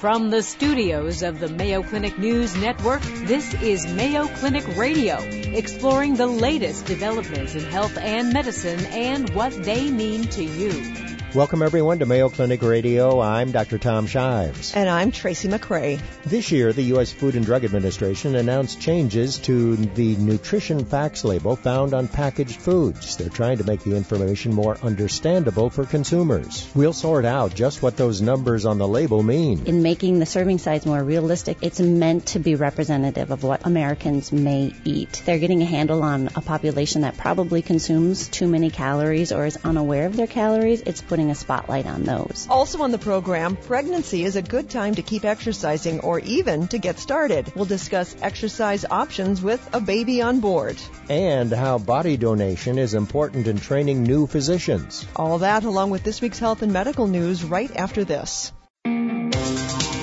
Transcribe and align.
From 0.00 0.30
the 0.30 0.44
studios 0.44 1.24
of 1.24 1.40
the 1.40 1.48
Mayo 1.48 1.82
Clinic 1.82 2.16
News 2.20 2.54
Network, 2.54 3.02
this 3.02 3.52
is 3.54 3.84
Mayo 3.84 4.28
Clinic 4.28 4.64
Radio, 4.76 5.16
exploring 5.16 6.14
the 6.14 6.28
latest 6.28 6.86
developments 6.86 7.56
in 7.56 7.64
health 7.64 7.98
and 7.98 8.32
medicine 8.32 8.78
and 8.92 9.28
what 9.30 9.52
they 9.64 9.90
mean 9.90 10.22
to 10.28 10.44
you. 10.44 11.17
Welcome 11.34 11.60
everyone 11.60 11.98
to 11.98 12.06
Mayo 12.06 12.30
Clinic 12.30 12.62
Radio. 12.62 13.20
I'm 13.20 13.52
Dr. 13.52 13.76
Tom 13.76 14.06
Shives. 14.06 14.74
And 14.74 14.88
I'm 14.88 15.10
Tracy 15.10 15.46
McCray. 15.46 16.00
This 16.24 16.50
year, 16.50 16.72
the 16.72 16.84
U.S. 16.84 17.12
Food 17.12 17.36
and 17.36 17.44
Drug 17.44 17.66
Administration 17.66 18.34
announced 18.34 18.80
changes 18.80 19.36
to 19.40 19.76
the 19.76 20.16
nutrition 20.16 20.86
facts 20.86 21.24
label 21.24 21.54
found 21.54 21.92
on 21.92 22.08
packaged 22.08 22.58
foods. 22.58 23.18
They're 23.18 23.28
trying 23.28 23.58
to 23.58 23.64
make 23.64 23.82
the 23.82 23.94
information 23.94 24.54
more 24.54 24.78
understandable 24.78 25.68
for 25.68 25.84
consumers. 25.84 26.66
We'll 26.74 26.94
sort 26.94 27.26
out 27.26 27.54
just 27.54 27.82
what 27.82 27.98
those 27.98 28.22
numbers 28.22 28.64
on 28.64 28.78
the 28.78 28.88
label 28.88 29.22
mean. 29.22 29.66
In 29.66 29.82
making 29.82 30.20
the 30.20 30.26
serving 30.26 30.56
size 30.56 30.86
more 30.86 31.04
realistic, 31.04 31.58
it's 31.60 31.78
meant 31.78 32.24
to 32.28 32.38
be 32.38 32.54
representative 32.54 33.30
of 33.32 33.42
what 33.42 33.66
Americans 33.66 34.32
may 34.32 34.72
eat. 34.86 35.22
They're 35.26 35.38
getting 35.38 35.60
a 35.60 35.66
handle 35.66 36.02
on 36.02 36.28
a 36.36 36.40
population 36.40 37.02
that 37.02 37.18
probably 37.18 37.60
consumes 37.60 38.28
too 38.28 38.48
many 38.48 38.70
calories 38.70 39.30
or 39.30 39.44
is 39.44 39.58
unaware 39.62 40.06
of 40.06 40.16
their 40.16 40.26
calories. 40.26 40.80
It's 40.80 41.02
put 41.02 41.17
putting 41.18 41.32
a 41.32 41.34
spotlight 41.34 41.84
on 41.84 42.04
those. 42.04 42.46
Also 42.48 42.80
on 42.82 42.92
the 42.92 42.98
program, 42.98 43.56
pregnancy 43.56 44.24
is 44.24 44.36
a 44.36 44.42
good 44.42 44.70
time 44.70 44.94
to 44.94 45.02
keep 45.02 45.24
exercising 45.24 45.98
or 45.98 46.20
even 46.20 46.68
to 46.68 46.78
get 46.78 47.00
started. 47.00 47.52
We'll 47.56 47.64
discuss 47.64 48.14
exercise 48.22 48.84
options 48.88 49.42
with 49.42 49.68
a 49.72 49.80
baby 49.80 50.22
on 50.22 50.38
board. 50.38 50.76
And 51.08 51.50
how 51.50 51.78
body 51.78 52.16
donation 52.16 52.78
is 52.78 52.94
important 52.94 53.48
in 53.48 53.58
training 53.58 54.04
new 54.04 54.28
physicians. 54.28 55.04
All 55.16 55.38
that 55.38 55.64
along 55.64 55.90
with 55.90 56.04
this 56.04 56.20
week's 56.20 56.38
health 56.38 56.62
and 56.62 56.72
medical 56.72 57.08
news 57.08 57.42
right 57.42 57.74
after 57.74 58.04
this. 58.04 58.52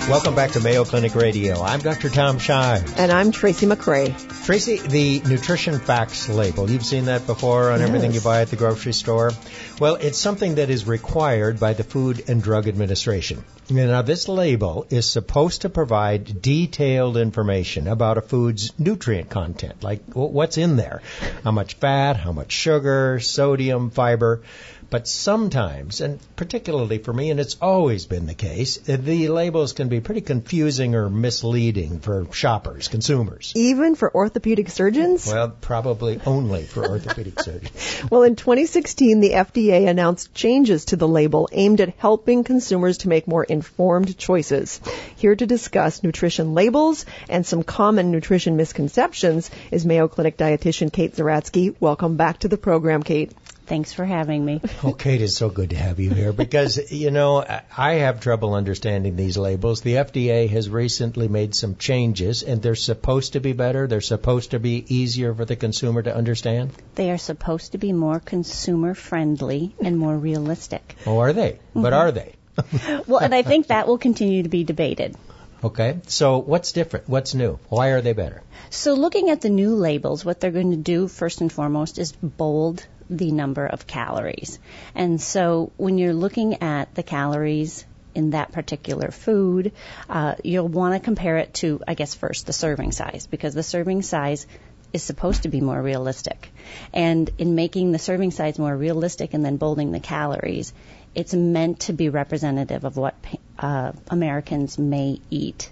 Welcome 0.08 0.36
back 0.36 0.52
to 0.52 0.60
Mayo 0.60 0.86
Clinic 0.86 1.16
Radio. 1.16 1.60
I'm 1.64 1.80
Dr. 1.80 2.10
Tom 2.10 2.38
Shives. 2.38 2.94
And 2.94 3.12
I'm 3.12 3.32
Tracy 3.32 3.66
McCray. 3.66 4.46
Tracy, 4.46 4.78
the 4.78 5.28
nutrition 5.28 5.80
facts 5.80 6.30
label, 6.30 6.70
you've 6.70 6.86
seen 6.86 7.06
that 7.06 7.26
before 7.26 7.72
on 7.72 7.80
yes. 7.80 7.88
everything 7.88 8.14
you 8.14 8.22
buy 8.22 8.42
at 8.42 8.50
the 8.50 8.56
grocery 8.56 8.94
store? 8.94 9.32
Well, 9.80 9.96
it's 9.96 10.20
something 10.20 10.56
that 10.56 10.70
is 10.70 10.86
required 10.86 11.60
by 11.60 11.74
the 11.74 11.84
Food 11.84 12.30
and 12.30 12.44
Drug 12.44 12.68
Administration. 12.68 13.44
Now, 13.68 14.04
this 14.04 14.28
label 14.28 14.86
is 14.92 15.10
supposed 15.10 15.64
to 15.64 15.70
provide 15.70 16.40
detailed 16.40 17.18
information 17.18 17.88
about 17.88 18.20
a 18.20 18.22
food's 18.22 18.72
nutrient 18.78 19.32
content, 19.32 19.84
like 19.84 20.04
what's 20.14 20.60
in 20.60 20.76
there, 20.76 21.02
how 21.44 21.50
much 21.50 21.74
fat, 21.74 22.16
how 22.16 22.32
much 22.32 22.52
sugar, 22.52 23.20
sodium, 23.20 23.90
fiber. 23.90 24.44
But 24.90 25.08
sometimes, 25.08 26.02
and 26.02 26.20
particularly 26.36 27.00
for 27.00 27.12
me, 27.12 27.32
and 27.32 27.40
it's 27.40 27.58
always 27.62 28.06
been 28.06 28.28
the 28.28 28.34
case, 28.34 28.78
eh, 28.88 28.98
the 28.98 29.30
labels 29.30 29.74
can 29.74 29.90
be 29.90 30.00
pretty 30.00 30.22
confusing 30.22 30.96
or 30.96 31.10
misleading 31.10 32.00
for 32.00 32.28
shoppers, 32.32 32.88
consumers. 32.88 33.52
Even 33.56 33.96
for 33.96 34.14
orthopedic 34.14 34.70
surgeons? 34.70 35.28
Well, 35.28 35.50
probably 35.50 36.20
only 36.26 36.64
for 36.64 36.88
orthopedic 36.88 37.40
surgeons. 37.42 37.72
Well, 38.12 38.24
in 38.24 38.36
2016, 38.36 39.20
the 39.20 39.32
FDA 39.32 39.88
announced 39.88 40.34
changes 40.34 40.86
to 40.86 40.96
the 40.96 41.08
label 41.08 41.50
aimed 41.52 41.82
at 41.82 41.96
helping 41.98 42.44
consumers 42.44 43.00
to 43.00 43.10
make 43.10 43.28
more 43.28 43.44
informed 43.44 44.18
choices. 44.18 44.80
Here 45.16 45.36
to 45.36 45.46
discuss 45.46 46.04
nutrition 46.04 46.54
labels 46.54 47.06
and 47.30 47.46
some 47.46 47.64
common 47.64 48.12
nutrition 48.12 48.58
misconceptions 48.58 49.50
is 49.72 49.86
Mayo 49.86 50.08
Clinic 50.08 50.38
dietitian 50.38 50.92
Kate 50.92 51.16
Zeratsky. 51.16 51.76
Welcome 51.80 52.16
back 52.16 52.40
to 52.40 52.48
the 52.48 52.58
program, 52.58 53.02
Kate. 53.02 53.32
Thanks 53.66 53.94
for 53.94 54.06
having 54.06 54.46
me. 54.46 54.62
Oh, 54.84 54.94
Kate, 54.94 55.22
it's 55.22 55.36
so 55.36 55.50
good 55.50 55.72
to 55.72 55.76
have 55.76 56.00
you 56.00 56.12
here 56.12 56.32
because, 56.32 56.92
you 56.92 57.10
know, 57.12 57.44
I 57.76 57.94
have 57.94 58.20
trouble 58.20 58.54
understanding 58.54 59.16
these 59.16 59.38
labels. 59.38 59.82
The 59.82 59.96
FDA 59.96 60.48
has 60.50 60.70
recently 60.70 61.28
made 61.28 61.56
some 61.56 61.76
changes 61.76 62.44
and 62.44 62.62
they're 62.62 62.76
supposed 62.76 63.34
to 63.34 63.40
be 63.40 63.54
better. 63.54 63.88
They're 63.88 64.02
supposed 64.02 64.52
to 64.52 64.60
be 64.60 64.86
easier 64.88 65.34
for 65.34 65.46
the 65.46 65.56
consumer 65.56 66.04
to 66.04 66.16
understand. 66.16 66.72
They 66.94 67.10
are 67.10 67.18
supposed 67.18 67.72
to 67.72 67.78
be 67.80 67.92
more 67.92 68.20
consumer 68.20 68.94
friendly 68.94 69.76
and 69.84 69.98
more 69.98 70.16
realistic. 70.16 70.96
Oh, 71.06 71.20
are 71.20 71.34
they? 71.34 71.54
Mm-hmm. 71.54 71.82
But 71.82 71.94
are 71.94 72.12
they? 72.12 72.34
well, 73.08 73.20
and 73.20 73.34
I 73.34 73.42
think 73.42 73.68
that 73.68 73.88
will 73.88 73.98
continue 73.98 74.44
to 74.44 74.50
be 74.50 74.64
debated. 74.64 75.16
Okay. 75.64 76.00
So 76.08 76.38
what's 76.38 76.72
different? 76.72 77.10
What's 77.10 77.34
new? 77.34 77.58
Why 77.70 77.90
are 77.90 78.02
they 78.02 78.14
better? 78.14 78.44
So 78.70 78.94
looking 78.94 79.30
at 79.30 79.42
the 79.42 79.50
new 79.50 79.74
labels, 79.76 80.24
what 80.24 80.40
they're 80.40 80.52
going 80.52 80.72
to 80.72 80.78
do 80.78 81.08
first 81.08 81.42
and 81.42 81.52
foremost 81.52 81.98
is 81.98 82.12
bold 82.12 82.86
the 83.10 83.32
number 83.32 83.66
of 83.66 83.88
calories. 83.88 84.60
And 84.94 85.22
so 85.22 85.72
when 85.78 85.98
you're 85.98 86.14
looking 86.14 86.62
at 86.62 86.94
the 86.96 87.04
calories 87.04 87.86
in 88.14 88.32
that 88.32 88.52
particular 88.52 89.12
food, 89.12 89.74
uh, 90.10 90.36
you'll 90.44 90.68
want 90.68 90.94
to 90.94 91.00
compare 91.00 91.38
it 91.38 91.54
to, 91.56 91.82
I 91.88 91.94
guess, 91.94 92.16
first 92.16 92.46
the 92.46 92.54
serving 92.54 92.94
size, 92.94 93.28
because 93.28 93.54
the 93.54 93.64
serving 93.64 94.02
size 94.02 94.48
is 94.94 95.04
supposed 95.04 95.44
to 95.44 95.50
be 95.50 95.60
more 95.60 95.82
realistic. 95.82 96.50
And 96.94 97.30
in 97.38 97.56
making 97.56 97.92
the 97.92 98.00
serving 98.00 98.32
size 98.32 98.58
more 98.58 98.76
realistic 98.76 99.34
and 99.34 99.44
then 99.44 99.58
bolding 99.58 99.92
the 99.92 100.00
calories, 100.00 100.74
it's 101.14 101.34
meant 101.34 101.82
to 101.82 101.94
be 101.94 102.10
representative 102.10 102.86
of 102.86 102.96
what 102.96 103.16
uh, 103.60 103.92
Americans 104.10 104.80
may 104.80 105.20
eat. 105.30 105.70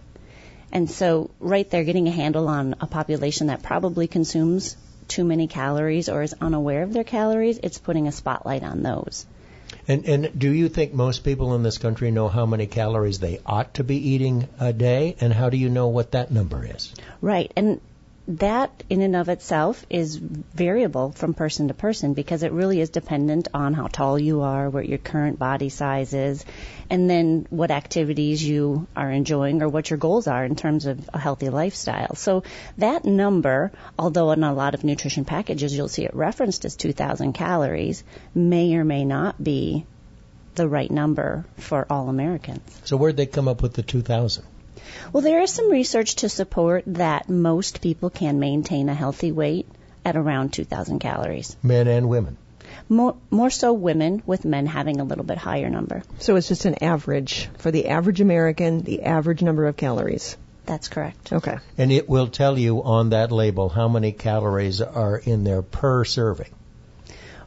And 0.74 0.90
so, 0.90 1.30
right 1.40 1.70
there, 1.70 1.84
getting 1.84 2.08
a 2.08 2.12
handle 2.12 2.48
on 2.48 2.76
a 2.82 2.88
population 2.88 3.48
that 3.48 3.62
probably 3.62 4.08
consumes 4.08 4.76
too 5.08 5.24
many 5.24 5.48
calories 5.48 6.10
or 6.10 6.24
is 6.24 6.36
unaware 6.40 6.84
of 6.84 6.94
their 6.94 7.04
calories, 7.04 7.60
it's 7.62 7.78
putting 7.78 8.08
a 8.08 8.12
spotlight 8.12 8.64
on 8.64 8.84
those. 8.84 9.26
And, 9.88 10.06
and 10.06 10.40
do 10.40 10.52
you 10.52 10.70
think 10.70 10.94
most 10.94 11.24
people 11.24 11.56
in 11.56 11.64
this 11.64 11.78
country 11.78 12.12
know 12.12 12.30
how 12.30 12.46
many 12.46 12.68
calories 12.68 13.20
they 13.20 13.40
ought 13.46 13.74
to 13.76 13.84
be 13.84 13.98
eating 13.98 14.48
a 14.60 14.72
day? 14.72 15.16
And 15.20 15.34
how 15.34 15.50
do 15.50 15.58
you 15.58 15.70
know 15.70 15.88
what 15.88 16.12
that 16.12 16.32
number 16.32 16.66
is? 16.66 16.94
Right. 17.22 17.52
And 17.56 17.82
that 18.28 18.84
in 18.90 19.02
and 19.02 19.16
of 19.16 19.28
itself 19.28 19.86
is 19.90 20.16
variable 20.16 21.12
from 21.12 21.34
person 21.34 21.68
to 21.68 21.74
person 21.74 22.14
because 22.14 22.44
it 22.44 22.54
really 22.54 22.80
is 22.80 22.90
dependent 22.90 23.50
on 23.54 23.74
how 23.74 23.88
tall 23.88 24.18
you 24.18 24.42
are, 24.42 24.70
what 24.70 24.88
your 24.88 24.98
current 24.98 25.38
body 25.38 25.68
size 25.68 26.14
is, 26.14 26.46
and 26.90 27.10
then 27.10 27.46
what 27.50 27.70
activities 27.70 28.42
you 28.42 28.88
are 28.96 29.12
enjoying 29.12 29.62
or 29.62 29.68
what 29.68 29.90
your 29.90 30.00
goals 30.00 30.28
are 30.28 30.46
in 30.46 30.56
terms 30.56 30.86
of 30.86 31.10
a 31.14 31.20
healthy 31.20 31.50
lifestyle. 31.50 32.16
So 32.16 32.44
that 32.78 33.04
number, 33.04 33.74
although 34.00 34.32
in 34.32 34.44
a 34.44 34.54
lot 34.54 34.74
of 34.74 34.86
nutrition 34.86 35.26
packages 35.26 35.76
you'll 35.76 35.90
see 35.90 36.06
it 36.06 36.16
referenced 36.16 36.64
as 36.64 36.78
2,000 36.78 37.34
calories, 37.34 38.04
may 38.34 38.74
or 38.76 38.86
may 38.86 39.04
not 39.04 39.44
be 39.44 39.86
the 40.56 40.68
right 40.68 40.92
number 40.92 41.46
for 41.58 41.86
all 41.90 42.08
Americans. 42.08 42.62
So 42.86 42.96
where'd 42.96 43.18
they 43.18 43.26
come 43.26 43.48
up 43.48 43.62
with 43.62 43.74
the 43.74 43.84
2,000? 43.84 44.46
Well, 45.12 45.24
there 45.24 45.42
is 45.42 45.52
some 45.52 45.72
research 45.72 46.16
to 46.18 46.30
support 46.30 46.84
that 46.88 47.30
most 47.30 47.82
people 47.82 48.10
can 48.10 48.40
maintain 48.40 48.90
a 48.90 48.94
healthy 48.94 49.32
weight 49.32 49.68
at 50.06 50.16
around 50.16 50.54
2,000 50.54 51.00
calories. 51.00 51.56
Men 51.64 51.88
and 51.88 52.10
women. 52.10 52.38
More, 52.90 53.16
more 53.30 53.50
so 53.50 53.74
women, 53.74 54.22
with 54.26 54.46
men 54.46 54.66
having 54.66 55.00
a 55.00 55.04
little 55.04 55.24
bit 55.24 55.38
higher 55.38 55.70
number. 55.70 56.04
So 56.20 56.36
it's 56.36 56.48
just 56.48 56.66
an 56.66 56.84
average 56.84 57.50
for 57.58 57.72
the 57.72 57.88
average 57.88 58.22
American, 58.22 58.82
the 58.82 59.04
average 59.04 59.42
number 59.42 59.68
of 59.68 59.78
calories. 59.78 60.38
That's 60.66 60.88
correct. 60.88 61.34
Okay. 61.34 61.58
And 61.78 61.92
it 61.92 62.08
will 62.08 62.28
tell 62.28 62.58
you 62.58 62.84
on 62.84 63.10
that 63.10 63.32
label 63.32 63.70
how 63.70 63.88
many 63.88 64.12
calories 64.12 64.82
are 64.82 65.18
in 65.18 65.44
there 65.44 65.62
per 65.62 66.06
serving. 66.06 66.50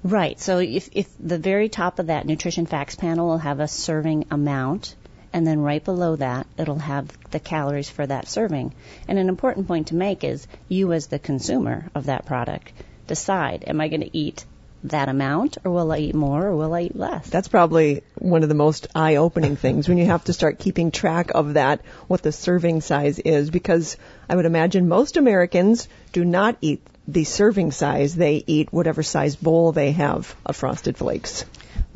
Right. 0.03 0.39
So 0.39 0.59
if, 0.59 0.89
if 0.93 1.09
the 1.19 1.39
very 1.39 1.69
top 1.69 1.99
of 1.99 2.09
that 2.09 2.27
nutrition 2.27 2.67
facts 2.67 2.95
panel 2.95 3.27
will 3.27 3.39
have 3.39 3.61
a 3.61 3.69
serving 3.69 4.27
amount, 4.31 4.95
and 5.37 5.47
then 5.47 5.61
right 5.61 5.85
below 5.85 6.17
that, 6.17 6.47
it'll 6.57 6.79
have 6.79 7.09
the 7.31 7.39
calories 7.39 7.91
for 7.91 8.07
that 8.07 8.27
serving. 8.27 8.73
And 9.07 9.19
an 9.19 9.29
important 9.29 9.69
point 9.69 9.89
to 9.89 9.95
make 9.95 10.25
is 10.25 10.49
you, 10.67 10.95
as 10.95 11.09
the 11.09 11.19
consumer 11.19 11.91
of 11.95 12.07
that 12.07 12.25
product, 12.25 12.73
decide 13.07 13.63
am 13.67 13.79
I 13.83 13.89
going 13.89 14.01
to 14.01 14.17
eat 14.17 14.47
that 14.85 15.11
amount 15.11 15.59
or 15.63 15.73
will 15.73 15.93
I 15.93 15.99
eat 15.99 16.15
more 16.15 16.47
or 16.47 16.57
will 16.57 16.73
I 16.73 16.85
eat 16.85 16.97
less? 16.97 17.29
That's 17.29 17.49
probably 17.49 18.03
one 18.15 18.45
of 18.45 18.49
the 18.49 18.55
most 18.55 18.87
eye 18.95 19.17
opening 19.17 19.57
things 19.57 19.91
when 19.91 19.99
you 19.99 20.07
have 20.07 20.25
to 20.25 20.33
start 20.33 20.59
keeping 20.59 20.91
track 20.91 21.33
of 21.35 21.53
that, 21.53 21.83
what 22.07 22.23
the 22.23 22.33
serving 22.33 22.81
size 22.81 23.19
is, 23.19 23.51
because 23.51 23.99
I 24.31 24.37
would 24.37 24.47
imagine 24.47 24.89
most 24.89 25.19
Americans 25.19 25.87
do 26.13 26.25
not 26.25 26.57
eat 26.63 26.81
the 27.07 27.25
serving 27.25 27.73
size. 27.73 28.15
They 28.15 28.43
eat 28.47 28.73
whatever 28.73 29.03
size 29.03 29.37
bowl 29.37 29.73
they 29.73 29.93
have 29.93 30.35
of 30.47 30.57
frosted 30.57 30.97
flakes. 30.97 31.45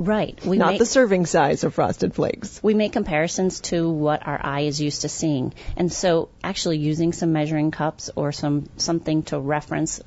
Right. 0.01 0.43
We 0.47 0.57
Not 0.57 0.71
make, 0.71 0.79
the 0.79 0.87
serving 0.87 1.27
size 1.27 1.63
of 1.63 1.75
Frosted 1.75 2.15
Flakes. 2.15 2.59
We 2.63 2.73
make 2.73 2.95
comparisons 2.95 3.61
to 3.61 3.87
what 3.91 4.27
our 4.27 4.41
eye 4.43 4.63
is 4.63 4.81
used 4.81 5.03
to 5.03 5.11
seeing. 5.11 5.53
And 5.77 5.93
so 5.93 6.31
actually 6.43 6.79
using 6.79 7.13
some 7.13 7.35
measuring 7.35 7.71
cups 7.71 8.09
or 8.17 8.33
some 8.33 8.71
something 8.79 9.25
to 9.25 9.39
reference 9.39 10.01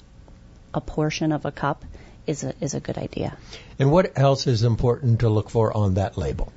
a 0.73 0.81
portion 0.81 1.31
of 1.31 1.45
a 1.45 1.51
cup 1.51 1.85
is 2.25 2.43
a, 2.43 2.55
is 2.59 2.73
a 2.73 2.79
good 2.79 2.97
idea. 2.97 3.37
And 3.77 3.91
what 3.91 4.17
else 4.17 4.47
is 4.47 4.63
important 4.63 5.19
to 5.19 5.29
look 5.29 5.51
for 5.51 5.71
on 5.77 5.93
that 5.93 6.17
label? 6.17 6.51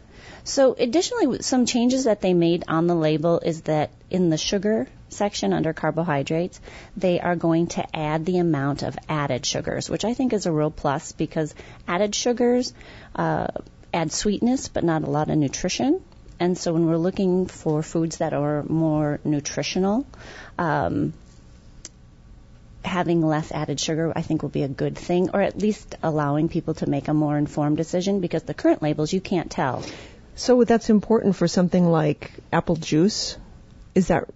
So 0.47 0.77
additionally, 0.79 1.43
some 1.43 1.67
changes 1.67 2.05
that 2.05 2.21
they 2.21 2.33
made 2.33 2.63
on 2.69 2.87
the 2.87 2.95
label 2.95 3.41
is 3.41 3.63
that 3.63 3.91
in 4.11 4.31
the 4.31 4.39
sugar 4.39 4.87
section 5.09 5.53
under 5.53 5.73
carbohydrates, 5.73 6.61
they 6.97 7.19
are 7.19 7.35
going 7.35 7.67
to 7.67 7.85
add 7.97 8.25
the 8.25 8.39
amount 8.39 8.85
of 8.85 8.97
added 9.09 9.45
sugars, 9.45 9.91
which 9.91 10.05
I 10.05 10.15
think 10.15 10.33
is 10.33 10.47
a 10.47 10.53
real 10.53 10.71
plus 10.71 11.11
because 11.11 11.53
added 11.89 12.15
sugars 12.15 12.73
uh, 13.17 13.49
add 13.93 14.13
sweetness 14.13 14.69
but 14.69 14.85
not 14.85 15.03
a 15.03 15.11
lot 15.11 15.31
of 15.31 15.37
nutrition. 15.37 16.01
And 16.39 16.57
so 16.57 16.73
when 16.73 16.87
we're 16.87 16.97
looking 16.97 17.47
for 17.47 17.83
foods 17.83 18.19
that 18.19 18.33
are 18.33 18.63
more 18.63 19.19
nutritional, 19.25 20.07
um, 20.61 21.13
having 22.85 23.21
less 23.21 23.51
added 23.51 23.81
sugar, 23.81 24.13
I 24.15 24.23
think, 24.23 24.43
will 24.43 24.51
be 24.51 24.63
a 24.63 24.69
good 24.69 24.97
thing, 24.97 25.31
or 25.35 25.41
at 25.41 25.59
least 25.59 25.97
allowing 26.05 26.49
people 26.49 26.75
to 26.75 26.89
make 26.89 27.09
a 27.09 27.15
more 27.15 27.37
informed 27.37 27.79
decision 27.79 28.21
because 28.21 28.45
the 28.45 28.55
current 28.55 28.81
labels 28.81 29.13
you 29.13 29.21
can't 29.21 29.51
tell. 29.51 29.83
So 30.37 30.63
that's 30.65 30.91
important 30.91 31.35
for 31.35 31.49
something 31.49 31.91
like 31.91 32.31
apple 32.53 32.77
juice. 32.77 33.37
Is 33.95 34.09
that 34.09 34.29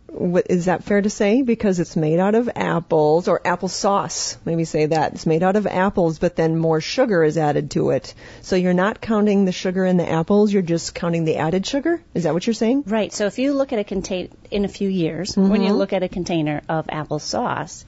is 0.48 0.64
that 0.64 0.84
fair 0.84 1.02
to 1.02 1.10
say? 1.10 1.42
Because 1.42 1.78
it's 1.80 1.94
made 1.94 2.18
out 2.18 2.34
of 2.34 2.48
apples 2.56 3.28
or 3.28 3.46
apple 3.46 3.68
sauce. 3.68 4.38
Maybe 4.46 4.64
say 4.64 4.86
that 4.86 5.12
it's 5.12 5.26
made 5.26 5.42
out 5.42 5.56
of 5.56 5.66
apples, 5.66 6.18
but 6.18 6.34
then 6.34 6.56
more 6.56 6.80
sugar 6.80 7.22
is 7.22 7.36
added 7.36 7.70
to 7.72 7.90
it. 7.90 8.14
So 8.40 8.56
you're 8.56 8.72
not 8.72 9.02
counting 9.02 9.44
the 9.44 9.52
sugar 9.52 9.84
in 9.84 9.98
the 9.98 10.08
apples. 10.10 10.50
You're 10.50 10.62
just 10.62 10.94
counting 10.94 11.26
the 11.26 11.36
added 11.36 11.66
sugar. 11.66 12.02
Is 12.14 12.22
that 12.24 12.32
what 12.32 12.46
you're 12.46 12.54
saying? 12.54 12.84
Right. 12.86 13.12
So 13.12 13.26
if 13.26 13.38
you 13.38 13.52
look 13.52 13.74
at 13.74 13.78
a 13.78 13.84
contain 13.84 14.30
in 14.50 14.64
a 14.64 14.68
few 14.68 14.88
years, 14.88 15.34
Mm-hmm. 15.34 15.50
when 15.50 15.62
you 15.62 15.74
look 15.74 15.92
at 15.92 16.02
a 16.02 16.08
container 16.08 16.62
of 16.66 16.86
apple 16.88 17.18
sauce, 17.18 17.84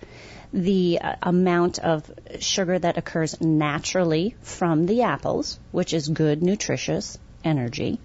the 0.53 0.99
uh, 1.01 1.15
amount 1.23 1.79
of 1.79 2.05
sugar 2.41 2.79
that 2.79 2.99
occurs 2.99 3.41
naturally 3.41 4.37
from 4.43 4.85
the 4.85 5.03
apples, 5.03 5.59
which 5.71 5.95
is 5.95 6.09
good, 6.09 6.43
nutritious 6.43 7.19
energy, 7.45 7.99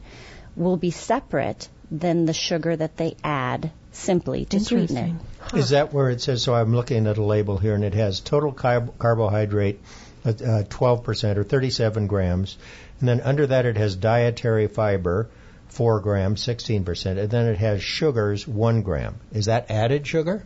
will 0.56 0.78
be 0.78 0.92
separate 0.92 1.68
than 1.92 2.26
the 2.26 2.34
sugar 2.34 2.76
that 2.76 2.98
they 2.98 3.16
add 3.24 3.72
simply 3.92 4.46
to 4.46 4.60
sweeten 4.60 4.98
it. 4.98 5.00
Interesting. 5.10 5.60
Is 5.60 5.70
that 5.70 5.94
where 5.94 6.10
it 6.10 6.22
says? 6.22 6.44
So 6.44 6.54
I'm 6.54 6.76
looking 6.76 7.08
at 7.08 7.18
a 7.18 7.24
label 7.24 7.58
here, 7.58 7.74
and 7.76 7.84
it 7.84 7.94
has 7.94 8.20
total 8.20 8.52
carb- 8.52 8.98
carbohydrate, 9.00 9.80
uh, 10.26 10.30
uh, 10.30 10.64
12% 10.64 11.38
or 11.38 11.44
37 11.44 12.08
grams, 12.08 12.58
and 13.00 13.08
then 13.08 13.22
under 13.22 13.48
that 13.48 13.66
it 13.66 13.78
has 13.78 13.96
dietary 13.96 14.68
fiber, 14.68 15.30
4 15.70 16.00
grams, 16.02 16.42
16%, 16.46 17.18
and 17.18 17.30
then 17.30 17.46
it 17.48 17.58
has 17.60 17.82
sugars, 17.82 18.48
1 18.48 18.82
gram. 18.82 19.16
Is 19.32 19.46
that 19.46 19.70
added 19.72 20.06
sugar? 20.06 20.44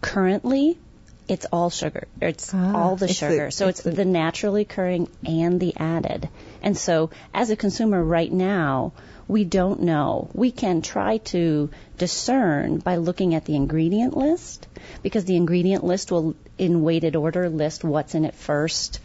Currently, 0.00 0.78
it's 1.28 1.46
all 1.52 1.70
sugar. 1.70 2.06
It's 2.20 2.52
Ah, 2.54 2.74
all 2.76 2.96
the 2.96 3.06
it's 3.06 3.18
the- 3.20 3.28
sugar. 3.30 3.50
so 3.50 3.68
it's 3.68 3.80
it's, 3.80 3.84
the- 3.84 3.96
the 3.96 4.04
naturally 4.04 4.62
occurring 4.62 5.08
and 5.26 5.58
the 5.58 5.74
added. 5.76 6.28
And 6.66 6.76
so, 6.76 7.10
as 7.32 7.50
a 7.50 7.54
consumer 7.54 8.02
right 8.02 8.32
now, 8.32 8.92
we 9.28 9.44
don't 9.44 9.82
know. 9.82 10.28
We 10.34 10.50
can 10.50 10.82
try 10.82 11.18
to 11.18 11.70
discern 11.96 12.78
by 12.78 12.96
looking 12.96 13.36
at 13.36 13.44
the 13.44 13.54
ingredient 13.54 14.16
list 14.16 14.66
because 15.00 15.24
the 15.26 15.36
ingredient 15.36 15.84
list 15.84 16.10
will, 16.10 16.34
in 16.58 16.82
weighted 16.82 17.14
order, 17.14 17.48
list 17.48 17.84
what's 17.84 18.16
in 18.16 18.24
it 18.24 18.34
first, 18.34 18.98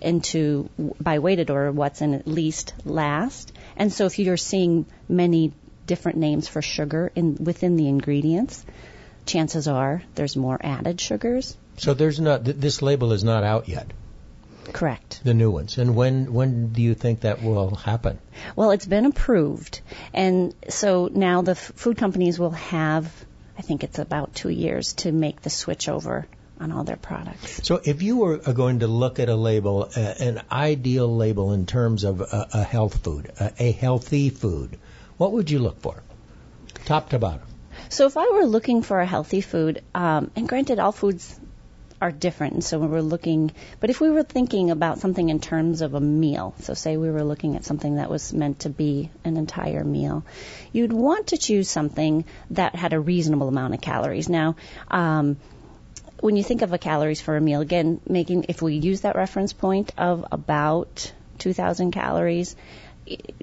into 0.00 0.70
by 0.98 1.18
weighted 1.18 1.50
order 1.50 1.70
what's 1.72 2.00
in 2.00 2.14
it 2.14 2.26
least 2.26 2.72
last. 2.86 3.52
And 3.76 3.92
so, 3.92 4.06
if 4.06 4.18
you're 4.18 4.38
seeing 4.38 4.86
many 5.06 5.52
different 5.86 6.16
names 6.16 6.48
for 6.48 6.62
sugar 6.62 7.12
in 7.14 7.36
within 7.38 7.76
the 7.76 7.86
ingredients, 7.86 8.64
chances 9.26 9.68
are 9.68 10.02
there's 10.14 10.36
more 10.36 10.58
added 10.58 11.02
sugars. 11.02 11.54
So 11.76 11.92
there's 11.92 12.18
not 12.18 12.46
th- 12.46 12.56
this 12.56 12.80
label 12.80 13.12
is 13.12 13.22
not 13.22 13.44
out 13.44 13.68
yet, 13.68 13.92
Correct. 14.72 15.20
the 15.24 15.34
new 15.34 15.50
ones. 15.50 15.78
And 15.78 15.94
when 15.94 16.32
when 16.32 16.72
do 16.72 16.82
you 16.82 16.94
think 16.94 17.20
that 17.20 17.42
will 17.42 17.74
happen? 17.74 18.18
Well, 18.56 18.70
it's 18.70 18.86
been 18.86 19.06
approved, 19.06 19.80
and 20.12 20.54
so 20.68 21.08
now 21.12 21.42
the 21.42 21.52
f- 21.52 21.72
food 21.76 21.96
companies 21.96 22.38
will 22.38 22.50
have, 22.50 23.10
I 23.58 23.62
think 23.62 23.84
it's 23.84 23.98
about 23.98 24.34
two 24.34 24.48
years 24.48 24.94
to 24.94 25.12
make 25.12 25.42
the 25.42 25.50
switch 25.50 25.88
over 25.88 26.26
on 26.60 26.72
all 26.72 26.84
their 26.84 26.96
products. 26.96 27.60
So 27.64 27.80
if 27.84 28.02
you 28.02 28.18
were 28.18 28.36
going 28.38 28.80
to 28.80 28.86
look 28.86 29.18
at 29.18 29.28
a 29.28 29.34
label, 29.34 29.90
uh, 29.96 30.00
an 30.00 30.42
ideal 30.50 31.14
label 31.16 31.52
in 31.52 31.66
terms 31.66 32.04
of 32.04 32.20
a, 32.20 32.48
a 32.52 32.62
health 32.62 33.02
food, 33.02 33.32
a, 33.40 33.52
a 33.58 33.72
healthy 33.72 34.30
food, 34.30 34.78
what 35.16 35.32
would 35.32 35.50
you 35.50 35.58
look 35.58 35.80
for? 35.80 36.02
Top 36.84 37.10
to 37.10 37.18
bottom. 37.18 37.46
So 37.88 38.06
if 38.06 38.16
I 38.16 38.30
were 38.32 38.44
looking 38.46 38.82
for 38.82 39.00
a 39.00 39.06
healthy 39.06 39.40
food, 39.40 39.82
um, 39.94 40.30
and 40.36 40.48
granted, 40.48 40.78
all 40.78 40.92
foods 40.92 41.38
are 42.04 42.12
different, 42.12 42.52
and 42.52 42.62
so 42.62 42.78
when 42.78 42.90
we're 42.90 43.00
looking, 43.00 43.50
but 43.80 43.88
if 43.88 43.98
we 43.98 44.10
were 44.10 44.22
thinking 44.22 44.70
about 44.70 44.98
something 44.98 45.30
in 45.30 45.40
terms 45.40 45.80
of 45.80 45.94
a 45.94 46.00
meal, 46.00 46.54
so 46.60 46.74
say 46.74 46.98
we 46.98 47.10
were 47.10 47.24
looking 47.24 47.56
at 47.56 47.64
something 47.64 47.94
that 47.94 48.10
was 48.10 48.30
meant 48.30 48.60
to 48.60 48.68
be 48.68 49.08
an 49.24 49.38
entire 49.38 49.82
meal, 49.82 50.22
you'd 50.70 50.92
want 50.92 51.28
to 51.28 51.38
choose 51.38 51.70
something 51.70 52.26
that 52.50 52.74
had 52.74 52.92
a 52.92 53.00
reasonable 53.00 53.48
amount 53.48 53.72
of 53.72 53.80
calories. 53.80 54.28
Now, 54.28 54.56
um, 54.90 55.38
when 56.20 56.36
you 56.36 56.44
think 56.44 56.60
of 56.60 56.74
a 56.74 56.78
calories 56.78 57.22
for 57.22 57.38
a 57.38 57.40
meal, 57.40 57.62
again, 57.62 58.02
making 58.06 58.44
if 58.50 58.60
we 58.60 58.74
use 58.74 59.00
that 59.00 59.16
reference 59.16 59.54
point 59.54 59.94
of 59.96 60.26
about 60.30 61.10
2,000 61.38 61.90
calories, 61.90 62.54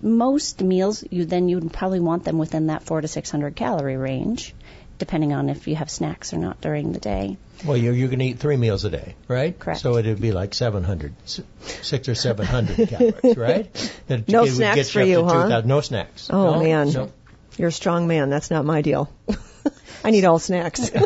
most 0.04 0.62
meals 0.62 1.04
you 1.10 1.26
then 1.26 1.50
you'd 1.50 1.74
probably 1.74 2.00
want 2.00 2.24
them 2.26 2.38
within 2.38 2.68
that 2.68 2.84
four 2.84 3.02
to 3.02 3.08
600 3.08 3.56
calorie 3.56 3.98
range, 3.98 4.54
depending 5.02 5.34
on 5.34 5.50
if 5.50 5.68
you 5.68 5.76
have 5.76 5.90
snacks 5.90 6.32
or 6.34 6.38
not 6.38 6.62
during 6.62 6.94
the 6.94 7.00
day. 7.00 7.36
Well, 7.66 7.76
you're, 7.76 7.94
you're 7.94 8.08
going 8.08 8.20
to 8.20 8.26
eat 8.26 8.40
three 8.40 8.56
meals 8.56 8.86
a 8.86 8.90
day, 8.90 9.16
right? 9.28 9.58
Correct. 9.60 9.82
So 9.82 9.98
it'd 9.98 10.22
be 10.22 10.32
like 10.32 10.54
700, 10.54 11.14
s- 11.26 11.42
six 11.60 12.08
or 12.08 12.16
700 12.16 12.88
calories, 12.94 13.36
right? 13.38 13.74
That 14.08 14.30
No 14.30 14.40
it 14.44 14.50
would 14.50 14.54
snacks 14.56 14.76
get 14.76 14.88
for 14.88 15.02
you, 15.02 15.18
to 15.18 15.26
huh? 15.26 15.44
2,000 15.44 15.68
No 15.68 15.82
snacks. 15.82 16.30
Oh 16.32 16.54
No? 16.56 16.64
man, 16.64 16.92
No. 16.94 17.12
you're 17.58 17.70
a 17.70 17.72
strong 17.72 18.08
man. 18.08 18.30
That's 18.30 18.50
not 18.52 18.64
my 18.64 18.82
deal. 18.82 19.12
I 20.04 20.12
need 20.12 20.24
all 20.26 20.40
snacks. 20.40 20.90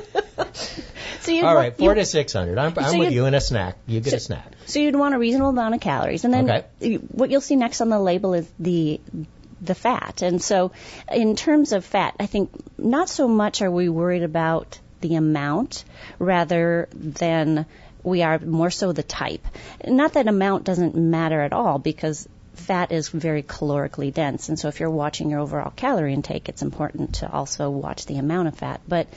So 1.21 1.31
you'd 1.31 1.43
All 1.43 1.55
want- 1.55 1.57
right, 1.57 1.77
four 1.77 1.89
you- 1.89 1.95
to 2.01 2.05
600. 2.05 2.55
I'm, 2.59 2.73
I'm 2.77 2.91
So 2.91 2.99
with 2.99 3.09
you- 3.09 3.21
you 3.21 3.25
in 3.25 3.33
a 3.33 3.41
snack. 3.41 3.77
You 3.87 3.99
get 3.99 4.13
a 4.13 4.19
snack. 4.19 4.45
So 4.67 4.79
you'd 4.79 4.95
want 4.95 5.15
a 5.15 5.17
reasonable 5.17 5.49
amount 5.49 5.73
of 5.73 5.81
calories, 5.81 6.23
and 6.23 6.31
then 6.31 6.49
Okay. 6.79 6.95
what 6.97 7.31
you'll 7.31 7.41
see 7.41 7.55
next 7.55 7.81
on 7.81 7.89
the 7.89 7.99
label 7.99 8.35
is 8.35 8.47
the 8.59 9.01
the 9.61 9.75
fat. 9.75 10.21
And 10.21 10.41
so, 10.41 10.71
in 11.11 11.35
terms 11.35 11.71
of 11.71 11.85
fat, 11.85 12.15
I 12.19 12.25
think 12.25 12.51
not 12.77 13.09
so 13.09 13.27
much 13.27 13.61
are 13.61 13.71
we 13.71 13.89
worried 13.89 14.23
about 14.23 14.79
the 15.01 15.15
amount, 15.15 15.83
rather 16.19 16.87
than 16.93 17.65
we 18.03 18.21
are 18.21 18.39
more 18.39 18.71
so 18.71 18.91
the 18.91 19.03
type. 19.03 19.45
Not 19.85 20.13
that 20.13 20.27
amount 20.27 20.63
doesn't 20.63 20.95
matter 20.95 21.41
at 21.41 21.53
all, 21.53 21.79
because 21.79 22.27
fat 22.53 22.91
is 22.91 23.09
very 23.09 23.43
calorically 23.43 24.13
dense, 24.13 24.49
and 24.49 24.57
so 24.57 24.67
if 24.67 24.79
you're 24.79 24.89
watching 24.89 25.29
your 25.29 25.39
overall 25.39 25.73
calorie 25.75 26.13
intake, 26.13 26.49
it's 26.49 26.61
important 26.61 27.15
to 27.15 27.31
also 27.31 27.69
watch 27.69 28.05
the 28.05 28.17
amount 28.17 28.47
of 28.47 28.55
fat. 28.55 28.81
But 28.87 29.07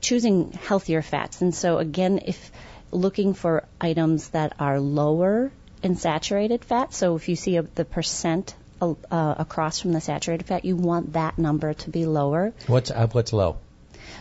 choosing 0.00 0.52
healthier 0.52 1.02
fats. 1.02 1.40
And 1.40 1.54
so 1.54 1.78
again, 1.78 2.20
if 2.26 2.52
looking 2.90 3.34
for 3.34 3.64
items 3.80 4.28
that 4.28 4.54
are 4.58 4.78
lower 4.78 5.50
in 5.82 5.96
saturated 5.96 6.64
fat, 6.64 6.94
so 6.94 7.16
if 7.16 7.28
you 7.28 7.36
see 7.36 7.56
a, 7.56 7.62
the 7.62 7.84
percent 7.84 8.54
uh, 8.80 8.94
across 9.38 9.80
from 9.80 9.92
the 9.92 10.00
saturated 10.00 10.46
fat, 10.46 10.64
you 10.64 10.76
want 10.76 11.14
that 11.14 11.38
number 11.38 11.74
to 11.74 11.90
be 11.90 12.06
lower. 12.06 12.52
What's 12.66 12.90
up? 12.90 13.14
What's 13.14 13.32
low? 13.32 13.58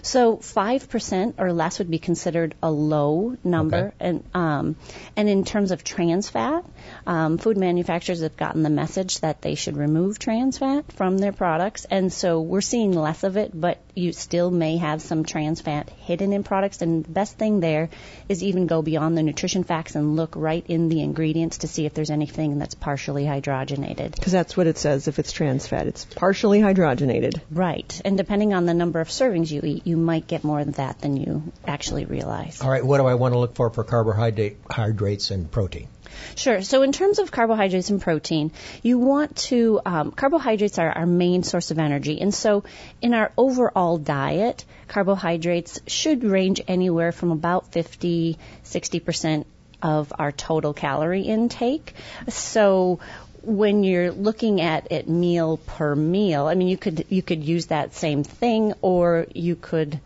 So 0.02 0.38
five 0.38 0.90
percent 0.90 1.36
or 1.38 1.52
less 1.54 1.80
would 1.80 1.90
be 1.90 2.00
considered 2.00 2.56
a 2.62 2.72
low 2.72 3.36
number, 3.44 3.78
Okay. 3.88 3.96
and 4.00 4.24
um, 4.34 4.76
and 5.16 5.30
in 5.30 5.44
terms 5.44 5.72
of 5.72 5.84
trans 5.84 6.30
fat, 6.30 6.66
um, 7.08 7.38
food 7.38 7.58
manufacturers 7.58 8.22
have 8.22 8.38
gotten 8.38 8.64
the 8.64 8.70
message 8.70 9.20
that 9.22 9.42
they 9.42 9.56
should 9.56 9.78
remove 9.78 10.20
trans 10.20 10.58
fat 10.58 10.92
from 10.94 11.18
their 11.18 11.32
products, 11.32 11.86
and 11.86 12.12
so 12.14 12.42
we're 12.42 12.62
seeing 12.62 12.92
less 12.94 13.24
of 13.24 13.38
it. 13.38 13.52
But 13.54 13.80
you 13.96 14.12
still 14.14 14.52
may 14.52 14.78
have 14.78 15.02
some 15.02 15.24
trans 15.24 15.62
fat 15.62 15.90
hidden 16.02 16.34
in 16.34 16.44
products, 16.44 16.82
and 16.82 17.04
the 17.06 17.10
best 17.12 17.38
thing 17.38 17.60
there 17.60 17.90
is 18.30 18.44
even 18.44 18.68
go 18.68 18.82
beyond 18.82 19.18
the 19.18 19.24
nutrition 19.24 19.64
facts 19.64 19.96
and 19.96 20.16
look 20.16 20.36
right 20.36 20.66
in 20.68 20.90
the 20.90 21.02
ingredients 21.02 21.60
to 21.60 21.68
see 21.68 21.86
if 21.86 21.94
there's 21.94 22.10
anything 22.12 22.60
that's 22.60 22.76
partially 22.76 23.26
hydrogenated. 23.26 24.16
Because 24.16 24.34
that's 24.34 24.56
what 24.58 24.68
it 24.68 24.78
says 24.78 25.08
if 25.08 25.20
it's 25.20 25.32
trans 25.32 25.68
fat. 25.68 25.88
It's 25.88 26.06
partially 26.06 26.60
hydrogenated. 26.60 27.42
Right, 27.52 28.02
and 28.06 28.18
depending 28.18 28.54
on 28.54 28.66
the 28.66 28.74
number 28.74 29.00
of 29.00 29.08
servings 29.08 29.52
you 29.52 29.62
eat, 29.64 29.75
you 29.84 29.98
might 29.98 30.28
get 30.28 30.44
more 30.44 30.60
of 30.60 30.76
that 30.76 31.00
than 31.00 31.18
you 31.18 31.52
actually 31.66 32.06
realize. 32.06 32.62
All 32.62 32.70
right, 32.70 32.86
what 32.86 32.98
do 32.98 33.06
I 33.06 33.16
want 33.16 33.34
to 33.34 33.40
look 33.40 33.56
for 33.56 33.70
for 33.70 33.84
carbohydrate, 33.84 34.58
hydrates 34.70 35.32
and 35.32 35.50
protein? 35.50 35.88
Sure. 36.36 36.62
So 36.62 36.82
in 36.82 36.92
terms 36.92 37.20
of 37.20 37.32
carbohydrates 37.32 37.90
and 37.90 38.02
protein, 38.02 38.52
you 38.82 38.98
want 39.00 39.36
to 39.50 39.82
um, 39.86 40.12
carbohydrates 40.12 40.80
are 40.80 40.90
our 40.90 41.06
main 41.06 41.44
source 41.44 41.72
of 41.72 41.80
energy, 41.80 42.22
and 42.22 42.34
so 42.34 42.64
in 43.02 43.14
our 43.14 43.32
overall 43.38 43.98
diet, 43.98 44.66
carbohydrates 44.88 45.80
should 45.88 46.24
range 46.24 46.62
anywhere 46.68 47.12
from 47.12 47.32
about 47.32 47.72
50, 47.72 48.38
60 48.64 49.00
percent 49.00 49.48
of 49.82 50.14
our 50.18 50.32
total 50.32 50.74
calorie 50.74 51.22
intake. 51.24 51.94
So 52.30 53.00
when 53.46 53.84
you're 53.84 54.12
looking 54.12 54.62
at 54.62 54.92
it 54.92 55.08
meal 55.08 55.58
per 55.58 55.96
meal, 55.96 56.48
I 56.48 56.56
mean 56.56 56.68
you 56.68 56.78
could 56.78 57.06
you 57.10 57.22
could 57.22 57.44
use 57.44 57.68
that 57.68 57.94
same 57.94 58.24
thing, 58.24 58.74
or 58.82 59.28
you 59.34 59.56
could 59.56 60.00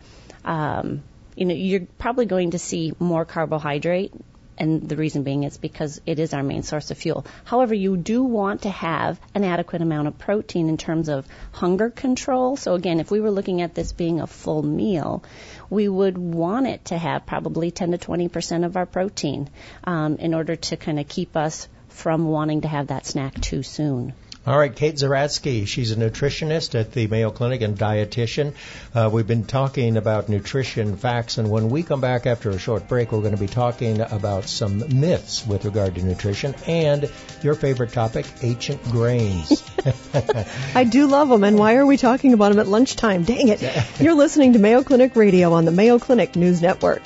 um, 0.44 1.02
you 1.36 1.46
know, 1.46 1.54
you're 1.54 1.86
probably 1.98 2.26
going 2.26 2.52
to 2.52 2.58
see 2.58 2.92
more 2.98 3.24
carbohydrate, 3.24 4.12
and 4.58 4.86
the 4.86 4.96
reason 4.96 5.22
being 5.22 5.44
is 5.44 5.56
because 5.56 6.02
it 6.04 6.18
is 6.18 6.34
our 6.34 6.42
main 6.42 6.62
source 6.62 6.90
of 6.90 6.98
fuel. 6.98 7.24
However, 7.44 7.72
you 7.72 7.96
do 7.96 8.22
want 8.22 8.62
to 8.62 8.68
have 8.68 9.18
an 9.34 9.42
adequate 9.42 9.80
amount 9.80 10.08
of 10.08 10.18
protein 10.18 10.68
in 10.68 10.76
terms 10.76 11.08
of 11.08 11.26
hunger 11.52 11.88
control. 11.88 12.56
So 12.56 12.74
again, 12.74 13.00
if 13.00 13.10
we 13.10 13.20
were 13.20 13.30
looking 13.30 13.62
at 13.62 13.74
this 13.74 13.92
being 13.92 14.20
a 14.20 14.26
full 14.26 14.62
meal, 14.62 15.24
we 15.70 15.88
would 15.88 16.18
want 16.18 16.66
it 16.66 16.84
to 16.86 16.98
have 16.98 17.24
probably 17.24 17.70
10 17.70 17.92
to 17.92 17.98
20 17.98 18.28
percent 18.28 18.64
of 18.64 18.76
our 18.76 18.86
protein 18.86 19.48
um, 19.84 20.16
in 20.16 20.34
order 20.34 20.56
to 20.56 20.76
kind 20.76 21.00
of 21.00 21.08
keep 21.08 21.38
us 21.38 21.66
from 22.00 22.26
wanting 22.26 22.62
to 22.62 22.68
have 22.68 22.88
that 22.88 23.06
snack 23.06 23.40
too 23.40 23.62
soon. 23.62 24.14
All 24.46 24.58
right, 24.58 24.74
Kate 24.74 24.94
Zeratsky. 24.94 25.66
She's 25.66 25.92
a 25.92 25.96
nutritionist 25.96 26.74
at 26.74 26.92
the 26.92 27.06
Mayo 27.08 27.30
Clinic 27.30 27.60
and 27.60 27.76
dietitian. 27.76 28.54
Uh, 28.94 29.10
we've 29.12 29.26
been 29.26 29.44
talking 29.44 29.98
about 29.98 30.30
nutrition 30.30 30.96
facts, 30.96 31.36
and 31.36 31.50
when 31.50 31.68
we 31.68 31.82
come 31.82 32.00
back 32.00 32.26
after 32.26 32.48
a 32.48 32.58
short 32.58 32.88
break, 32.88 33.12
we're 33.12 33.20
going 33.20 33.34
to 33.34 33.40
be 33.40 33.46
talking 33.46 34.00
about 34.00 34.44
some 34.44 34.98
myths 34.98 35.46
with 35.46 35.66
regard 35.66 35.94
to 35.96 36.02
nutrition 36.02 36.54
and 36.66 37.10
your 37.42 37.54
favorite 37.54 37.92
topic, 37.92 38.24
ancient 38.40 38.82
grains. 38.84 39.62
I 40.74 40.84
do 40.84 41.06
love 41.06 41.28
them, 41.28 41.44
and 41.44 41.58
why 41.58 41.76
are 41.76 41.84
we 41.84 41.98
talking 41.98 42.32
about 42.32 42.48
them 42.48 42.60
at 42.60 42.66
lunchtime? 42.66 43.24
Dang 43.24 43.48
it. 43.48 43.62
You're 44.00 44.14
listening 44.14 44.54
to 44.54 44.58
Mayo 44.58 44.82
Clinic 44.82 45.16
Radio 45.16 45.52
on 45.52 45.66
the 45.66 45.70
Mayo 45.70 45.98
Clinic 45.98 46.34
News 46.34 46.62
Network. 46.62 47.02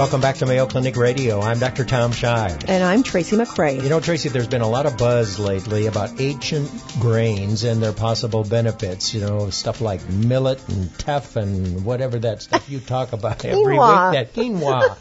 Welcome 0.00 0.22
back 0.22 0.36
to 0.36 0.46
Mayo 0.46 0.64
Clinic 0.64 0.96
Radio. 0.96 1.42
I'm 1.42 1.58
Dr. 1.58 1.84
Tom 1.84 2.12
Shives. 2.12 2.64
And 2.64 2.82
I'm 2.82 3.02
Tracy 3.02 3.36
McCray. 3.36 3.82
You 3.82 3.90
know, 3.90 4.00
Tracy, 4.00 4.30
there's 4.30 4.48
been 4.48 4.62
a 4.62 4.68
lot 4.68 4.86
of 4.86 4.96
buzz 4.96 5.38
lately 5.38 5.88
about 5.88 6.18
ancient 6.18 6.70
grains 6.98 7.64
and 7.64 7.82
their 7.82 7.92
possible 7.92 8.42
benefits. 8.42 9.12
You 9.12 9.20
know, 9.20 9.50
stuff 9.50 9.82
like 9.82 10.08
millet 10.08 10.66
and 10.70 10.98
teff 10.98 11.36
and 11.36 11.84
whatever 11.84 12.18
that 12.20 12.40
stuff 12.40 12.70
you 12.70 12.80
talk 12.80 13.12
about 13.12 13.44
every 13.44 13.74
week. 13.74 13.78
That 13.78 14.32
quinoa. 14.32 14.96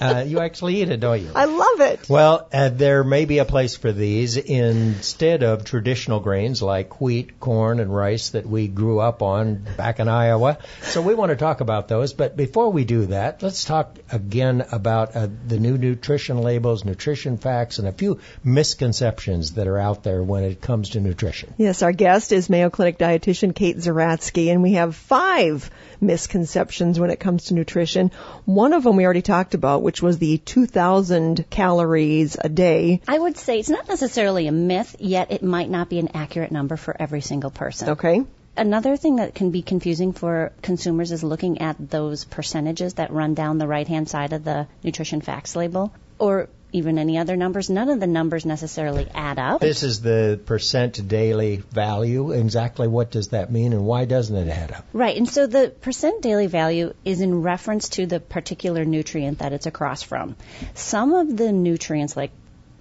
uh, 0.00 0.24
you 0.24 0.38
actually 0.38 0.82
eat 0.82 0.88
it, 0.88 1.00
don't 1.00 1.20
you? 1.20 1.32
I 1.34 1.46
love 1.46 1.80
it. 1.80 2.08
Well, 2.08 2.48
uh, 2.52 2.68
there 2.68 3.02
may 3.02 3.24
be 3.24 3.38
a 3.38 3.44
place 3.44 3.76
for 3.76 3.90
these 3.90 4.36
instead 4.36 5.42
of 5.42 5.64
traditional 5.64 6.20
grains 6.20 6.62
like 6.62 7.00
wheat, 7.00 7.40
corn, 7.40 7.80
and 7.80 7.92
rice 7.92 8.28
that 8.30 8.46
we 8.46 8.68
grew 8.68 9.00
up 9.00 9.20
on 9.20 9.66
back 9.76 9.98
in 9.98 10.06
Iowa. 10.06 10.58
So 10.82 11.02
we 11.02 11.14
want 11.16 11.30
to 11.30 11.36
talk 11.36 11.60
about 11.60 11.88
those. 11.88 12.12
But 12.12 12.36
before 12.36 12.70
we 12.70 12.84
do 12.84 13.06
that, 13.06 13.42
let's 13.42 13.64
talk 13.64 13.98
again 14.12 14.43
about 14.44 15.16
uh, 15.16 15.28
the 15.46 15.58
new 15.58 15.78
nutrition 15.78 16.38
labels, 16.38 16.84
nutrition 16.84 17.38
facts, 17.38 17.78
and 17.78 17.88
a 17.88 17.92
few 17.92 18.20
misconceptions 18.42 19.52
that 19.52 19.66
are 19.66 19.78
out 19.78 20.02
there 20.02 20.22
when 20.22 20.44
it 20.44 20.60
comes 20.60 20.90
to 20.90 21.00
nutrition. 21.00 21.54
Yes, 21.58 21.82
our 21.82 21.92
guest 21.92 22.32
is 22.32 22.50
Mayo 22.50 22.70
Clinic 22.70 22.98
dietitian 22.98 23.54
Kate 23.54 23.76
Zeratsky, 23.76 24.50
and 24.50 24.62
we 24.62 24.72
have 24.72 24.94
five 24.94 25.70
misconceptions 26.00 27.00
when 27.00 27.10
it 27.10 27.20
comes 27.20 27.46
to 27.46 27.54
nutrition. 27.54 28.10
One 28.44 28.72
of 28.72 28.84
them 28.84 28.96
we 28.96 29.04
already 29.04 29.22
talked 29.22 29.54
about, 29.54 29.82
which 29.82 30.02
was 30.02 30.18
the 30.18 30.38
2,000 30.38 31.48
calories 31.50 32.36
a 32.40 32.48
day. 32.48 33.00
I 33.08 33.18
would 33.18 33.36
say 33.36 33.58
it's 33.58 33.70
not 33.70 33.88
necessarily 33.88 34.46
a 34.46 34.52
myth, 34.52 34.96
yet 34.98 35.32
it 35.32 35.42
might 35.42 35.70
not 35.70 35.88
be 35.88 35.98
an 35.98 36.10
accurate 36.14 36.52
number 36.52 36.76
for 36.76 36.94
every 36.98 37.20
single 37.20 37.50
person. 37.50 37.90
Okay? 37.90 38.24
Another 38.56 38.96
thing 38.96 39.16
that 39.16 39.34
can 39.34 39.50
be 39.50 39.62
confusing 39.62 40.12
for 40.12 40.52
consumers 40.62 41.10
is 41.10 41.24
looking 41.24 41.60
at 41.60 41.90
those 41.90 42.24
percentages 42.24 42.94
that 42.94 43.12
run 43.12 43.34
down 43.34 43.58
the 43.58 43.66
right 43.66 43.86
hand 43.86 44.08
side 44.08 44.32
of 44.32 44.44
the 44.44 44.68
nutrition 44.82 45.20
facts 45.20 45.56
label 45.56 45.92
or 46.18 46.48
even 46.74 46.98
any 46.98 47.18
other 47.18 47.36
numbers. 47.36 47.70
None 47.70 47.88
of 47.88 48.00
the 48.00 48.06
numbers 48.06 48.44
necessarily 48.44 49.08
add 49.14 49.38
up. 49.38 49.60
This 49.60 49.84
is 49.84 50.00
the 50.02 50.40
percent 50.44 51.06
daily 51.06 51.56
value. 51.56 52.32
Exactly 52.32 52.88
what 52.88 53.12
does 53.12 53.28
that 53.28 53.50
mean 53.50 53.72
and 53.72 53.86
why 53.86 54.04
doesn't 54.04 54.36
it 54.36 54.48
add 54.48 54.72
up? 54.72 54.84
Right, 54.92 55.16
and 55.16 55.28
so 55.28 55.46
the 55.46 55.72
percent 55.80 56.20
daily 56.20 56.48
value 56.48 56.92
is 57.04 57.20
in 57.20 57.42
reference 57.42 57.90
to 57.90 58.06
the 58.06 58.18
particular 58.18 58.84
nutrient 58.84 59.38
that 59.38 59.52
it's 59.52 59.66
across 59.66 60.02
from. 60.02 60.34
Some 60.74 61.14
of 61.14 61.36
the 61.36 61.52
nutrients, 61.52 62.16
like 62.16 62.32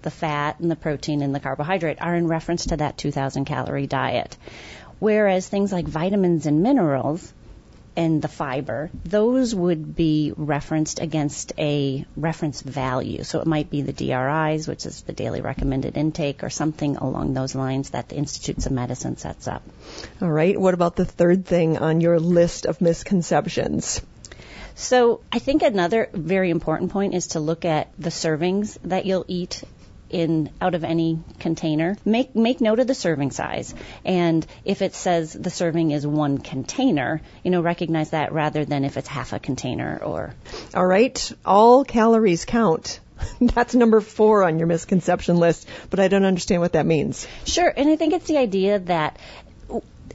the 0.01 0.11
fat 0.11 0.59
and 0.59 0.71
the 0.71 0.75
protein 0.75 1.21
and 1.21 1.33
the 1.33 1.39
carbohydrate, 1.39 2.01
are 2.01 2.15
in 2.15 2.27
reference 2.27 2.67
to 2.67 2.77
that 2.77 2.97
2,000 2.97 3.45
calorie 3.45 3.87
diet. 3.87 4.35
Whereas 5.03 5.45
things 5.49 5.73
like 5.73 5.85
vitamins 5.85 6.45
and 6.45 6.63
minerals 6.63 7.33
and 7.93 8.21
the 8.21 8.29
fiber, 8.29 8.89
those 9.03 9.53
would 9.53 9.97
be 9.97 10.33
referenced 10.37 11.01
against 11.01 11.51
a 11.57 12.05
reference 12.15 12.61
value. 12.61 13.25
So 13.25 13.41
it 13.41 13.45
might 13.45 13.69
be 13.69 13.81
the 13.81 13.91
DRIs, 13.91 14.65
which 14.65 14.85
is 14.85 15.01
the 15.01 15.11
daily 15.11 15.41
recommended 15.41 15.97
intake, 15.97 16.41
or 16.41 16.49
something 16.49 16.95
along 16.95 17.33
those 17.33 17.53
lines 17.53 17.89
that 17.89 18.07
the 18.07 18.15
Institutes 18.15 18.65
of 18.65 18.71
Medicine 18.71 19.17
sets 19.17 19.45
up. 19.45 19.61
All 20.21 20.31
right. 20.31 20.57
What 20.57 20.73
about 20.73 20.95
the 20.95 21.03
third 21.03 21.45
thing 21.45 21.77
on 21.79 21.99
your 21.99 22.17
list 22.17 22.65
of 22.65 22.79
misconceptions? 22.79 23.99
So 24.75 25.19
I 25.33 25.39
think 25.39 25.63
another 25.63 26.09
very 26.13 26.49
important 26.49 26.91
point 26.91 27.13
is 27.13 27.27
to 27.35 27.41
look 27.41 27.65
at 27.65 27.89
the 27.99 28.09
servings 28.09 28.77
that 28.83 29.05
you'll 29.05 29.25
eat 29.27 29.63
in 30.13 30.49
out 30.61 30.75
of 30.75 30.83
any 30.83 31.19
container. 31.39 31.97
Make 32.05 32.35
make 32.35 32.61
note 32.61 32.79
of 32.79 32.87
the 32.87 32.95
serving 32.95 33.31
size, 33.31 33.73
and 34.05 34.45
if 34.63 34.81
it 34.81 34.93
says 34.93 35.33
the 35.33 35.49
serving 35.49 35.91
is 35.91 36.05
one 36.05 36.37
container, 36.37 37.21
you 37.43 37.51
know 37.51 37.61
recognize 37.61 38.11
that 38.11 38.31
rather 38.31 38.63
than 38.63 38.85
if 38.85 38.97
it's 38.97 39.07
half 39.07 39.33
a 39.33 39.39
container 39.39 39.99
or. 40.03 40.33
All 40.73 40.85
right. 40.85 41.31
All 41.45 41.83
calories 41.83 42.45
count. 42.45 42.99
That's 43.41 43.75
number 43.75 44.01
four 44.01 44.43
on 44.43 44.59
your 44.59 44.67
misconception 44.67 45.37
list, 45.37 45.67
but 45.89 45.99
I 45.99 46.07
don't 46.07 46.25
understand 46.25 46.61
what 46.61 46.73
that 46.73 46.85
means. 46.85 47.27
Sure, 47.45 47.71
and 47.75 47.89
I 47.89 47.95
think 47.95 48.13
it's 48.13 48.27
the 48.27 48.37
idea 48.37 48.79
that 48.79 49.17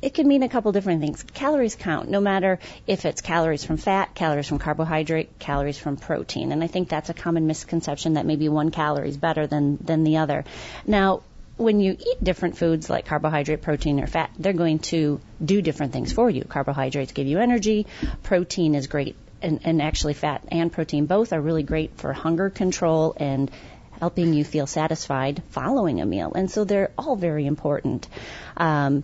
it 0.03 0.15
can 0.15 0.27
mean 0.29 0.43
a 0.43 0.49
couple 0.49 0.73
different 0.73 1.01
things. 1.01 1.23
Calories 1.35 1.75
count, 1.75 2.09
no 2.09 2.21
matter 2.21 2.59
if 2.87 3.05
it's 3.05 3.21
calories 3.21 3.65
from 3.65 3.77
fat, 3.77 4.15
calories 4.15 4.47
from 4.47 4.59
carbohydrate, 4.59 5.39
calories 5.39 5.79
from 5.79 5.97
protein. 5.97 6.53
And 6.53 6.63
I 6.63 6.67
think 6.67 6.89
that's 6.89 7.11
a 7.11 7.15
common 7.15 7.47
misconception 7.47 8.15
that 8.15 8.27
maybe 8.27 8.49
one 8.49 8.71
calorie 8.71 9.09
is 9.09 9.17
better 9.17 9.47
than, 9.47 9.77
than 9.79 10.05
the 10.05 10.19
other. 10.19 10.45
Now, 10.87 11.23
when 11.57 11.81
you 11.81 11.97
eat 11.99 12.23
different 12.23 12.57
foods 12.57 12.89
like 12.89 13.07
carbohydrate, 13.07 13.63
protein, 13.63 14.01
or 14.01 14.07
fat, 14.07 14.31
they're 14.39 14.53
going 14.53 14.79
to 14.79 15.21
do 15.45 15.61
different 15.61 15.93
things 15.93 16.13
for 16.13 16.31
you. 16.31 16.45
Carbohydrates 16.45 17.13
give 17.13 17.27
you 17.27 17.39
energy, 17.41 17.87
protein 18.23 18.77
is 18.77 18.87
great, 18.87 19.17
and, 19.43 19.61
and 19.65 19.83
actually, 19.83 20.15
fat 20.15 20.43
and 20.51 20.73
protein 20.73 21.07
both 21.07 21.33
are 21.33 21.41
really 21.41 21.65
great 21.65 21.97
for 21.97 22.13
hunger 22.13 22.49
control 22.51 23.15
and 23.17 23.51
helping 23.99 24.35
you 24.35 24.45
feel 24.45 24.67
satisfied 24.67 25.43
following 25.51 26.01
a 26.01 26.07
meal. 26.07 26.33
And 26.35 26.51
so 26.51 26.65
they're 26.65 26.91
all 26.97 27.17
very 27.17 27.47
important. 27.47 28.09
Um, 28.57 29.03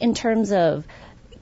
in 0.00 0.14
terms 0.14 0.52
of 0.52 0.86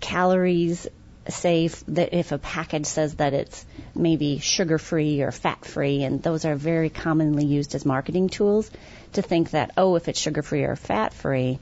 calories, 0.01 0.87
say 1.29 1.67
if, 1.67 1.85
that 1.87 2.13
if 2.13 2.33
a 2.33 2.39
package 2.39 2.87
says 2.87 3.15
that 3.15 3.35
it's 3.35 3.65
maybe 3.95 4.39
sugar 4.39 4.79
free 4.79 5.23
or 5.23 5.33
fat 5.33 5.65
free, 5.65 6.03
and 6.05 6.23
those 6.23 6.45
are 6.45 6.55
very 6.55 6.91
commonly 6.91 7.47
used 7.47 7.75
as 7.75 7.85
marketing 7.85 8.29
tools 8.29 8.71
to 9.15 9.23
think 9.23 9.51
that, 9.51 9.73
oh, 9.77 9.97
if 9.97 10.09
it's 10.09 10.21
sugar 10.21 10.43
free 10.43 10.65
or 10.65 10.77
fat 10.77 11.15
free, 11.15 11.59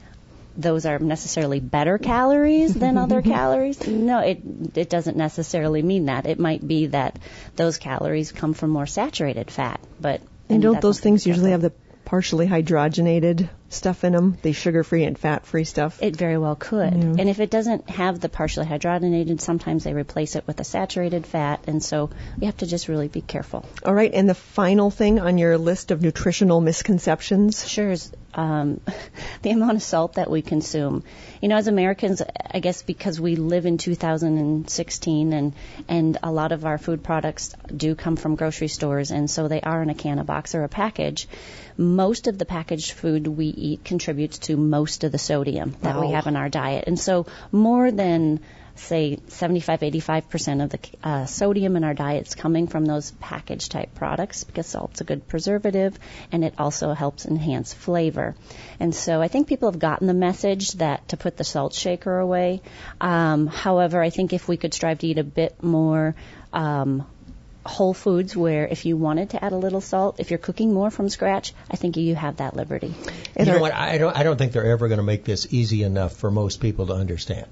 those 0.57 0.85
are 0.85 0.99
necessarily 0.99 1.61
better 1.61 1.99
calories 1.99 2.75
than 2.75 2.99
other 2.99 3.23
calories. 3.37 3.87
No, 3.87 4.19
it 4.19 4.41
it 4.75 4.91
doesn't 4.91 5.17
necessarily 5.17 5.83
mean 5.83 6.07
that. 6.07 6.27
It 6.27 6.39
might 6.39 6.67
be 6.67 6.87
that 6.87 7.19
those 7.57 7.79
calories 7.79 8.33
come 8.33 8.53
from 8.53 8.71
more 8.71 8.87
saturated 8.87 9.51
fat, 9.51 9.81
but 10.01 10.21
And 10.49 10.63
don't 10.63 10.81
those 10.81 11.01
things 11.01 11.27
usually 11.27 11.53
have 11.53 11.63
the 11.63 11.73
partially 12.13 12.47
hydrogenated 12.47 13.49
stuff 13.71 14.05
in 14.05 14.13
them? 14.13 14.37
The 14.43 14.53
sugar-free 14.53 15.05
and 15.05 15.19
fat-free 15.19 15.65
stuff? 15.65 16.03
It 16.03 16.15
very 16.15 16.37
well 16.37 16.55
could. 16.55 16.93
And 16.93 17.27
if 17.27 17.41
it 17.41 17.49
doesn't 17.49 17.89
have 17.89 18.21
the 18.21 18.29
partially 18.29 18.67
hydrogenated, 18.67 19.41
sometimes 19.41 19.85
they 19.85 19.95
replace 19.95 20.37
it 20.37 20.47
with 20.47 20.61
a 20.61 20.65
saturated 20.65 21.27
fat, 21.27 21.65
and 21.67 21.83
so 21.83 22.11
we 22.39 22.45
have 22.45 22.59
to 22.59 22.67
just 22.67 22.89
really 22.89 23.09
be 23.09 23.23
careful. 23.23 23.65
All 23.83 23.95
right. 23.95 24.13
And 24.13 24.29
the 24.29 24.35
final 24.35 24.91
thing 24.91 25.21
on 25.21 25.39
your 25.39 25.57
list 25.57 25.91
of 25.91 26.03
nutritional 26.03 26.61
misconceptions? 26.61 27.67
Sure 27.67 27.91
is 27.93 28.13
um, 28.35 28.81
the 29.43 29.51
amount 29.51 29.77
of 29.77 29.83
salt 29.83 30.15
that 30.15 30.31
we 30.31 30.43
consume. 30.43 31.05
You 31.41 31.49
know, 31.49 31.57
as 31.57 31.67
Americans, 31.69 32.23
I 32.51 32.61
guess 32.61 32.83
because 32.83 33.21
we 33.21 33.37
live 33.37 33.67
in 33.67 33.79
2016 33.79 35.33
and 35.33 35.55
and 35.89 36.19
a 36.23 36.33
lot 36.33 36.53
of 36.53 36.65
our 36.65 36.79
food 36.79 37.03
products 37.03 37.55
do 37.75 37.95
come 37.95 38.17
from 38.17 38.37
grocery 38.37 38.69
stores, 38.69 39.11
and 39.11 39.31
so 39.31 39.49
they 39.49 39.61
are 39.61 39.83
in 39.83 39.91
a 39.91 39.95
can, 39.95 40.19
a 40.19 40.25
box, 40.25 40.55
or 40.55 40.65
a 40.65 40.69
package. 40.69 41.29
Most 41.77 42.27
of 42.27 42.39
the 42.39 42.45
packaged 42.45 42.93
food 42.93 43.27
we 43.27 43.47
eat 43.47 43.85
contributes 43.85 44.39
to 44.39 44.57
most 44.57 45.05
of 45.05 45.13
the 45.13 45.19
sodium 45.19 45.75
that 45.83 46.01
we 46.01 46.11
have 46.13 46.27
in 46.27 46.37
our 46.37 46.49
diet, 46.49 46.85
and 46.87 46.99
so 46.99 47.27
more 47.51 47.91
than 47.91 48.41
say 48.75 49.19
75 49.29 49.81
85% 49.81 50.65
of 50.65 50.71
the 50.71 50.79
uh, 51.03 51.27
sodium 51.27 51.77
in 51.77 51.85
our 51.85 51.95
diet 51.95 52.27
is 52.27 52.35
coming 52.35 52.67
from 52.67 52.85
those 52.85 53.11
packaged 53.13 53.73
type 53.73 53.95
products 53.95 54.45
because 54.45 54.67
salt's 54.67 55.01
a 55.01 55.05
good 55.05 55.27
preservative 55.29 55.99
and 56.31 56.45
it 56.45 56.55
also 56.59 56.93
helps 56.93 57.27
enhance 57.27 57.73
flavor. 57.73 58.35
And 58.81 58.95
so 58.95 59.21
I 59.21 59.29
think 59.29 59.49
people 59.49 59.71
have 59.71 59.81
gotten 59.81 60.07
the 60.07 60.15
message 60.15 60.73
that 60.73 61.09
to 61.09 61.17
put 61.17 61.37
the 61.37 61.45
salt 61.45 61.75
shaker 61.75 62.19
away. 62.19 62.63
Um, 63.01 63.47
however, 63.47 64.03
I 64.03 64.11
think 64.11 64.33
if 64.33 64.49
we 64.49 64.57
could 64.57 64.75
strive 64.75 65.01
to 65.01 65.07
eat 65.07 65.19
a 65.19 65.25
bit 65.25 65.63
more 65.63 66.15
um, 66.53 67.07
whole 67.65 67.95
foods 67.95 68.37
where 68.37 68.67
if 68.67 68.85
you 68.85 68.97
wanted 68.97 69.31
to 69.31 69.45
add 69.45 69.53
a 69.53 69.57
little 69.57 69.81
salt, 69.81 70.17
if 70.19 70.31
you're 70.31 70.39
cooking 70.39 70.75
more 70.75 70.91
from 70.91 71.09
scratch, 71.09 71.53
I 71.71 71.77
think 71.77 71.97
you 71.97 72.15
have 72.15 72.39
that 72.39 72.57
liberty. 72.57 72.93
And 73.37 73.47
you 73.47 73.53
know 73.55 73.61
what? 73.61 73.73
I 73.73 73.99
don't. 73.99 74.17
I 74.17 74.23
don't 74.25 74.37
think 74.37 74.53
they're 74.53 74.71
ever 74.73 74.89
going 74.89 74.99
to 74.99 75.05
make 75.05 75.25
this 75.25 75.47
easy 75.53 75.83
enough 75.85 76.17
for 76.17 76.31
most 76.31 76.61
people 76.61 76.87
to 76.89 76.95
understand. 76.95 77.47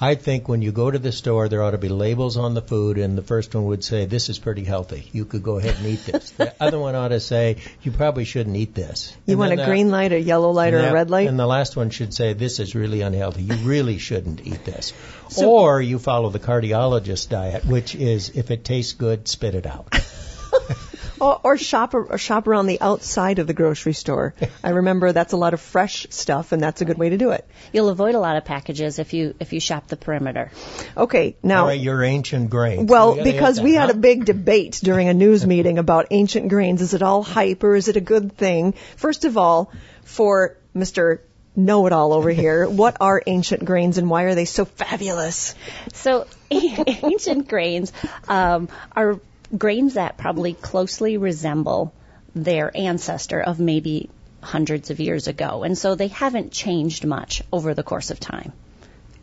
I 0.00 0.14
think 0.16 0.48
when 0.48 0.62
you 0.62 0.70
go 0.72 0.90
to 0.90 0.98
the 0.98 1.12
store, 1.12 1.48
there 1.48 1.62
ought 1.62 1.72
to 1.72 1.78
be 1.78 1.88
labels 1.88 2.36
on 2.36 2.54
the 2.54 2.62
food, 2.62 2.98
and 2.98 3.16
the 3.16 3.22
first 3.22 3.54
one 3.54 3.64
would 3.66 3.82
say, 3.84 4.04
"This 4.04 4.28
is 4.28 4.38
pretty 4.38 4.64
healthy. 4.64 5.08
You 5.12 5.24
could 5.24 5.42
go 5.42 5.58
ahead 5.58 5.76
and 5.78 5.86
eat 5.86 6.04
this." 6.04 6.30
the 6.36 6.52
other 6.60 6.78
one 6.78 6.94
ought 6.94 7.08
to 7.08 7.20
say, 7.20 7.56
"You 7.82 7.90
probably 7.90 8.24
shouldn't 8.24 8.56
eat 8.56 8.74
this." 8.74 9.16
You 9.26 9.32
And 9.32 9.38
want 9.40 9.52
a 9.52 9.56
then 9.56 9.64
the- 9.66 9.70
green 9.70 9.90
light, 9.90 10.12
a 10.12 10.20
yellow 10.20 10.50
light, 10.50 10.74
or 10.74 10.78
and 10.78 10.86
a 10.88 10.92
red 10.92 11.10
light? 11.10 11.28
And 11.28 11.38
the 11.38 11.46
last 11.46 11.76
one 11.76 11.90
should 11.90 12.12
say, 12.14 12.32
"This 12.34 12.60
is 12.60 12.74
really 12.74 13.00
unhealthy. 13.00 13.42
You 13.42 13.54
really 13.56 13.98
shouldn't 13.98 14.46
eat 14.46 14.64
this." 14.64 14.92
Or 15.42 15.80
you 15.80 15.98
follow 15.98 16.30
the 16.30 16.38
cardiologist 16.38 17.28
diet, 17.28 17.64
which 17.64 17.94
is, 17.94 18.30
if 18.30 18.50
it 18.50 18.64
tastes 18.64 18.92
good, 18.92 19.28
spit 19.28 19.54
it 19.54 19.66
out. 19.66 19.94
or, 21.20 21.40
or 21.42 21.56
shop 21.56 21.94
or 21.94 22.18
shop 22.18 22.46
around 22.46 22.66
the 22.66 22.80
outside 22.80 23.38
of 23.38 23.46
the 23.46 23.54
grocery 23.54 23.92
store. 23.92 24.34
I 24.62 24.70
remember 24.70 25.12
that's 25.12 25.32
a 25.32 25.36
lot 25.36 25.54
of 25.54 25.60
fresh 25.60 26.06
stuff, 26.10 26.52
and 26.52 26.62
that's 26.62 26.80
a 26.80 26.84
good 26.84 26.98
way 26.98 27.10
to 27.10 27.16
do 27.16 27.30
it. 27.30 27.46
You'll 27.72 27.88
avoid 27.88 28.14
a 28.14 28.20
lot 28.20 28.36
of 28.36 28.44
packages 28.44 28.98
if 28.98 29.12
you 29.12 29.34
if 29.40 29.52
you 29.52 29.60
shop 29.60 29.86
the 29.88 29.96
perimeter. 29.96 30.50
Okay, 30.96 31.36
now 31.42 31.62
All 31.62 31.68
right, 31.68 31.80
your 31.80 32.02
ancient 32.02 32.50
grains. 32.50 32.90
Well, 32.90 33.16
We 33.16 33.22
because 33.22 33.56
hit 33.56 33.64
we 33.64 33.74
had 33.74 33.90
huh? 33.90 33.96
a 33.96 33.98
big 33.98 34.24
debate 34.24 34.80
during 34.82 35.08
a 35.08 35.14
news 35.14 35.46
meeting 35.54 35.78
about 35.78 36.08
ancient 36.10 36.48
grains. 36.48 36.82
Is 36.82 36.94
it 36.94 37.02
all 37.02 37.22
hype 37.22 37.62
or 37.64 37.74
is 37.74 37.88
it 37.88 37.96
a 37.96 38.00
good 38.00 38.36
thing? 38.36 38.74
First 38.96 39.24
of 39.24 39.38
all, 39.38 39.70
for 40.04 40.56
Mr. 40.74 41.20
Know-it-all 41.56 42.12
over 42.12 42.30
here, 42.30 42.68
what 42.82 42.96
are 43.00 43.22
ancient 43.26 43.64
grains 43.64 43.98
and 43.98 44.10
why 44.10 44.22
are 44.24 44.34
they 44.34 44.44
so 44.44 44.64
fabulous? 44.64 45.54
So 45.92 46.26
ancient 46.50 47.48
grains 47.48 47.92
um, 48.28 48.68
are 48.94 49.20
grains 49.56 49.94
that 49.94 50.16
probably 50.16 50.54
closely 50.54 51.16
resemble 51.16 51.92
their 52.34 52.76
ancestor 52.76 53.40
of 53.40 53.60
maybe 53.60 54.10
hundreds 54.40 54.90
of 54.90 55.00
years 55.00 55.28
ago, 55.28 55.62
and 55.62 55.76
so 55.76 55.94
they 55.94 56.08
haven't 56.08 56.52
changed 56.52 57.04
much 57.04 57.42
over 57.52 57.74
the 57.74 57.82
course 57.82 58.10
of 58.10 58.20
time. 58.20 58.52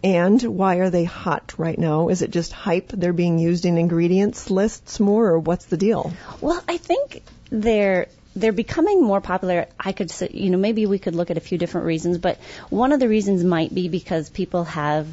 And 0.03 0.41
why 0.41 0.77
are 0.77 0.89
they 0.89 1.03
hot 1.03 1.53
right 1.57 1.77
now? 1.77 2.09
Is 2.09 2.23
it 2.23 2.31
just 2.31 2.51
hype? 2.51 2.87
They're 2.87 3.13
being 3.13 3.37
used 3.37 3.65
in 3.65 3.77
ingredients 3.77 4.49
lists 4.49 4.99
more, 4.99 5.27
or 5.27 5.39
what's 5.39 5.65
the 5.65 5.77
deal? 5.77 6.11
Well, 6.39 6.63
I 6.67 6.77
think 6.77 7.21
they're 7.51 8.07
they're 8.35 8.51
becoming 8.51 9.03
more 9.03 9.21
popular. 9.21 9.67
I 9.79 9.91
could 9.91 10.09
say, 10.09 10.29
you 10.31 10.49
know, 10.49 10.57
maybe 10.57 10.85
we 10.85 10.99
could 10.99 11.15
look 11.15 11.31
at 11.31 11.37
a 11.37 11.41
few 11.41 11.57
different 11.57 11.87
reasons, 11.87 12.17
but 12.17 12.37
one 12.69 12.91
of 12.91 12.99
the 12.99 13.09
reasons 13.09 13.43
might 13.43 13.73
be 13.73 13.89
because 13.89 14.29
people 14.29 14.63
have 14.65 15.07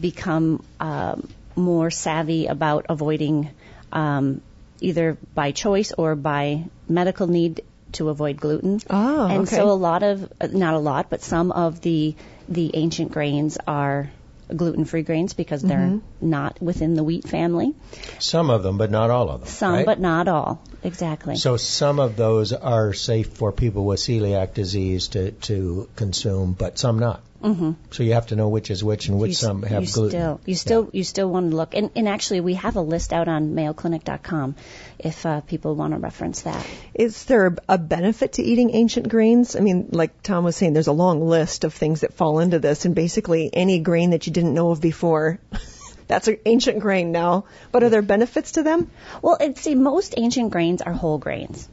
become 0.00 0.64
um, 0.80 1.28
more 1.56 1.90
savvy 1.90 2.46
about 2.46 2.86
avoiding 2.88 3.50
um, 3.92 4.40
either 4.80 5.16
by 5.34 5.52
choice 5.52 5.92
or 5.92 6.14
by 6.14 6.64
medical 6.88 7.26
need 7.26 7.62
to 7.92 8.08
avoid 8.08 8.40
gluten. 8.40 8.80
Oh, 8.88 9.26
and 9.26 9.42
okay. 9.42 9.56
so 9.56 9.68
a 9.68 9.72
lot 9.72 10.02
of 10.02 10.32
not 10.52 10.74
a 10.74 10.78
lot, 10.78 11.10
but 11.10 11.22
some 11.22 11.52
of 11.52 11.80
the 11.80 12.14
the 12.48 12.70
ancient 12.74 13.12
grains 13.12 13.58
are 13.66 14.10
gluten-free 14.54 15.02
grains 15.02 15.34
because 15.34 15.62
they're 15.62 15.78
Mm-hmm. 15.78 16.30
not 16.30 16.60
within 16.62 16.94
the 16.94 17.02
wheat 17.02 17.26
family. 17.28 17.74
Some 18.18 18.50
of 18.50 18.62
them, 18.62 18.78
but 18.78 18.90
not 18.90 19.10
all 19.10 19.30
of 19.30 19.40
them. 19.40 19.48
Some, 19.48 19.74
right? 19.74 19.86
but 19.86 20.00
not 20.00 20.28
all. 20.28 20.62
Exactly. 20.84 21.36
So 21.36 21.56
some 21.56 21.98
of 21.98 22.16
those 22.16 22.52
are 22.52 22.92
safe 22.92 23.28
for 23.28 23.52
people 23.52 23.84
with 23.84 24.00
celiac 24.00 24.54
disease 24.54 25.08
to, 25.08 25.32
to 25.32 25.88
consume, 25.96 26.52
but 26.52 26.78
some 26.78 26.98
not. 26.98 27.22
Hmm 27.42 27.72
So 27.90 28.02
you 28.02 28.12
have 28.12 28.28
to 28.28 28.36
know 28.36 28.48
which 28.48 28.70
is 28.70 28.84
which 28.84 29.08
and 29.08 29.18
which 29.18 29.30
you, 29.30 29.34
some 29.34 29.62
have 29.62 29.82
you 29.84 29.92
gluten. 29.92 30.10
Still, 30.10 30.40
you 30.46 30.54
still, 30.54 30.90
you 30.92 31.04
still 31.04 31.28
want 31.28 31.50
to 31.50 31.56
look, 31.56 31.74
and, 31.74 31.90
and 31.96 32.08
actually, 32.08 32.40
we 32.40 32.54
have 32.54 32.76
a 32.76 32.80
list 32.80 33.12
out 33.12 33.28
on 33.28 33.54
MayoClinic.com 33.54 34.54
if 34.98 35.26
uh, 35.26 35.40
people 35.40 35.74
want 35.74 35.92
to 35.92 35.98
reference 35.98 36.42
that. 36.42 36.64
Is 36.94 37.24
there 37.24 37.56
a 37.68 37.78
benefit 37.78 38.34
to 38.34 38.42
eating 38.42 38.74
ancient 38.74 39.08
grains? 39.08 39.56
I 39.56 39.60
mean, 39.60 39.88
like 39.90 40.22
Tom 40.22 40.44
was 40.44 40.56
saying, 40.56 40.72
there's 40.72 40.86
a 40.86 40.92
long 40.92 41.26
list 41.26 41.64
of 41.64 41.74
things 41.74 42.02
that 42.02 42.14
fall 42.14 42.38
into 42.38 42.58
this, 42.58 42.84
and 42.84 42.94
basically 42.94 43.50
any 43.52 43.80
grain 43.80 44.10
that 44.10 44.26
you 44.26 44.32
didn't 44.32 44.54
know 44.54 44.70
of 44.70 44.80
before, 44.80 45.40
that's 46.06 46.28
an 46.28 46.38
ancient 46.46 46.78
grain 46.78 47.10
now. 47.10 47.46
But 47.72 47.82
are 47.82 47.90
there 47.90 48.02
benefits 48.02 48.52
to 48.52 48.62
them? 48.62 48.90
Well, 49.20 49.36
it, 49.40 49.58
see, 49.58 49.74
most 49.74 50.14
ancient 50.16 50.50
grains 50.52 50.80
are 50.82 50.92
whole 50.92 51.18
grains, 51.18 51.68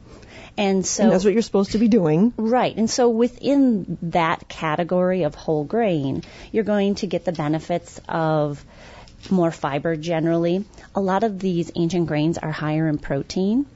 and 0.60 0.86
so 0.86 1.04
and 1.04 1.12
that's 1.12 1.24
what 1.24 1.32
you're 1.32 1.42
supposed 1.42 1.72
to 1.72 1.78
be 1.78 1.88
doing. 1.88 2.34
Right. 2.36 2.76
And 2.76 2.88
so 2.88 3.08
within 3.08 3.98
that 4.02 4.48
category 4.48 5.22
of 5.22 5.34
whole 5.34 5.64
grain, 5.64 6.22
you're 6.52 6.64
going 6.64 6.96
to 6.96 7.06
get 7.06 7.24
the 7.24 7.32
benefits 7.32 8.00
of 8.08 8.64
more 9.30 9.50
fiber 9.50 9.96
generally. 9.96 10.64
A 10.94 11.00
lot 11.00 11.24
of 11.24 11.38
these 11.38 11.70
ancient 11.74 12.06
grains 12.06 12.36
are 12.36 12.50
higher 12.50 12.88
in 12.88 12.98
protein. 12.98 13.66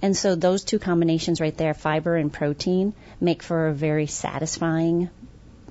And 0.00 0.16
so 0.16 0.34
those 0.34 0.64
two 0.64 0.80
combinations 0.80 1.40
right 1.40 1.56
there, 1.56 1.74
fiber 1.74 2.16
and 2.16 2.32
protein, 2.32 2.92
make 3.20 3.42
for 3.42 3.68
a 3.68 3.72
very 3.72 4.06
satisfying 4.08 5.10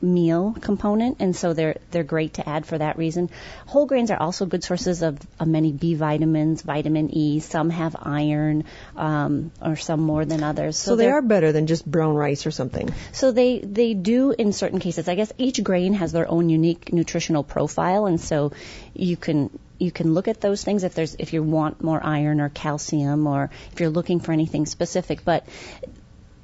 meal 0.01 0.55
component, 0.59 1.17
and 1.19 1.35
so 1.35 1.53
they're 1.53 1.77
they're 1.91 2.03
great 2.03 2.33
to 2.35 2.47
add 2.47 2.65
for 2.65 2.77
that 2.77 2.97
reason. 2.97 3.29
Whole 3.67 3.85
grains 3.85 4.11
are 4.11 4.17
also 4.19 4.45
good 4.45 4.63
sources 4.63 5.01
of, 5.01 5.19
of 5.39 5.47
many 5.47 5.71
B 5.71 5.93
vitamins, 5.95 6.61
vitamin 6.61 7.09
E. 7.15 7.39
Some 7.39 7.69
have 7.69 7.95
iron, 8.01 8.63
um, 8.95 9.51
or 9.61 9.75
some 9.75 10.01
more 10.01 10.25
than 10.25 10.43
others. 10.43 10.77
So, 10.77 10.95
they 10.95 11.05
they're- 11.05 11.13
are 11.13 11.21
better 11.21 11.51
than 11.51 11.67
just 11.67 11.85
brown 11.85 12.15
rice 12.15 12.45
or 12.45 12.51
something. 12.51 12.89
so 13.11 13.31
they 13.31 13.59
they 13.59 13.93
do 13.93 14.31
in 14.31 14.53
certain 14.53 14.79
cases. 14.79 15.07
I 15.07 15.15
guess 15.15 15.31
each 15.37 15.63
grain 15.63 15.93
has 15.93 16.11
their 16.11 16.29
own 16.29 16.49
unique 16.49 16.91
nutritional 16.91 17.43
profile, 17.43 18.05
and 18.07 18.19
so 18.19 18.51
you 18.93 19.17
can 19.17 19.49
you 19.77 19.91
can 19.91 20.13
look 20.13 20.27
at 20.27 20.39
those 20.41 20.63
things 20.63 20.83
if 20.83 20.93
there's 20.93 21.15
if 21.17 21.33
you 21.33 21.41
want 21.41 21.83
more 21.83 21.99
iron 22.03 22.39
or 22.39 22.49
calcium 22.49 23.25
or 23.27 23.49
if 23.73 23.79
you're 23.79 23.89
looking 23.89 24.19
for 24.19 24.31
anything 24.31 24.65
specific. 24.65 25.25
But 25.25 25.45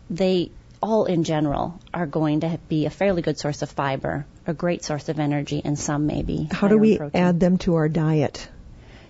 they 0.10 0.51
all 0.81 1.05
in 1.05 1.23
general 1.23 1.79
are 1.93 2.05
going 2.05 2.41
to 2.41 2.59
be 2.67 2.85
a 2.85 2.89
fairly 2.89 3.21
good 3.21 3.37
source 3.39 3.61
of 3.61 3.69
fiber, 3.69 4.25
a 4.45 4.53
great 4.53 4.83
source 4.83 5.09
of 5.09 5.19
energy, 5.19 5.61
and 5.63 5.77
some 5.77 6.07
maybe. 6.07 6.47
How 6.51 6.67
do 6.67 6.77
we 6.77 6.97
protein. 6.97 7.21
add 7.21 7.39
them 7.39 7.57
to 7.59 7.75
our 7.75 7.89
diet? 7.89 8.47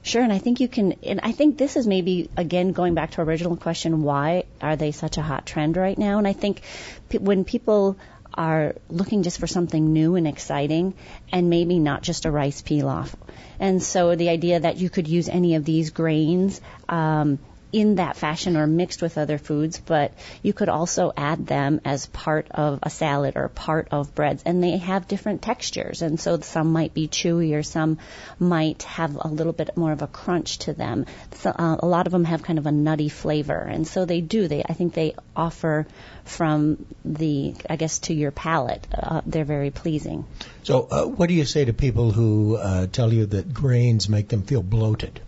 Sure, 0.04 0.22
and 0.22 0.32
I 0.32 0.38
think 0.38 0.62
you 0.62 0.70
can, 0.70 0.94
and 1.04 1.20
I 1.22 1.34
think 1.34 1.58
this 1.58 1.76
is 1.76 1.86
maybe, 1.86 2.30
again, 2.38 2.72
going 2.72 2.94
back 2.94 3.12
to 3.12 3.18
our 3.18 3.26
original 3.26 3.58
question, 3.58 4.04
why 4.04 4.46
are 4.62 4.78
they 4.78 4.92
such 4.92 5.18
a 5.18 5.22
hot 5.22 5.46
trend 5.46 5.76
right 5.76 5.98
now? 5.98 6.18
And 6.18 6.28
I 6.28 6.34
think 6.34 6.62
pe- 7.10 7.18
when 7.18 7.44
people 7.44 7.98
are 8.34 8.76
looking 8.90 9.24
just 9.24 9.40
for 9.40 9.48
something 9.48 9.92
new 9.92 10.16
and 10.16 10.28
exciting, 10.28 10.94
and 11.32 11.50
maybe 11.50 11.80
not 11.80 12.04
just 12.04 12.26
a 12.26 12.32
rice 12.32 12.62
pilaf. 12.62 13.14
And 13.60 13.82
so 13.82 14.16
the 14.16 14.30
idea 14.30 14.60
that 14.60 14.78
you 14.78 14.90
could 14.90 15.08
use 15.08 15.28
any 15.28 15.56
of 15.56 15.66
these 15.66 15.90
grains, 15.90 16.62
um, 16.88 17.40
in 17.72 17.96
that 17.96 18.16
fashion 18.16 18.56
or 18.56 18.66
mixed 18.68 19.02
with 19.02 19.18
other 19.18 19.38
foods, 19.38 19.80
but 19.80 20.14
you 20.42 20.54
could 20.54 20.70
also 20.70 21.12
add 21.16 21.46
them 21.46 21.82
as 21.84 22.06
part 22.08 22.48
of 22.52 22.80
a 22.84 22.90
salad 22.90 23.34
or 23.36 23.50
part 23.50 23.90
of 23.92 24.16
breads. 24.16 24.44
And 24.44 24.64
they 24.64 24.78
have 24.78 25.08
different 25.08 25.42
textures. 25.42 26.02
And 26.02 26.20
so 26.20 26.40
some 26.40 26.72
might 26.72 26.94
be 26.94 27.08
chewy 27.08 27.54
or 27.54 27.64
some 27.64 27.98
might 28.40 28.84
have 28.84 29.18
a 29.20 29.28
little 29.28 29.54
bit 29.54 29.76
more 29.76 29.92
of 29.92 30.02
a 30.02 30.08
crunch 30.08 30.60
to 30.60 30.74
them. 30.74 31.06
So, 31.36 31.50
uh, 31.50 31.78
a 31.80 31.88
lot 31.88 32.08
of 32.08 32.12
them 32.12 32.26
have 32.26 32.44
kind 32.44 32.60
of 32.60 32.66
a 32.66 32.72
nutty 32.72 33.10
flavor. 33.10 33.60
And 33.60 33.88
so 33.88 34.06
they 34.06 34.22
do. 34.22 34.48
They, 34.48 34.64
I 34.64 34.74
think 34.74 34.94
they 34.94 35.16
offer 35.36 35.88
from 36.24 36.86
the, 37.06 37.56
I 37.70 37.76
guess, 37.76 38.00
to 38.00 38.14
your 38.14 38.32
palate, 38.32 38.86
uh, 38.94 39.22
they're 39.26 39.46
very 39.46 39.72
pleasing. 39.72 40.26
So 40.64 40.88
uh, 40.90 41.06
what 41.06 41.28
do 41.30 41.36
you 41.36 41.46
say 41.46 41.66
to 41.66 41.74
people 41.74 42.12
who 42.12 42.58
uh, 42.58 42.88
tell 42.88 43.14
you 43.14 43.26
that 43.28 43.54
grains 43.54 44.10
make 44.10 44.28
them 44.28 44.44
feel 44.44 44.62
bloated? 44.62 45.22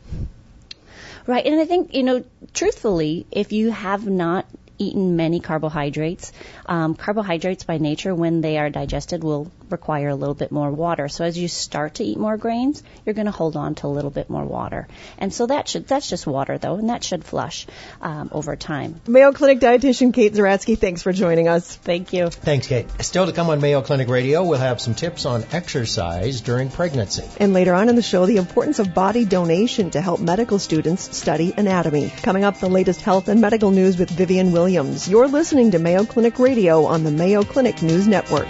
Right, 1.30 1.46
and 1.46 1.60
I 1.62 1.66
think 1.66 1.94
you 1.94 2.02
know, 2.02 2.24
truthfully, 2.56 3.28
if 3.30 3.52
you 3.52 3.70
have 3.70 4.08
not 4.08 4.48
eaten 4.80 5.16
many 5.16 5.40
carbohydrates, 5.40 6.32
um, 6.66 6.96
carbohydrates 6.96 7.66
by 7.66 7.78
nature, 7.78 8.16
when 8.16 8.42
they 8.42 8.58
are 8.58 8.72
digested, 8.72 9.24
will 9.24 9.52
require 9.72 10.10
a 10.10 10.16
little 10.16 10.36
bit 10.36 10.52
more 10.52 10.72
water. 10.72 11.08
So 11.08 11.26
as 11.26 11.38
you 11.38 11.48
start 11.48 11.96
to 11.96 12.04
eat 12.04 12.18
more 12.18 12.38
grains, 12.38 12.84
you're 13.06 13.16
going 13.16 13.26
to 13.26 13.32
hold 13.32 13.56
on 13.56 13.76
to 13.76 13.88
a 13.88 13.90
little 13.90 14.10
bit 14.10 14.30
more 14.30 14.46
water, 14.46 14.88
and 15.18 15.34
so 15.34 15.48
that 15.48 15.68
should 15.68 15.88
that's 15.88 16.10
just 16.10 16.28
water 16.28 16.58
though, 16.58 16.76
and 16.76 16.90
that 16.90 17.04
should 17.04 17.24
flush 17.24 17.68
um, 18.02 18.30
over 18.32 18.56
time. 18.56 19.02
Mayo 19.08 19.32
Clinic 19.32 19.60
dietitian 19.60 20.14
Kate 20.14 20.34
Zeratsky, 20.34 20.78
thanks 20.78 21.02
for 21.02 21.12
joining 21.12 21.48
us. 21.48 21.76
Thank 21.76 22.14
you. 22.14 22.30
Thanks, 22.30 22.68
Kate. 22.68 22.88
Still 23.02 23.26
to 23.26 23.34
come 23.34 23.50
on 23.50 23.62
Mayo 23.62 23.82
Clinic 23.82 24.08
Radio, 24.08 24.44
we'll 24.44 24.60
have 24.60 24.82
some 24.82 24.96
tips 24.96 25.26
on 25.26 25.44
exercise 25.52 26.42
during 26.42 26.70
pregnancy. 26.70 27.24
And 27.40 27.54
later 27.54 27.74
on 27.74 27.90
in 27.90 27.96
the 27.96 28.02
show, 28.02 28.26
the 28.26 28.38
importance 28.38 28.80
of 28.80 28.94
body 28.94 29.26
donation 29.26 29.92
to 29.92 30.02
help 30.02 30.20
medical 30.20 30.60
students 30.60 31.16
study 31.16 31.54
anatomy. 31.56 32.12
Coming 32.22 32.44
up, 32.44 32.60
the 32.60 32.70
latest 32.70 33.02
health 33.02 33.28
and 33.28 33.42
medical 33.42 33.72
news 33.72 33.98
with 33.98 34.10
Vivian 34.10 34.52
Williams. 34.52 35.08
You're 35.08 35.28
listening 35.28 35.72
to 35.72 35.80
Mayo 35.80 36.06
Clinic 36.06 36.40
Radio 36.40 36.86
on 36.86 37.04
the 37.04 37.12
Mayo 37.12 37.44
Clinic 37.44 37.82
News 37.82 38.08
Network. 38.08 38.48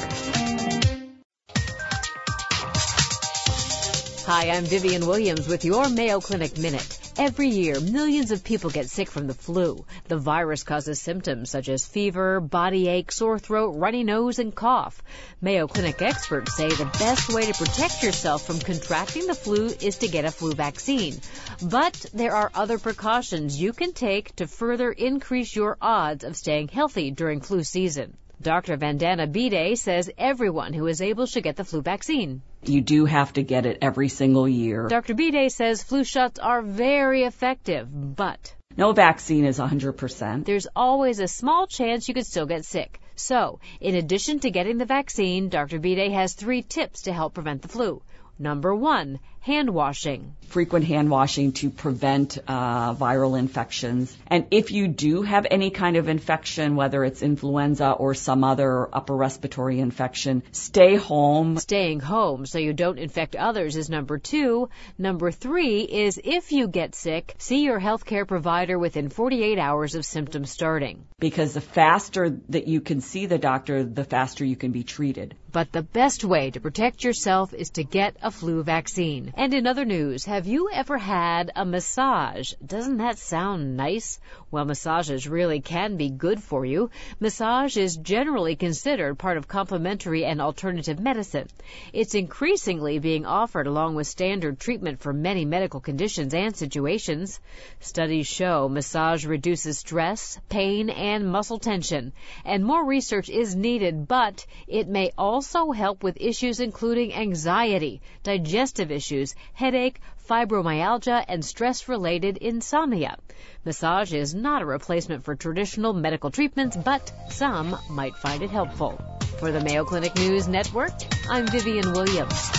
Hi, 4.29 4.51
I'm 4.51 4.65
Vivian 4.65 5.07
Williams 5.07 5.47
with 5.47 5.65
your 5.65 5.89
Mayo 5.89 6.19
Clinic 6.19 6.55
Minute. 6.55 6.99
Every 7.17 7.47
year, 7.47 7.79
millions 7.79 8.29
of 8.29 8.43
people 8.43 8.69
get 8.69 8.87
sick 8.87 9.09
from 9.09 9.25
the 9.25 9.33
flu. 9.33 9.83
The 10.07 10.19
virus 10.19 10.61
causes 10.61 11.01
symptoms 11.01 11.49
such 11.49 11.67
as 11.67 11.87
fever, 11.87 12.39
body 12.39 12.87
ache, 12.87 13.11
sore 13.11 13.39
throat, 13.39 13.71
runny 13.71 14.03
nose, 14.03 14.37
and 14.37 14.53
cough. 14.53 15.01
Mayo 15.41 15.65
Clinic 15.65 15.99
experts 16.03 16.55
say 16.55 16.69
the 16.69 16.85
best 16.99 17.33
way 17.33 17.47
to 17.47 17.57
protect 17.57 18.03
yourself 18.03 18.45
from 18.45 18.59
contracting 18.59 19.25
the 19.25 19.33
flu 19.33 19.69
is 19.81 19.97
to 19.97 20.07
get 20.07 20.25
a 20.25 20.31
flu 20.31 20.53
vaccine. 20.53 21.19
But 21.63 22.05
there 22.13 22.35
are 22.35 22.51
other 22.53 22.77
precautions 22.77 23.59
you 23.59 23.73
can 23.73 23.93
take 23.93 24.35
to 24.35 24.45
further 24.45 24.91
increase 24.91 25.55
your 25.55 25.75
odds 25.81 26.23
of 26.23 26.37
staying 26.37 26.67
healthy 26.67 27.09
during 27.09 27.41
flu 27.41 27.63
season. 27.63 28.15
Dr. 28.41 28.77
Vandana 28.77 29.27
Bhide 29.29 29.77
says 29.77 30.09
everyone 30.17 30.71
who 30.71 30.87
is 30.87 31.01
able 31.01 31.25
should 31.25 31.43
get 31.43 31.57
the 31.57 31.65
flu 31.65 31.81
vaccine. 31.81 32.41
You 32.63 32.79
do 32.79 33.03
have 33.05 33.33
to 33.33 33.43
get 33.43 33.65
it 33.65 33.79
every 33.81 34.07
single 34.07 34.47
year. 34.47 34.87
Dr. 34.87 35.13
Bhide 35.13 35.51
says 35.51 35.83
flu 35.83 36.05
shots 36.05 36.39
are 36.39 36.61
very 36.61 37.23
effective, 37.23 37.87
but 37.91 38.55
No 38.77 38.93
vaccine 38.93 39.43
is 39.43 39.59
100%. 39.59 40.45
there's 40.45 40.67
always 40.73 41.19
a 41.19 41.27
small 41.27 41.67
chance 41.67 42.07
you 42.07 42.13
could 42.13 42.25
still 42.27 42.45
get 42.45 42.63
sick. 42.63 43.01
So, 43.17 43.59
in 43.81 43.95
addition 43.95 44.39
to 44.39 44.51
getting 44.51 44.77
the 44.77 44.85
vaccine, 44.85 45.49
Dr. 45.49 45.77
Bhide 45.79 46.13
has 46.13 46.33
three 46.33 46.61
tips 46.61 47.01
to 47.01 47.11
help 47.11 47.33
prevent 47.33 47.61
the 47.61 47.67
flu. 47.67 48.01
Number 48.41 48.73
one, 48.73 49.19
hand 49.49 49.69
washing. 49.69 50.35
frequent 50.49 50.85
hand 50.85 51.09
washing 51.11 51.51
to 51.51 51.69
prevent 51.69 52.37
uh, 52.47 52.93
viral 52.95 53.37
infections. 53.37 54.15
And 54.27 54.47
if 54.49 54.71
you 54.71 54.87
do 54.87 55.21
have 55.21 55.45
any 55.49 55.69
kind 55.69 55.95
of 55.95 56.09
infection, 56.09 56.75
whether 56.75 57.03
it's 57.03 57.21
influenza 57.21 57.91
or 57.91 58.15
some 58.15 58.43
other 58.43 58.89
upper 58.99 59.15
respiratory 59.15 59.79
infection, 59.79 60.41
stay 60.51 60.95
home. 60.95 61.57
Staying 61.57 61.99
home 61.99 62.47
so 62.47 62.57
you 62.57 62.73
don't 62.73 62.97
infect 62.97 63.35
others 63.35 63.75
is 63.75 63.89
number 63.89 64.17
two. 64.17 64.69
Number 64.97 65.31
three 65.31 65.81
is 65.81 66.19
if 66.23 66.51
you 66.51 66.67
get 66.67 66.95
sick, 66.95 67.35
see 67.37 67.63
your 67.63 67.79
healthcare 67.79 68.27
provider 68.27 68.77
within 68.79 69.09
48 69.09 69.59
hours 69.59 69.95
of 69.95 70.05
symptoms 70.05 70.49
starting. 70.51 71.05
Because 71.19 71.53
the 71.53 71.61
faster 71.61 72.29
that 72.49 72.67
you 72.67 72.81
can 72.81 73.01
see 73.01 73.27
the 73.27 73.37
doctor, 73.37 73.83
the 73.83 74.03
faster 74.03 74.43
you 74.43 74.55
can 74.55 74.71
be 74.71 74.83
treated. 74.83 75.35
But 75.51 75.71
the 75.71 75.83
best 75.83 76.23
way 76.23 76.51
to 76.51 76.59
protect 76.59 77.03
yourself 77.03 77.53
is 77.53 77.71
to 77.71 77.83
get 77.83 78.17
a 78.21 78.31
flu 78.31 78.63
vaccine. 78.63 79.33
And 79.39 79.53
in 79.53 79.67
other 79.67 79.85
news, 79.85 80.25
have 80.25 80.47
you 80.47 80.69
ever 80.69 80.97
had 80.97 81.49
a 81.55 81.63
massage? 81.63 82.51
Doesn't 82.55 82.97
that 82.97 83.17
sound 83.17 83.77
nice? 83.77 84.19
Well, 84.51 84.65
massages 84.65 85.29
really 85.29 85.61
can 85.61 85.95
be 85.95 86.09
good 86.09 86.43
for 86.43 86.65
you. 86.65 86.89
Massage 87.21 87.77
is 87.77 87.95
generally 87.95 88.57
considered 88.57 89.17
part 89.17 89.37
of 89.37 89.47
complementary 89.47 90.25
and 90.25 90.41
alternative 90.41 90.99
medicine. 90.99 91.47
It's 91.93 92.15
increasingly 92.15 92.99
being 92.99 93.25
offered 93.25 93.67
along 93.67 93.95
with 93.95 94.07
standard 94.07 94.59
treatment 94.59 94.99
for 94.99 95.13
many 95.13 95.45
medical 95.45 95.79
conditions 95.79 96.33
and 96.33 96.53
situations. 96.53 97.39
Studies 97.79 98.27
show 98.27 98.67
massage 98.67 99.25
reduces 99.25 99.77
stress, 99.77 100.37
pain, 100.49 100.89
and 100.89 101.31
muscle 101.31 101.59
tension. 101.59 102.11
And 102.43 102.65
more 102.65 102.85
research 102.85 103.29
is 103.29 103.55
needed, 103.55 104.05
but 104.05 104.45
it 104.67 104.89
may 104.89 105.13
also 105.17 105.71
help 105.71 106.03
with 106.03 106.17
issues 106.19 106.59
including 106.59 107.13
anxiety, 107.13 108.01
digestive 108.23 108.91
issues, 108.91 109.18
headache, 109.53 109.99
fibromyalgia, 110.29 111.23
and 111.27 111.43
stress-related 111.43 112.37
insomnia. 112.37 113.17
Massage 113.65 114.13
is 114.13 114.33
not 114.33 114.61
a 114.61 114.65
replacement 114.65 115.25
for 115.25 115.35
traditional 115.35 115.93
medical 115.93 116.31
treatments, 116.31 116.77
but 116.77 117.11
some 117.29 117.77
might 117.89 118.15
find 118.15 118.43
it 118.43 118.49
helpful. 118.49 119.01
For 119.39 119.51
the 119.51 119.61
Mayo 119.61 119.85
Clinic 119.85 120.15
News 120.15 120.47
Network, 120.47 120.93
I'm 121.29 121.47
Vivian 121.47 121.91
Williams. 121.91 122.51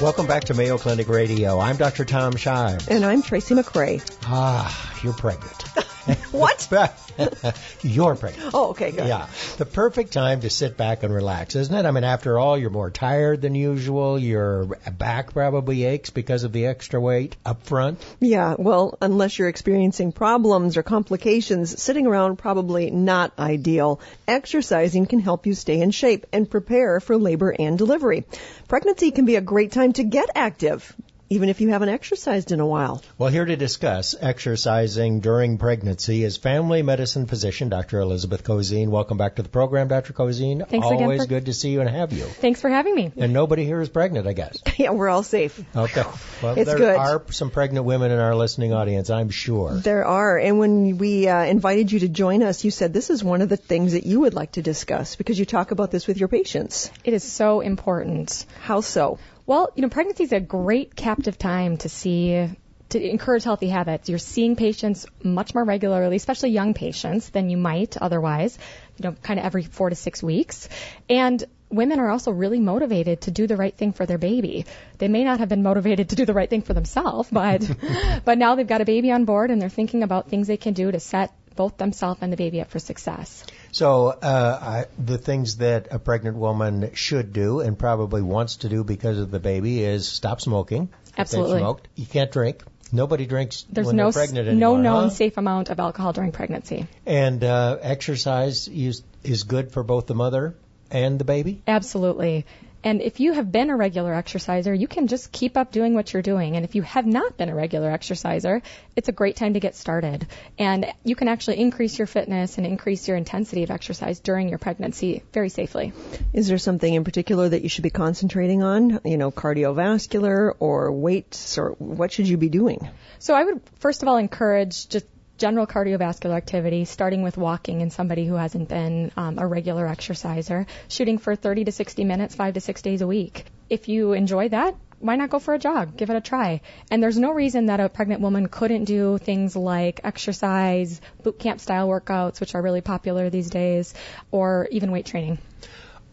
Welcome 0.00 0.26
back 0.26 0.44
to 0.44 0.54
Mayo 0.54 0.78
Clinic 0.78 1.08
Radio. 1.08 1.58
I'm 1.58 1.76
Dr. 1.76 2.04
Tom 2.04 2.34
Shive. 2.34 2.88
And 2.88 3.04
I'm 3.04 3.22
Tracy 3.22 3.54
McCray. 3.54 4.00
Ah, 4.24 5.00
you're 5.02 5.12
pregnant. 5.12 5.64
What? 6.38 6.68
you're 7.82 8.14
pregnant. 8.14 8.50
Oh, 8.52 8.70
okay, 8.70 8.90
good. 8.90 9.08
Yeah. 9.08 9.28
The 9.56 9.64
perfect 9.64 10.12
time 10.12 10.42
to 10.42 10.50
sit 10.50 10.76
back 10.76 11.02
and 11.02 11.12
relax, 11.12 11.56
isn't 11.56 11.74
it? 11.74 11.86
I 11.86 11.90
mean, 11.90 12.04
after 12.04 12.38
all, 12.38 12.58
you're 12.58 12.68
more 12.68 12.90
tired 12.90 13.40
than 13.40 13.54
usual. 13.54 14.18
Your 14.18 14.66
back 14.66 15.32
probably 15.32 15.84
aches 15.84 16.10
because 16.10 16.44
of 16.44 16.52
the 16.52 16.66
extra 16.66 17.00
weight 17.00 17.34
up 17.46 17.62
front. 17.66 18.04
Yeah, 18.20 18.56
well, 18.58 18.98
unless 19.00 19.38
you're 19.38 19.48
experiencing 19.48 20.12
problems 20.12 20.76
or 20.76 20.82
complications, 20.82 21.82
sitting 21.82 22.06
around 22.06 22.36
probably 22.36 22.90
not 22.90 23.32
ideal. 23.38 24.00
Exercising 24.26 25.06
can 25.06 25.20
help 25.20 25.46
you 25.46 25.54
stay 25.54 25.80
in 25.80 25.90
shape 25.90 26.26
and 26.32 26.48
prepare 26.48 27.00
for 27.00 27.16
labor 27.16 27.54
and 27.58 27.78
delivery. 27.78 28.24
Pregnancy 28.68 29.12
can 29.12 29.24
be 29.24 29.36
a 29.36 29.40
great 29.40 29.72
time 29.72 29.94
to 29.94 30.04
get 30.04 30.28
active, 30.34 30.94
even 31.30 31.48
if 31.48 31.60
you 31.60 31.68
haven't 31.68 31.88
exercised 31.90 32.52
in 32.52 32.60
a 32.60 32.66
while. 32.66 33.02
Well, 33.18 33.30
here 33.30 33.44
to 33.44 33.56
discuss 33.56 34.14
exercising 34.20 35.20
during 35.20 35.58
pregnancy 35.58 36.24
is 36.24 36.36
family 36.36 36.82
medicine 36.82 37.26
physician 37.26 37.68
Dr. 37.68 38.00
Elizabeth 38.00 38.44
Cozine. 38.44 38.88
Welcome 38.88 39.18
back 39.18 39.36
to 39.36 39.42
the 39.42 39.48
program, 39.48 39.88
Dr. 39.88 40.12
Cozine. 40.12 40.66
Thanks 40.68 40.86
again 40.86 41.02
Always 41.02 41.22
for- 41.22 41.28
good 41.28 41.46
to 41.46 41.52
see 41.52 41.70
you 41.70 41.80
and 41.80 41.90
have 41.90 42.12
you. 42.12 42.24
Thanks 42.24 42.60
for 42.60 42.70
having 42.70 42.94
me. 42.94 43.12
And 43.16 43.32
nobody 43.32 43.64
here 43.64 43.80
is 43.80 43.88
pregnant, 43.88 44.26
I 44.26 44.32
guess. 44.32 44.62
yeah, 44.78 44.90
we're 44.90 45.08
all 45.08 45.22
safe. 45.22 45.62
Okay. 45.76 46.02
Well, 46.42 46.54
It's 46.56 46.66
there 46.68 46.78
good. 46.78 46.96
are 46.96 47.22
some 47.30 47.50
pregnant 47.50 47.84
women 47.84 48.10
in 48.10 48.18
our 48.18 48.34
listening 48.34 48.72
audience, 48.72 49.10
I'm 49.10 49.30
sure. 49.30 49.74
There 49.78 50.04
are. 50.06 50.38
And 50.38 50.58
when 50.58 50.98
we 50.98 51.28
uh, 51.28 51.44
invited 51.44 51.92
you 51.92 52.00
to 52.00 52.08
join 52.08 52.42
us, 52.42 52.64
you 52.64 52.70
said 52.70 52.92
this 52.92 53.10
is 53.10 53.22
one 53.22 53.42
of 53.42 53.48
the 53.48 53.56
things 53.56 53.92
that 53.92 54.06
you 54.06 54.20
would 54.20 54.34
like 54.34 54.52
to 54.52 54.62
discuss 54.62 55.16
because 55.16 55.38
you 55.38 55.44
talk 55.44 55.70
about 55.72 55.90
this 55.90 56.06
with 56.06 56.18
your 56.18 56.28
patients. 56.28 56.90
It 57.04 57.12
is 57.12 57.24
so 57.24 57.60
important. 57.60 58.46
How 58.62 58.80
so? 58.80 59.18
Well, 59.48 59.72
you 59.74 59.80
know, 59.80 59.88
pregnancy 59.88 60.24
is 60.24 60.32
a 60.32 60.40
great 60.40 60.94
captive 60.94 61.38
time 61.38 61.78
to 61.78 61.88
see 61.88 62.48
to 62.90 63.02
encourage 63.02 63.44
healthy 63.44 63.68
habits. 63.68 64.06
You're 64.10 64.18
seeing 64.18 64.56
patients 64.56 65.06
much 65.22 65.54
more 65.54 65.64
regularly, 65.64 66.16
especially 66.16 66.50
young 66.50 66.74
patients, 66.74 67.30
than 67.30 67.48
you 67.48 67.56
might 67.56 67.96
otherwise, 67.96 68.58
you 68.98 69.08
know, 69.08 69.16
kind 69.22 69.40
of 69.40 69.46
every 69.46 69.62
four 69.62 69.88
to 69.88 69.96
six 69.96 70.22
weeks. 70.22 70.68
And 71.08 71.42
women 71.70 71.98
are 71.98 72.10
also 72.10 72.30
really 72.30 72.60
motivated 72.60 73.22
to 73.22 73.30
do 73.30 73.46
the 73.46 73.56
right 73.56 73.74
thing 73.74 73.94
for 73.94 74.04
their 74.04 74.18
baby. 74.18 74.66
They 74.98 75.08
may 75.08 75.24
not 75.24 75.38
have 75.38 75.48
been 75.48 75.62
motivated 75.62 76.10
to 76.10 76.16
do 76.16 76.26
the 76.26 76.34
right 76.34 76.50
thing 76.50 76.60
for 76.60 76.74
themselves, 76.74 77.30
but, 77.32 77.66
but 78.26 78.36
now 78.36 78.54
they've 78.54 78.66
got 78.66 78.82
a 78.82 78.84
baby 78.84 79.10
on 79.12 79.24
board 79.24 79.50
and 79.50 79.62
they're 79.62 79.70
thinking 79.70 80.02
about 80.02 80.28
things 80.28 80.46
they 80.46 80.58
can 80.58 80.74
do 80.74 80.92
to 80.92 81.00
set 81.00 81.32
both 81.58 81.76
themselves 81.76 82.20
and 82.22 82.32
the 82.32 82.36
baby 82.36 82.60
up 82.60 82.70
for 82.70 82.78
success. 82.78 83.44
So, 83.72 84.06
uh, 84.06 84.58
I, 84.62 84.84
the 84.96 85.18
things 85.18 85.56
that 85.56 85.88
a 85.90 85.98
pregnant 85.98 86.36
woman 86.36 86.90
should 86.94 87.32
do 87.32 87.58
and 87.60 87.76
probably 87.76 88.22
wants 88.22 88.58
to 88.58 88.68
do 88.68 88.84
because 88.84 89.18
of 89.18 89.32
the 89.32 89.40
baby 89.40 89.82
is 89.82 90.06
stop 90.06 90.40
smoking. 90.40 90.88
Absolutely. 91.18 91.58
smoked. 91.58 91.88
You 91.96 92.06
can't 92.06 92.30
drink. 92.30 92.62
Nobody 92.92 93.26
drinks 93.26 93.66
There's 93.68 93.88
when 93.88 93.96
no 93.96 94.04
they're 94.04 94.24
pregnant 94.24 94.48
anymore. 94.48 94.78
no 94.78 94.82
known 94.82 95.04
huh? 95.04 95.10
safe 95.10 95.36
amount 95.36 95.68
of 95.68 95.80
alcohol 95.80 96.12
during 96.12 96.30
pregnancy. 96.30 96.86
And 97.04 97.42
uh, 97.42 97.78
exercise 97.82 98.68
is, 98.68 99.02
is 99.24 99.42
good 99.42 99.72
for 99.72 99.82
both 99.82 100.06
the 100.06 100.14
mother 100.14 100.54
and 100.90 101.18
the 101.18 101.24
baby. 101.24 101.60
Absolutely. 101.66 102.46
And 102.84 103.02
if 103.02 103.18
you 103.18 103.32
have 103.32 103.50
been 103.50 103.70
a 103.70 103.76
regular 103.76 104.14
exerciser, 104.14 104.72
you 104.72 104.86
can 104.86 105.08
just 105.08 105.32
keep 105.32 105.56
up 105.56 105.72
doing 105.72 105.94
what 105.94 106.12
you're 106.12 106.22
doing. 106.22 106.56
And 106.56 106.64
if 106.64 106.74
you 106.74 106.82
have 106.82 107.06
not 107.06 107.36
been 107.36 107.48
a 107.48 107.54
regular 107.54 107.90
exerciser, 107.90 108.62
it's 108.94 109.08
a 109.08 109.12
great 109.12 109.36
time 109.36 109.54
to 109.54 109.60
get 109.60 109.74
started. 109.74 110.26
And 110.58 110.86
you 111.04 111.16
can 111.16 111.28
actually 111.28 111.58
increase 111.58 111.98
your 111.98 112.06
fitness 112.06 112.56
and 112.56 112.66
increase 112.66 113.08
your 113.08 113.16
intensity 113.16 113.64
of 113.64 113.70
exercise 113.70 114.20
during 114.20 114.48
your 114.48 114.58
pregnancy 114.58 115.24
very 115.32 115.48
safely. 115.48 115.92
Is 116.32 116.46
there 116.46 116.58
something 116.58 116.92
in 116.92 117.04
particular 117.04 117.48
that 117.48 117.62
you 117.62 117.68
should 117.68 117.82
be 117.82 117.90
concentrating 117.90 118.62
on? 118.62 119.00
You 119.04 119.16
know, 119.16 119.32
cardiovascular 119.32 120.54
or 120.60 120.92
weights 120.92 121.58
or 121.58 121.70
what 121.78 122.12
should 122.12 122.28
you 122.28 122.36
be 122.36 122.48
doing? 122.48 122.88
So 123.18 123.34
I 123.34 123.42
would 123.44 123.60
first 123.80 124.02
of 124.02 124.08
all 124.08 124.16
encourage 124.16 124.88
just 124.88 125.06
general 125.38 125.66
cardiovascular 125.66 126.36
activity, 126.36 126.84
starting 126.84 127.22
with 127.22 127.36
walking 127.36 127.80
in 127.80 127.90
somebody 127.90 128.26
who 128.26 128.34
hasn't 128.34 128.68
been 128.68 129.10
um, 129.16 129.38
a 129.38 129.46
regular 129.46 129.86
exerciser, 129.86 130.66
shooting 130.88 131.18
for 131.18 131.36
30 131.36 131.64
to 131.64 131.72
60 131.72 132.04
minutes, 132.04 132.34
five 132.34 132.54
to 132.54 132.60
six 132.60 132.82
days 132.82 133.00
a 133.00 133.06
week. 133.06 133.46
If 133.70 133.88
you 133.88 134.12
enjoy 134.12 134.48
that, 134.50 134.74
why 135.00 135.14
not 135.14 135.30
go 135.30 135.38
for 135.38 135.54
a 135.54 135.58
jog? 135.58 135.96
Give 135.96 136.10
it 136.10 136.16
a 136.16 136.20
try. 136.20 136.60
And 136.90 137.00
there's 137.00 137.18
no 137.18 137.32
reason 137.32 137.66
that 137.66 137.78
a 137.78 137.88
pregnant 137.88 138.20
woman 138.20 138.48
couldn't 138.48 138.84
do 138.84 139.18
things 139.18 139.54
like 139.54 140.00
exercise, 140.02 141.00
boot 141.22 141.38
camp 141.38 141.60
style 141.60 141.88
workouts, 141.88 142.40
which 142.40 142.54
are 142.56 142.62
really 142.62 142.80
popular 142.80 143.30
these 143.30 143.48
days, 143.48 143.94
or 144.32 144.66
even 144.72 144.90
weight 144.90 145.06
training. 145.06 145.38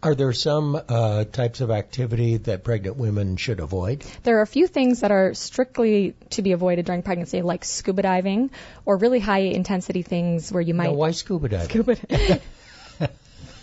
Are 0.05 0.13
there 0.13 0.33
some 0.33 0.75
uh, 0.75 1.23
types 1.23 1.61
of 1.61 1.71
activity 1.71 2.37
that 2.37 2.63
pregnant 2.63 2.95
women 2.95 3.37
should 3.37 3.59
avoid? 3.59 4.05
There 4.21 4.37
are 4.37 4.43
a 4.43 4.47
few 4.47 4.67
things 4.67 4.99
that 4.99 5.09
are 5.09 5.33
strictly 5.33 6.13
to 6.29 6.43
be 6.43 6.51
avoided 6.51 6.85
during 6.85 7.01
pregnancy, 7.01 7.41
like 7.41 7.65
scuba 7.65 8.03
diving 8.03 8.51
or 8.85 8.97
really 8.97 9.19
high 9.19 9.39
intensity 9.39 10.03
things 10.03 10.51
where 10.51 10.61
you 10.61 10.75
might 10.75 10.89
Now, 10.89 10.93
why 10.93 11.09
scuba 11.09 11.49
diving? 11.49 11.69
scuba. 11.69 12.39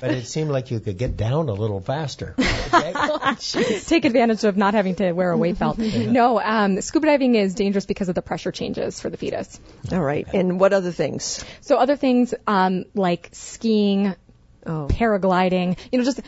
But 0.02 0.10
it 0.10 0.26
seemed 0.26 0.50
like 0.50 0.72
you 0.72 0.80
could 0.80 0.98
get 0.98 1.16
down 1.16 1.48
a 1.48 1.52
little 1.52 1.80
faster. 1.80 2.34
take 3.86 4.04
advantage 4.04 4.42
of 4.42 4.56
not 4.56 4.74
having 4.74 4.96
to 4.96 5.12
wear 5.12 5.30
a 5.30 5.36
weight 5.36 5.60
belt. 5.60 5.78
No, 5.78 6.40
um, 6.40 6.80
scuba 6.80 7.06
diving 7.06 7.36
is 7.36 7.54
dangerous 7.54 7.86
because 7.86 8.08
of 8.08 8.16
the 8.16 8.20
pressure 8.20 8.50
changes 8.50 9.00
for 9.00 9.10
the 9.10 9.16
fetus. 9.16 9.60
All 9.92 10.02
right. 10.02 10.26
And 10.34 10.58
what 10.58 10.72
other 10.72 10.90
things? 10.90 11.44
So 11.60 11.76
other 11.76 11.94
things 11.94 12.34
um, 12.48 12.86
like 12.94 13.28
skiing, 13.30 14.16
Oh. 14.66 14.86
paragliding, 14.90 15.78
you 15.90 15.98
know, 15.98 16.04
just 16.04 16.20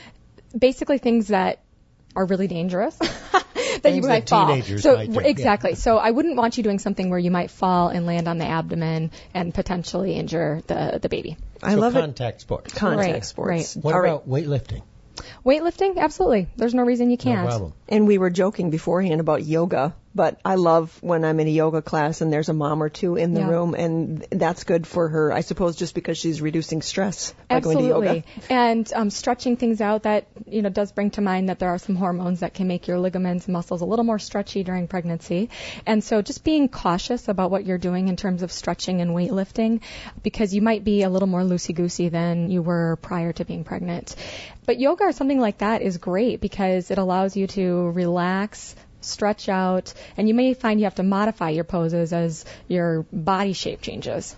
basically 0.57 0.99
things 0.99 1.29
that 1.29 1.61
are 2.17 2.27
really 2.27 2.47
dangerous. 2.49 2.97
that 3.83 3.93
you 3.93 4.03
might 4.03 4.27
that 4.27 4.29
fall. 4.29 4.47
teenagers 4.49 4.83
so 4.83 4.97
might 4.97 5.13
do, 5.13 5.21
yeah. 5.21 5.27
exactly. 5.27 5.75
So 5.75 5.99
I 5.99 6.11
wouldn't 6.11 6.37
want 6.37 6.57
you 6.57 6.63
doing 6.63 6.79
something 6.79 7.11
where 7.11 7.19
you 7.19 7.31
might 7.31 7.51
fall 7.51 7.89
and 7.89 8.07
land 8.07 8.29
on 8.29 8.39
the 8.39 8.47
abdomen 8.47 9.11
and 9.33 9.53
potentially 9.53 10.15
injure 10.15 10.63
the 10.67 10.99
the 11.01 11.09
baby. 11.09 11.37
I 11.63 11.75
so 11.75 11.81
love 11.81 11.97
it. 11.97 12.01
contact 12.01 12.41
sports. 12.41 12.75
Contact 12.75 13.13
Right, 13.13 13.25
sports. 13.25 13.77
What 13.77 13.95
All 13.95 14.01
right. 14.01 14.09
about 14.11 14.29
weightlifting? 14.29 14.83
Weightlifting, 15.45 15.99
absolutely. 15.99 16.49
There's 16.57 16.75
no 16.75 16.83
reason 16.83 17.11
you 17.11 17.17
can't. 17.17 17.45
No 17.45 17.49
problem. 17.49 17.73
And 17.89 18.07
we 18.07 18.19
were 18.19 18.31
joking 18.31 18.71
beforehand 18.71 19.21
about 19.21 19.45
yoga. 19.45 19.95
But 20.15 20.39
I 20.45 20.55
love 20.55 20.97
when 21.03 21.25
I'm 21.25 21.41
in 21.41 21.47
a 21.49 21.51
yoga 21.51 21.83
class 21.83 22.21
and 22.21 22.33
there's 22.33 22.49
a 22.49 22.53
mom 22.55 22.83
or 22.83 22.89
two 22.89 23.17
in 23.17 23.35
the 23.35 23.41
Yeah. 23.41 23.49
room, 23.49 23.75
and 23.75 24.27
that's 24.31 24.65
good 24.65 24.87
for 24.87 25.09
her. 25.09 25.33
I 25.33 25.41
suppose 25.41 25.77
just 25.77 25.95
because 25.95 26.19
she's 26.19 26.41
reducing 26.41 26.83
stress 26.83 27.33
by 27.49 27.57
Absolutely. 27.57 27.89
going 27.91 28.23
to 28.23 28.29
yoga. 28.29 28.51
And 28.51 28.93
um, 28.95 29.11
stretching 29.11 29.57
things 29.57 29.81
out 29.81 30.05
that 30.05 30.27
you 30.47 30.63
know 30.63 30.69
does 30.69 30.93
bring 30.93 31.11
to 31.13 31.21
mind 31.21 31.49
that 31.49 31.59
there 31.59 31.71
are 31.71 31.79
some 31.79 31.97
hormones 31.97 32.41
that 32.41 32.55
can 32.55 32.69
make 32.69 32.87
your 32.89 32.99
ligaments 32.99 33.47
and 33.47 33.53
muscles 33.53 33.81
a 33.81 33.85
little 33.85 34.05
more 34.05 34.19
stretchy 34.19 34.63
during 34.63 34.87
pregnancy. 34.89 35.51
And 35.87 36.03
so 36.05 36.23
just 36.23 36.45
being 36.45 36.69
cautious 36.69 37.29
about 37.29 37.51
what 37.51 37.65
you're 37.67 37.79
doing 37.79 38.09
in 38.09 38.17
terms 38.17 38.43
of 38.43 38.53
stretching 38.53 39.01
and 39.01 39.11
weightlifting 39.11 39.81
because 40.23 40.55
you 40.55 40.63
might 40.63 40.85
be 40.85 41.03
a 41.03 41.11
little 41.11 41.29
more 41.29 41.43
loosey 41.43 41.75
goosey 41.75 42.09
than 42.09 42.51
you 42.51 42.63
were 42.63 42.97
prior 43.03 43.33
to 43.33 43.45
being 43.45 43.65
pregnant. 43.65 44.15
But 44.67 44.79
yoga 44.79 45.05
or 45.05 45.13
something 45.13 45.41
like 45.41 45.59
that 45.59 45.83
is 45.83 45.99
great 45.99 46.41
because 46.41 46.91
it 46.91 46.99
allows 46.99 47.37
you 47.37 47.47
to 47.49 47.91
relax, 47.91 48.75
stretch 49.05 49.49
out, 49.49 49.93
and 50.17 50.29
you 50.29 50.35
may 50.35 50.55
find 50.55 50.81
you 50.81 50.85
have 50.85 50.97
to 50.97 51.03
modify 51.03 51.51
your 51.51 51.65
poses 51.65 52.13
as 52.13 52.45
your 52.69 53.05
body 53.13 53.53
shape 53.53 53.81
changes. 53.81 54.37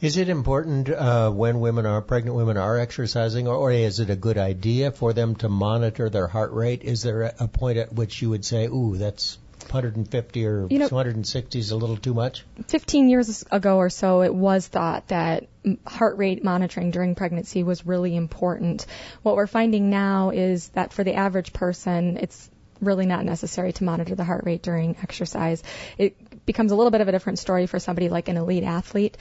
Is 0.00 0.16
it 0.18 0.28
important 0.28 0.88
uh, 0.90 1.30
when 1.30 1.60
women 1.60 1.86
are 1.86 2.02
pregnant 2.02 2.36
women 2.36 2.56
are 2.56 2.78
exercising, 2.78 3.48
or, 3.48 3.54
or 3.56 3.72
is 3.72 4.00
it 4.00 4.10
a 4.10 4.16
good 4.16 4.38
idea 4.38 4.90
for 4.92 5.12
them 5.12 5.34
to 5.36 5.48
monitor 5.48 6.10
their 6.10 6.26
heart 6.26 6.52
rate? 6.52 6.84
Is 6.84 7.02
there 7.02 7.22
a, 7.22 7.34
a 7.40 7.48
point 7.48 7.78
at 7.78 7.92
which 7.92 8.20
you 8.20 8.30
would 8.30 8.44
say, 8.44 8.66
"Ooh, 8.66 8.96
that's 8.98 9.38
150 9.70 10.46
or 10.46 10.66
You 10.68 10.78
know- 10.78 10.88
260 10.88 11.58
is 11.58 11.70
a 11.70 11.76
little 11.76 11.96
too 11.96 12.14
much"? 12.14 12.44
15 12.66 13.08
years 13.08 13.44
ago 13.50 13.78
or 13.78 13.90
so, 13.90 14.22
it 14.22 14.34
was 14.34 14.66
thought 14.66 15.08
that 15.08 15.46
mm, 15.64 15.78
heart 15.86 16.18
rate 16.18 16.44
monitoring 16.44 16.90
during 16.90 17.14
pregnancy 17.14 17.62
was 17.62 17.86
really 17.86 18.14
important. 18.14 18.86
What 19.22 19.36
we're 19.36 19.46
finding 19.46 19.90
now 19.90 20.30
is 20.30 20.68
that 20.70 20.92
for 20.92 21.02
the 21.02 21.14
average 21.14 21.52
person, 21.52 22.18
it's 22.18 22.50
really 22.84 23.06
not 23.06 23.24
necessary 23.24 23.72
to 23.74 23.84
monitor 23.84 24.14
the 24.14 24.24
heart 24.24 24.44
rate 24.44 24.62
during 24.62 24.96
exercise. 25.02 25.62
It 25.98 26.44
becomes 26.46 26.72
a 26.72 26.76
little 26.76 26.90
bit 26.90 27.00
of 27.00 27.08
a 27.08 27.12
different 27.12 27.38
story 27.38 27.66
for 27.66 27.78
somebody 27.78 28.08
like 28.08 28.28
an 28.28 28.36
elite 28.36 28.64
athlete. 28.64 29.16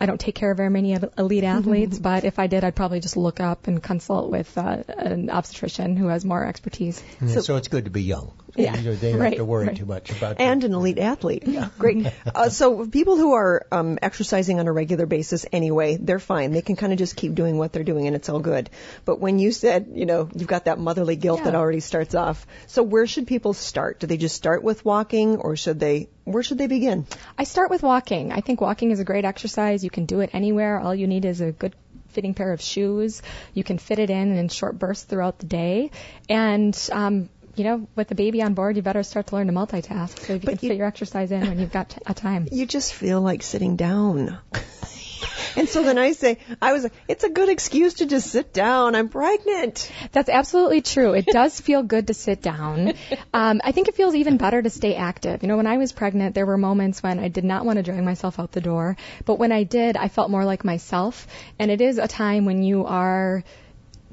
I 0.00 0.06
don't 0.06 0.18
take 0.18 0.34
care 0.34 0.50
of 0.50 0.56
very 0.56 0.70
many 0.70 0.98
elite 1.16 1.44
athletes, 1.44 1.98
but 1.98 2.24
if 2.24 2.38
I 2.40 2.48
did, 2.48 2.64
I'd 2.64 2.74
probably 2.74 2.98
just 2.98 3.16
look 3.16 3.38
up 3.38 3.68
and 3.68 3.80
consult 3.80 4.30
with 4.30 4.58
uh, 4.58 4.82
an 4.88 5.30
obstetrician 5.30 5.96
who 5.96 6.08
has 6.08 6.24
more 6.24 6.44
expertise. 6.44 7.00
Yeah, 7.20 7.40
So, 7.40 7.56
it's 7.56 7.68
good 7.68 7.84
to 7.84 7.90
be 7.90 8.02
young. 8.02 8.32
Yeah, 8.54 8.76
You 8.76 8.82
know, 8.90 8.94
they 8.94 9.12
don't 9.12 9.20
right, 9.20 9.28
have 9.32 9.38
to 9.38 9.44
worry 9.44 9.66
right. 9.68 9.76
too 9.76 9.86
much 9.86 10.10
about 10.10 10.38
and 10.40 10.62
an 10.64 10.74
elite 10.74 10.98
athlete. 10.98 11.44
Great. 11.78 12.06
Uh, 12.34 12.48
so 12.48 12.86
people 12.86 13.16
who 13.16 13.32
are 13.32 13.66
um, 13.72 13.98
exercising 14.00 14.58
on 14.60 14.66
a 14.66 14.72
regular 14.72 15.06
basis 15.06 15.44
anyway, 15.52 15.96
they're 16.00 16.18
fine. 16.18 16.52
They 16.52 16.62
can 16.62 16.76
kind 16.76 16.92
of 16.92 16.98
just 16.98 17.14
keep 17.16 17.34
doing 17.34 17.58
what 17.58 17.72
they're 17.72 17.84
doing, 17.84 18.06
and 18.06 18.16
it's 18.16 18.28
all 18.28 18.40
good. 18.40 18.70
But 19.04 19.20
when 19.20 19.38
you 19.38 19.52
said, 19.52 19.90
you 19.94 20.06
know, 20.06 20.28
you've 20.34 20.48
got 20.48 20.64
that 20.66 20.78
motherly 20.78 21.16
guilt 21.16 21.40
Yeah. 21.40 21.44
that 21.46 21.54
already 21.54 21.80
starts 21.80 22.14
off. 22.14 22.46
So 22.66 22.82
where 22.82 23.06
should 23.06 23.26
people 23.26 23.52
start? 23.54 24.00
Do 24.00 24.06
they 24.06 24.16
just 24.16 24.34
start 24.36 24.62
with 24.62 24.84
walking, 24.84 25.36
or 25.36 25.56
should 25.56 25.78
they? 25.80 26.08
Where 26.24 26.42
should 26.42 26.58
they 26.58 26.66
begin? 26.68 27.06
I 27.38 27.44
start 27.44 27.70
with 27.70 27.82
walking. 27.82 28.32
I 28.32 28.40
think 28.40 28.60
walking 28.60 28.90
is 28.90 29.00
a 29.00 29.04
great 29.04 29.24
exercise. 29.24 29.82
You 29.84 29.90
can 29.90 30.06
do 30.06 30.20
it 30.20 30.30
anywhere. 30.32 30.78
All 30.80 30.94
you 30.94 31.06
need 31.06 31.24
is 31.24 31.40
a 31.40 31.52
good 31.52 31.74
fitting 32.10 32.34
pair 32.34 32.52
of 32.52 32.60
shoes. 32.60 33.22
You 33.54 33.64
can 33.64 33.78
fit 33.78 33.98
it 33.98 34.10
in 34.10 34.36
in 34.36 34.48
short 34.48 34.78
bursts 34.78 35.04
throughout 35.04 35.38
the 35.38 35.46
day. 35.46 35.90
And, 36.28 36.76
um, 36.92 37.28
you 37.54 37.64
know, 37.64 37.86
with 37.96 38.08
the 38.08 38.14
baby 38.14 38.42
on 38.42 38.54
board, 38.54 38.76
you 38.76 38.82
better 38.82 39.02
start 39.02 39.26
to 39.28 39.36
learn 39.36 39.46
to 39.48 39.52
multitask 39.52 40.18
so 40.20 40.34
you 40.34 40.38
But 40.40 40.58
can 40.58 40.58
you- 40.62 40.68
fit 40.70 40.78
your 40.78 40.86
exercise 40.86 41.30
in 41.32 41.40
when 41.42 41.58
you've 41.58 41.72
got 41.72 41.90
t- 41.90 41.98
a 42.06 42.14
time. 42.14 42.48
You 42.50 42.66
just 42.66 42.94
feel 42.94 43.20
like 43.20 43.42
sitting 43.42 43.76
down. 43.76 44.38
and 45.56 45.68
so 45.68 45.82
then 45.82 45.98
I 45.98 46.12
say, 46.12 46.38
I 46.62 46.72
was 46.72 46.82
like, 46.84 46.92
it's 47.08 47.24
a 47.24 47.28
good 47.28 47.48
excuse 47.50 47.94
to 47.94 48.06
just 48.06 48.30
sit 48.30 48.52
down. 48.54 48.94
I'm 48.94 49.08
pregnant. 49.10 49.90
That's 50.12 50.28
absolutely 50.30 50.80
true. 50.80 51.12
It 51.12 51.26
does 51.32 51.60
feel 51.60 51.82
good 51.82 52.06
to 52.06 52.14
sit 52.14 52.40
down. 52.42 52.94
Um, 53.34 53.60
I 53.62 53.72
think 53.72 53.88
it 53.88 53.94
feels 53.94 54.14
even 54.14 54.38
better 54.38 54.62
to 54.62 54.70
stay 54.70 54.94
active. 54.94 55.42
You 55.42 55.48
know, 55.48 55.58
when 55.58 55.66
I 55.66 55.76
was 55.76 55.92
pregnant, 55.92 56.34
there 56.34 56.46
were 56.46 56.56
moments 56.58 57.02
when 57.02 57.18
I 57.18 57.28
did 57.28 57.44
not 57.44 57.64
want 57.66 57.76
to 57.76 57.82
drag 57.82 58.02
myself 58.02 58.38
out 58.40 58.52
the 58.52 58.60
door, 58.62 58.96
but 59.26 59.38
when 59.38 59.52
I 59.52 59.64
did, 59.64 59.96
I 59.96 60.08
felt 60.08 60.30
more 60.30 60.44
like 60.44 60.64
myself. 60.64 61.26
And 61.58 61.70
it 61.70 61.80
is 61.82 61.98
a 61.98 62.08
time 62.08 62.46
when 62.46 62.62
you 62.62 62.86
are 62.86 63.44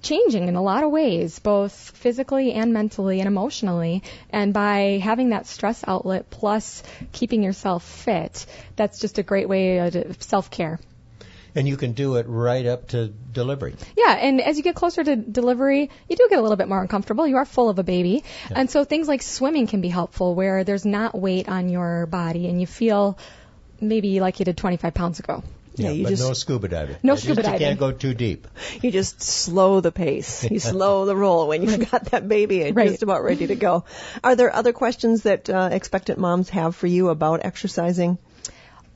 changing 0.02 0.48
in 0.48 0.56
a 0.56 0.62
lot 0.62 0.84
of 0.84 0.92
ways, 0.92 1.40
both 1.40 1.74
physically 1.74 2.54
and 2.54 2.74
mentally 2.74 3.20
and 3.20 3.28
emotionally. 3.28 4.04
And 4.30 4.54
by 4.54 5.00
having 5.04 5.30
that 5.30 5.48
stress 5.48 5.84
outlet 5.88 6.30
plus 6.30 6.84
keeping 7.12 7.44
yourself 7.44 7.84
fit, 7.84 8.46
that's 8.76 9.00
just 9.00 9.18
a 9.18 9.24
great 9.24 9.50
way 9.50 9.80
of 9.80 10.22
self 10.22 10.52
care. 10.52 10.80
And 11.56 11.68
you 11.68 11.78
can 11.78 11.94
do 11.94 12.16
it 12.18 12.28
right 12.28 12.66
up 12.66 12.90
to 12.90 13.08
delivery. 13.08 13.76
Yeah, 13.98 14.14
and 14.14 14.40
as 14.40 14.58
you 14.58 14.64
get 14.64 14.76
closer 14.76 15.04
to 15.04 15.16
delivery, 15.16 15.90
you 16.08 16.16
do 16.16 16.28
get 16.30 16.38
a 16.38 16.42
little 16.42 16.58
bit 16.58 16.68
more 16.68 16.82
uncomfortable. 16.82 17.26
You 17.28 17.38
are 17.38 17.46
full 17.46 17.70
of 17.70 17.80
a 17.80 17.84
baby. 17.84 18.24
And 18.52 18.70
so 18.70 18.84
things 18.84 19.08
like 19.08 19.24
swimming 19.24 19.66
can 19.66 19.82
be 19.82 19.90
helpful 19.90 20.36
where 20.36 20.64
there's 20.64 20.86
not 20.86 21.18
weight 21.18 21.50
on 21.50 21.70
your 21.70 22.06
body 22.06 22.48
and 22.48 22.62
you 22.62 22.68
feel 22.68 23.18
maybe 23.82 24.20
like 24.20 24.40
you 24.40 24.46
did 24.46 24.58
25 24.58 24.94
pounds 24.94 25.20
ago. 25.20 25.44
Yeah, 25.84 25.92
you 25.92 26.04
but 26.04 26.10
just- 26.10 26.24
no 26.24 26.34
scuba 26.34 26.68
diving. 26.68 26.98
No 27.04 27.14
At 27.14 27.20
scuba 27.20 27.42
You 27.42 27.44
diving. 27.44 27.62
You 27.62 27.68
can't 27.68 27.80
go 27.80 27.92
too 27.92 28.14
deep. 28.14 28.48
You 28.82 28.92
just 28.92 29.22
slow 29.22 29.82
the 29.82 29.92
pace. 29.92 30.44
You 30.50 30.60
slow 30.72 31.06
the 31.06 31.16
roll 31.16 31.48
when 31.48 31.64
you've 31.64 31.90
got 31.92 32.06
that 32.12 32.28
baby 32.28 32.64
and 32.64 32.76
Right. 32.76 32.90
just 32.90 33.04
about 33.04 33.24
ready 33.24 33.48
to 33.48 33.56
go. 33.56 33.86
Are 34.24 34.36
there 34.36 34.54
other 34.54 34.74
questions 34.74 35.24
that 35.24 35.50
uh, 35.50 35.70
expectant 35.72 36.20
moms 36.20 36.50
have 36.50 36.76
for 36.76 36.88
you 36.88 37.10
about 37.10 37.46
exercising? 37.46 38.18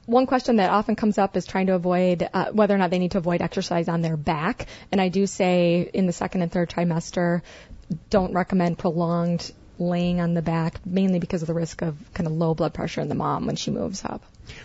One 0.06 0.26
question 0.26 0.58
that 0.58 0.70
often 0.70 0.98
comes 0.98 1.18
up 1.18 1.38
is 1.38 1.46
trying 1.46 1.68
to 1.68 1.76
avoid 1.76 2.28
uh, 2.34 2.48
whether 2.52 2.76
or 2.76 2.78
not 2.78 2.90
they 2.92 3.00
need 3.00 3.12
to 3.12 3.20
avoid 3.20 3.42
exercise 3.42 3.88
on 3.88 4.02
their 4.02 4.18
back. 4.18 4.68
And 4.92 5.00
I 5.00 5.08
do 5.08 5.26
say 5.26 5.90
in 5.94 6.08
the 6.08 6.12
second 6.12 6.42
and 6.42 6.52
third 6.52 6.70
trimester, 6.70 7.42
don't 8.10 8.34
recommend 8.34 8.78
prolonged 8.78 9.50
laying 9.88 10.20
on 10.20 10.34
the 10.34 10.42
back, 10.42 10.86
mainly 10.86 11.20
because 11.20 11.42
of 11.42 11.48
the 11.48 11.54
risk 11.54 11.82
of 11.82 11.98
kind 12.14 12.28
of 12.28 12.34
low 12.34 12.54
blood 12.54 12.74
pressure 12.74 13.02
in 13.02 13.10
the 13.10 13.16
mom 13.16 13.46
when 13.46 13.56
she 13.56 13.72
moves 13.72 14.04
up. 14.04 14.24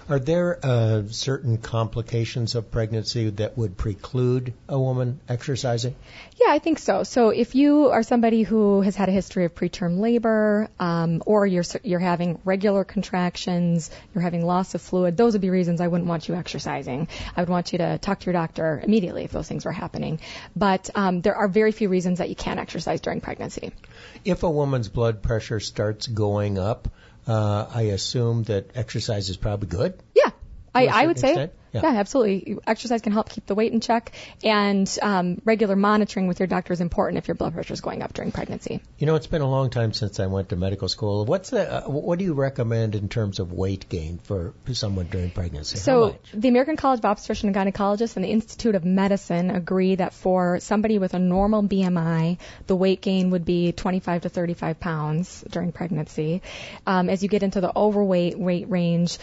Are 0.08 0.18
there 0.18 0.58
uh, 0.62 1.02
certain 1.08 1.58
complications 1.58 2.54
of 2.54 2.70
pregnancy 2.70 3.30
that 3.30 3.56
would 3.56 3.76
preclude 3.76 4.54
a 4.68 4.78
woman 4.78 5.20
exercising? 5.28 5.94
Yeah, 6.36 6.48
I 6.50 6.58
think 6.58 6.78
so. 6.78 7.04
So 7.04 7.28
if 7.30 7.54
you 7.54 7.90
are 7.90 8.02
somebody 8.02 8.42
who 8.42 8.80
has 8.80 8.96
had 8.96 9.08
a 9.08 9.12
history 9.12 9.44
of 9.44 9.54
preterm 9.54 10.00
labor, 10.00 10.68
um, 10.80 11.22
or 11.26 11.46
you're 11.46 11.64
you're 11.84 12.00
having 12.00 12.40
regular 12.44 12.84
contractions, 12.84 13.90
you're 14.14 14.22
having 14.22 14.44
loss 14.44 14.74
of 14.74 14.82
fluid, 14.82 15.16
those 15.16 15.34
would 15.34 15.42
be 15.42 15.50
reasons 15.50 15.80
I 15.80 15.88
wouldn't 15.88 16.08
want 16.08 16.28
you 16.28 16.34
exercising. 16.34 17.08
I 17.36 17.42
would 17.42 17.48
want 17.48 17.72
you 17.72 17.78
to 17.78 17.98
talk 17.98 18.20
to 18.20 18.26
your 18.26 18.32
doctor 18.32 18.80
immediately 18.82 19.24
if 19.24 19.30
those 19.30 19.48
things 19.48 19.64
were 19.64 19.72
happening. 19.72 20.20
But 20.56 20.90
um, 20.94 21.20
there 21.20 21.36
are 21.36 21.48
very 21.48 21.72
few 21.72 21.88
reasons 21.88 22.18
that 22.18 22.28
you 22.28 22.36
can't 22.36 22.58
exercise 22.58 23.00
during 23.00 23.20
pregnancy. 23.20 23.72
If 24.24 24.42
a 24.42 24.50
woman's 24.50 24.88
blood 24.88 25.07
pressure 25.12 25.60
starts 25.60 26.06
going 26.06 26.58
up, 26.58 26.88
uh, 27.26 27.66
I 27.72 27.82
assume 27.82 28.44
that 28.44 28.70
exercise 28.74 29.28
is 29.28 29.36
probably 29.36 29.68
good. 29.68 29.94
Yeah. 30.14 30.30
I, 30.74 30.86
I 30.86 31.06
would 31.06 31.18
say, 31.18 31.50
yeah. 31.72 31.80
yeah. 31.82 31.98
absolutely. 31.98 32.58
Exercise 32.66 33.02
can 33.02 33.12
help 33.12 33.28
keep 33.30 33.46
the 33.46 33.54
weight 33.54 33.72
in 33.72 33.80
check, 33.80 34.12
and 34.42 34.98
um, 35.02 35.40
regular 35.44 35.76
monitoring 35.76 36.28
with 36.28 36.40
your 36.40 36.46
doctor 36.46 36.72
is 36.72 36.80
important 36.80 37.18
if 37.18 37.28
your 37.28 37.34
blood 37.34 37.54
pressure 37.54 37.74
is 37.74 37.80
going 37.80 38.02
up 38.02 38.12
during 38.12 38.32
pregnancy. 38.32 38.80
You 38.98 39.06
know, 39.06 39.14
it's 39.14 39.26
been 39.26 39.42
a 39.42 39.48
long 39.48 39.70
time 39.70 39.92
since 39.92 40.20
I 40.20 40.26
went 40.26 40.50
to 40.50 40.56
medical 40.56 40.88
school. 40.88 41.24
What's 41.24 41.50
the, 41.50 41.86
uh, 41.86 41.88
what 41.88 42.18
do 42.18 42.24
you 42.24 42.34
recommend 42.34 42.94
in 42.94 43.08
terms 43.08 43.38
of 43.38 43.52
weight 43.52 43.88
gain 43.88 44.18
for 44.18 44.54
someone 44.72 45.06
during 45.06 45.30
pregnancy? 45.30 45.78
So 45.78 46.18
the 46.32 46.48
American 46.48 46.76
College 46.76 47.00
of 47.00 47.04
Obstetricians 47.04 47.44
and 47.44 47.54
Gynecologists 47.54 48.16
and 48.16 48.24
the 48.24 48.30
Institute 48.30 48.74
of 48.74 48.84
Medicine 48.84 49.50
agree 49.50 49.94
that 49.96 50.14
for 50.14 50.60
somebody 50.60 50.98
with 50.98 51.14
a 51.14 51.18
normal 51.18 51.62
BMI, 51.62 52.38
the 52.66 52.76
weight 52.76 53.00
gain 53.00 53.30
would 53.30 53.44
be 53.44 53.72
25 53.72 54.22
to 54.22 54.28
35 54.28 54.80
pounds 54.80 55.44
during 55.48 55.72
pregnancy. 55.72 56.42
Um, 56.86 57.08
as 57.08 57.22
you 57.22 57.28
get 57.28 57.42
into 57.42 57.60
the 57.60 57.76
overweight 57.76 58.38
weight 58.38 58.68
range, 58.68 59.18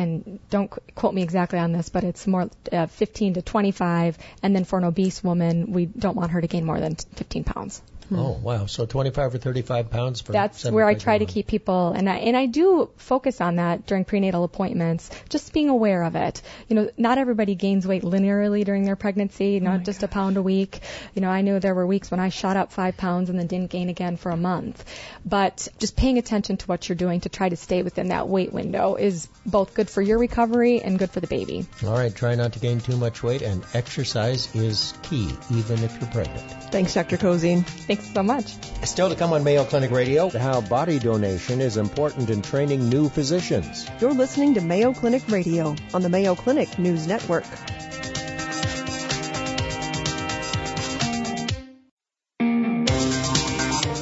and 0.00 0.38
don't 0.50 0.70
quote 0.94 1.12
me 1.14 1.22
exactly 1.22 1.58
on 1.58 1.72
this, 1.72 1.88
but 1.90 2.04
it's 2.04 2.26
more 2.26 2.48
uh, 2.72 2.86
15 2.86 3.34
to 3.34 3.42
25, 3.42 4.16
and 4.42 4.56
then 4.56 4.64
for 4.64 4.78
an 4.78 4.84
obese 4.84 5.22
woman, 5.22 5.72
we 5.72 5.86
don't 5.86 6.16
want 6.16 6.30
her 6.32 6.40
to 6.40 6.46
gain 6.46 6.64
more 6.64 6.80
than 6.80 6.94
15 6.94 7.44
pounds. 7.44 7.82
Mm-hmm. 8.10 8.18
Oh, 8.18 8.40
wow. 8.42 8.66
So 8.66 8.86
25 8.86 9.34
or 9.34 9.38
35 9.38 9.90
pounds 9.90 10.20
for 10.20 10.32
That's 10.32 10.64
where 10.64 10.86
I 10.86 10.94
try 10.94 11.18
to 11.18 11.26
keep 11.26 11.46
people, 11.46 11.92
and 11.92 12.08
I 12.08 12.16
and 12.16 12.36
I 12.36 12.46
do 12.46 12.90
focus 12.96 13.40
on 13.40 13.56
that 13.56 13.86
during 13.86 14.04
prenatal 14.04 14.42
appointments. 14.42 15.10
Just 15.28 15.52
being 15.52 15.68
aware 15.68 16.02
of 16.02 16.16
it. 16.16 16.42
You 16.68 16.76
know, 16.76 16.90
not 16.96 17.18
everybody 17.18 17.54
gains 17.54 17.86
weight 17.86 18.02
linearly 18.02 18.64
during 18.64 18.84
their 18.84 18.96
pregnancy, 18.96 19.58
oh 19.60 19.64
not 19.64 19.84
just 19.84 20.02
a 20.02 20.08
pound 20.08 20.36
a 20.36 20.42
week. 20.42 20.80
You 21.14 21.22
know, 21.22 21.30
I 21.30 21.42
knew 21.42 21.60
there 21.60 21.74
were 21.74 21.86
weeks 21.86 22.10
when 22.10 22.18
I 22.18 22.30
shot 22.30 22.56
up 22.56 22.72
five 22.72 22.96
pounds 22.96 23.30
and 23.30 23.38
then 23.38 23.46
didn't 23.46 23.70
gain 23.70 23.88
again 23.88 24.16
for 24.16 24.30
a 24.30 24.36
month. 24.36 24.84
But 25.24 25.68
just 25.78 25.96
paying 25.96 26.18
attention 26.18 26.56
to 26.56 26.66
what 26.66 26.88
you're 26.88 26.96
doing 26.96 27.20
to 27.20 27.28
try 27.28 27.48
to 27.48 27.56
stay 27.56 27.82
within 27.82 28.08
that 28.08 28.28
weight 28.28 28.52
window 28.52 28.96
is 28.96 29.28
both 29.46 29.74
good 29.74 29.88
for 29.88 30.02
your 30.02 30.18
recovery 30.18 30.80
and 30.80 30.98
good 30.98 31.10
for 31.10 31.20
the 31.20 31.26
baby. 31.26 31.66
All 31.84 31.92
right, 31.92 32.14
try 32.14 32.34
not 32.34 32.54
to 32.54 32.58
gain 32.58 32.80
too 32.80 32.96
much 32.96 33.22
weight, 33.22 33.42
and 33.42 33.64
exercise 33.74 34.54
is 34.54 34.94
key, 35.02 35.30
even 35.50 35.82
if 35.84 36.00
you're 36.00 36.10
pregnant. 36.10 36.50
Thanks, 36.72 36.94
Dr. 36.94 37.16
Cozine. 37.16 37.64
Thanks 37.64 37.99
so 38.02 38.22
much. 38.22 38.46
Still 38.84 39.08
to 39.08 39.16
come 39.16 39.32
on 39.32 39.44
Mayo 39.44 39.64
Clinic 39.64 39.90
Radio, 39.90 40.28
how 40.30 40.60
body 40.60 40.98
donation 40.98 41.60
is 41.60 41.76
important 41.76 42.30
in 42.30 42.42
training 42.42 42.88
new 42.88 43.08
physicians. 43.08 43.88
You're 44.00 44.12
listening 44.12 44.54
to 44.54 44.60
Mayo 44.60 44.92
Clinic 44.92 45.26
Radio 45.28 45.74
on 45.94 46.02
the 46.02 46.08
Mayo 46.08 46.34
Clinic 46.34 46.78
News 46.78 47.06
Network. 47.06 47.44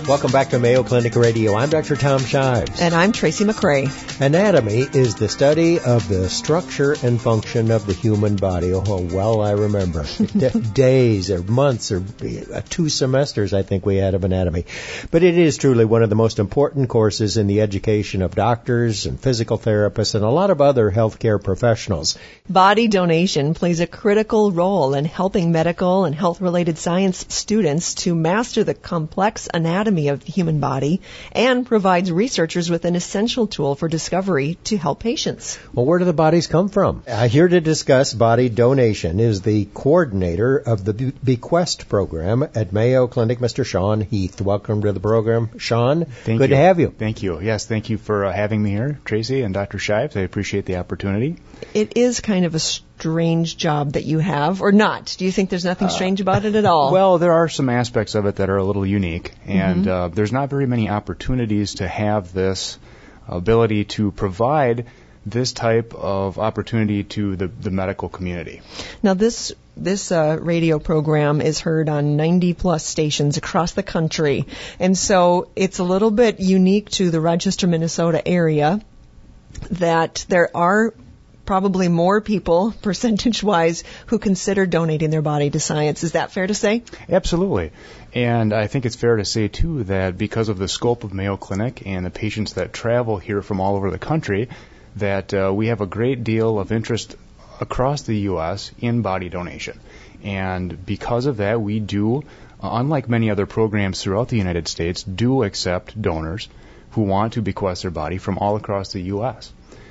Welcome 0.08 0.32
back 0.32 0.48
to 0.48 0.58
Mayo 0.58 0.84
Clinic 0.84 1.16
Radio. 1.16 1.54
I'm 1.54 1.68
Dr. 1.68 1.94
Tom 1.94 2.20
Shives. 2.20 2.80
And 2.80 2.94
I'm 2.94 3.12
Tracy 3.12 3.44
McCray. 3.44 3.90
Anatomy 4.22 4.78
is 4.78 5.16
the 5.16 5.28
study 5.28 5.78
of 5.80 6.08
the 6.08 6.30
structure 6.30 6.96
and 7.02 7.20
function 7.20 7.70
of 7.70 7.84
the 7.84 7.92
human 7.92 8.36
body. 8.36 8.72
Oh, 8.72 9.02
well, 9.02 9.42
I 9.42 9.50
remember. 9.50 10.06
Days 10.72 11.30
or 11.30 11.42
months 11.42 11.92
or 11.92 11.98
uh, 11.98 12.62
two 12.70 12.88
semesters, 12.88 13.52
I 13.52 13.60
think 13.60 13.84
we 13.84 13.96
had 13.96 14.14
of 14.14 14.24
anatomy. 14.24 14.64
But 15.10 15.24
it 15.24 15.36
is 15.36 15.58
truly 15.58 15.84
one 15.84 16.02
of 16.02 16.08
the 16.08 16.16
most 16.16 16.38
important 16.38 16.88
courses 16.88 17.36
in 17.36 17.46
the 17.46 17.60
education 17.60 18.22
of 18.22 18.34
doctors 18.34 19.04
and 19.04 19.20
physical 19.20 19.58
therapists 19.58 20.14
and 20.14 20.24
a 20.24 20.30
lot 20.30 20.48
of 20.48 20.62
other 20.62 20.90
healthcare 20.90 21.42
professionals. 21.42 22.16
Body 22.48 22.88
donation 22.88 23.52
plays 23.52 23.80
a 23.80 23.86
critical 23.86 24.52
role 24.52 24.94
in 24.94 25.04
helping 25.04 25.52
medical 25.52 26.06
and 26.06 26.14
health 26.14 26.40
related 26.40 26.78
science 26.78 27.26
students 27.28 27.94
to 27.94 28.14
master 28.14 28.64
the 28.64 28.72
complex 28.72 29.50
anatomy 29.52 29.97
of 30.06 30.24
the 30.24 30.30
human 30.30 30.60
body 30.60 31.00
and 31.32 31.66
provides 31.66 32.12
researchers 32.12 32.70
with 32.70 32.84
an 32.84 32.94
essential 32.94 33.48
tool 33.48 33.74
for 33.74 33.88
discovery 33.88 34.56
to 34.64 34.76
help 34.76 35.00
patients. 35.00 35.58
Well, 35.74 35.84
where 35.84 35.98
do 35.98 36.04
the 36.04 36.12
bodies 36.12 36.46
come 36.46 36.68
from? 36.68 37.02
Uh, 37.08 37.26
here 37.26 37.48
to 37.48 37.60
discuss 37.60 38.14
body 38.14 38.48
donation 38.48 39.18
is 39.18 39.42
the 39.42 39.64
coordinator 39.74 40.56
of 40.56 40.84
the 40.84 40.94
Be- 40.94 41.12
Bequest 41.24 41.88
program 41.88 42.44
at 42.54 42.72
Mayo 42.72 43.08
Clinic, 43.08 43.40
Mr. 43.40 43.64
Sean 43.64 44.00
Heath. 44.00 44.40
Welcome 44.40 44.82
to 44.82 44.92
the 44.92 45.00
program, 45.00 45.58
Sean. 45.58 46.04
Thank 46.04 46.38
Good 46.38 46.50
you. 46.50 46.56
to 46.56 46.62
have 46.62 46.78
you. 46.78 46.94
Thank 46.96 47.24
you. 47.24 47.40
Yes, 47.40 47.66
thank 47.66 47.90
you 47.90 47.98
for 47.98 48.26
uh, 48.26 48.32
having 48.32 48.62
me 48.62 48.70
here, 48.70 49.00
Tracy 49.04 49.42
and 49.42 49.52
Dr. 49.52 49.80
Shives. 49.80 50.16
I 50.16 50.20
appreciate 50.20 50.66
the 50.66 50.76
opportunity. 50.76 51.36
It 51.74 51.96
is 51.96 52.20
kind 52.20 52.44
of 52.44 52.54
a 52.54 52.58
strange 52.58 53.56
job 53.56 53.92
that 53.92 54.04
you 54.04 54.18
have, 54.18 54.62
or 54.62 54.72
not? 54.72 55.14
Do 55.18 55.24
you 55.24 55.32
think 55.32 55.50
there's 55.50 55.64
nothing 55.64 55.88
strange 55.88 56.20
about 56.20 56.44
it 56.44 56.54
at 56.54 56.64
all? 56.64 56.92
Well, 56.98 57.18
there 57.18 57.32
are 57.32 57.48
some 57.48 57.68
aspects 57.68 58.14
of 58.14 58.26
it 58.26 58.36
that 58.36 58.50
are 58.50 58.56
a 58.56 58.64
little 58.64 58.86
unique, 58.86 59.32
and 59.46 59.86
uh, 59.86 60.08
there's 60.08 60.32
not 60.32 60.50
very 60.50 60.66
many 60.66 60.88
opportunities 60.88 61.76
to 61.76 61.86
have 61.86 62.32
this 62.32 62.78
ability 63.28 63.84
to 63.84 64.10
provide 64.10 64.86
this 65.26 65.52
type 65.52 65.94
of 65.94 66.38
opportunity 66.38 67.04
to 67.04 67.36
the, 67.36 67.48
the 67.48 67.70
medical 67.70 68.08
community. 68.08 68.62
Now 69.02 69.14
this 69.14 69.52
this 69.76 70.10
uh, 70.10 70.38
radio 70.40 70.78
program 70.78 71.40
is 71.40 71.60
heard 71.60 71.88
on 71.88 72.16
90 72.16 72.54
plus 72.54 72.84
stations 72.84 73.36
across 73.36 73.72
the 73.72 73.82
country, 73.82 74.46
and 74.80 74.96
so 74.96 75.50
it's 75.54 75.78
a 75.78 75.84
little 75.84 76.10
bit 76.10 76.40
unique 76.40 76.90
to 76.92 77.10
the 77.10 77.20
Rochester, 77.20 77.66
Minnesota 77.66 78.26
area 78.26 78.80
that 79.70 80.24
there 80.28 80.54
are 80.56 80.94
probably 81.48 81.88
more 81.88 82.20
people 82.20 82.74
percentage 82.82 83.42
wise 83.42 83.82
who 84.08 84.18
consider 84.18 84.66
donating 84.66 85.08
their 85.08 85.22
body 85.22 85.48
to 85.48 85.58
science. 85.58 86.04
Is 86.04 86.12
that 86.12 86.30
fair 86.30 86.46
to 86.46 86.52
say? 86.52 86.82
Absolutely. 87.08 87.72
And 88.12 88.52
I 88.52 88.66
think 88.66 88.84
it's 88.84 88.96
fair 88.96 89.16
to 89.16 89.24
say, 89.24 89.48
too, 89.48 89.84
that 89.84 90.18
because 90.18 90.50
of 90.50 90.58
the 90.58 90.68
scope 90.68 91.04
of 91.04 91.14
Mayo 91.14 91.38
Clinic 91.38 91.86
and 91.86 92.04
the 92.04 92.10
patients 92.10 92.52
that 92.52 92.74
travel 92.74 93.16
here 93.16 93.40
from 93.40 93.62
all 93.62 93.76
over 93.76 93.90
the 93.90 93.98
country, 93.98 94.50
that 94.96 95.32
uh, 95.32 95.50
we 95.54 95.68
have 95.68 95.80
a 95.80 95.86
great 95.86 96.22
deal 96.22 96.58
of 96.58 96.70
interest 96.70 97.16
across 97.62 98.02
the 98.02 98.16
U.S. 98.32 98.70
in 98.78 99.00
body 99.00 99.30
donation. 99.30 99.80
And 100.22 100.84
because 100.84 101.24
of 101.24 101.38
that, 101.38 101.62
we 101.62 101.80
do, 101.80 102.24
unlike 102.62 103.08
many 103.08 103.30
other 103.30 103.46
programs 103.46 104.02
throughout 104.02 104.28
the 104.28 104.36
United 104.36 104.68
States, 104.68 105.02
do 105.02 105.44
accept 105.44 106.00
donors 106.00 106.46
who 106.90 107.02
want 107.02 107.32
to 107.34 107.40
bequest 107.40 107.82
their 107.82 107.90
body 107.90 108.18
from 108.18 108.36
all 108.36 108.56
across 108.56 108.92
the 108.92 109.00
U.S. 109.14 109.50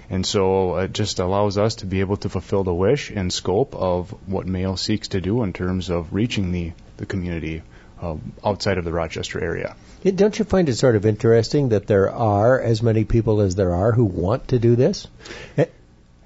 And 0.10 0.26
so 0.26 0.78
it 0.78 0.94
just 0.94 1.20
allows 1.20 1.58
us 1.58 1.76
to 1.76 1.86
be 1.86 2.00
able 2.00 2.18
to 2.18 2.30
fulfill 2.30 2.64
the 2.64 2.74
wish 2.74 3.10
and 3.10 3.32
scope 3.32 3.76
of 3.76 4.12
what 4.28 4.48
Mayo 4.48 4.76
seeks 4.76 5.10
to 5.10 5.22
do 5.22 5.44
in 5.44 5.54
terms 5.54 5.90
of 5.90 6.14
reaching 6.14 6.52
the, 6.52 6.72
the 6.96 7.06
community 7.06 7.62
uh, 8.02 8.16
outside 8.44 8.78
of 8.78 8.86
the 8.86 8.94
Rochester 8.94 9.44
area. 9.44 9.76
Don't 10.04 10.38
you 10.38 10.46
find 10.46 10.70
it 10.70 10.76
sort 10.76 10.96
of 10.96 11.06
interesting 11.06 11.70
that 11.70 11.88
there 11.88 12.12
are 12.12 12.60
as 12.60 12.82
many 12.82 13.04
people 13.04 13.42
as 13.42 13.56
there 13.56 13.74
are 13.74 13.92
who 13.92 14.06
want 14.06 14.50
to 14.50 14.60
do 14.60 14.76
this? 14.76 15.08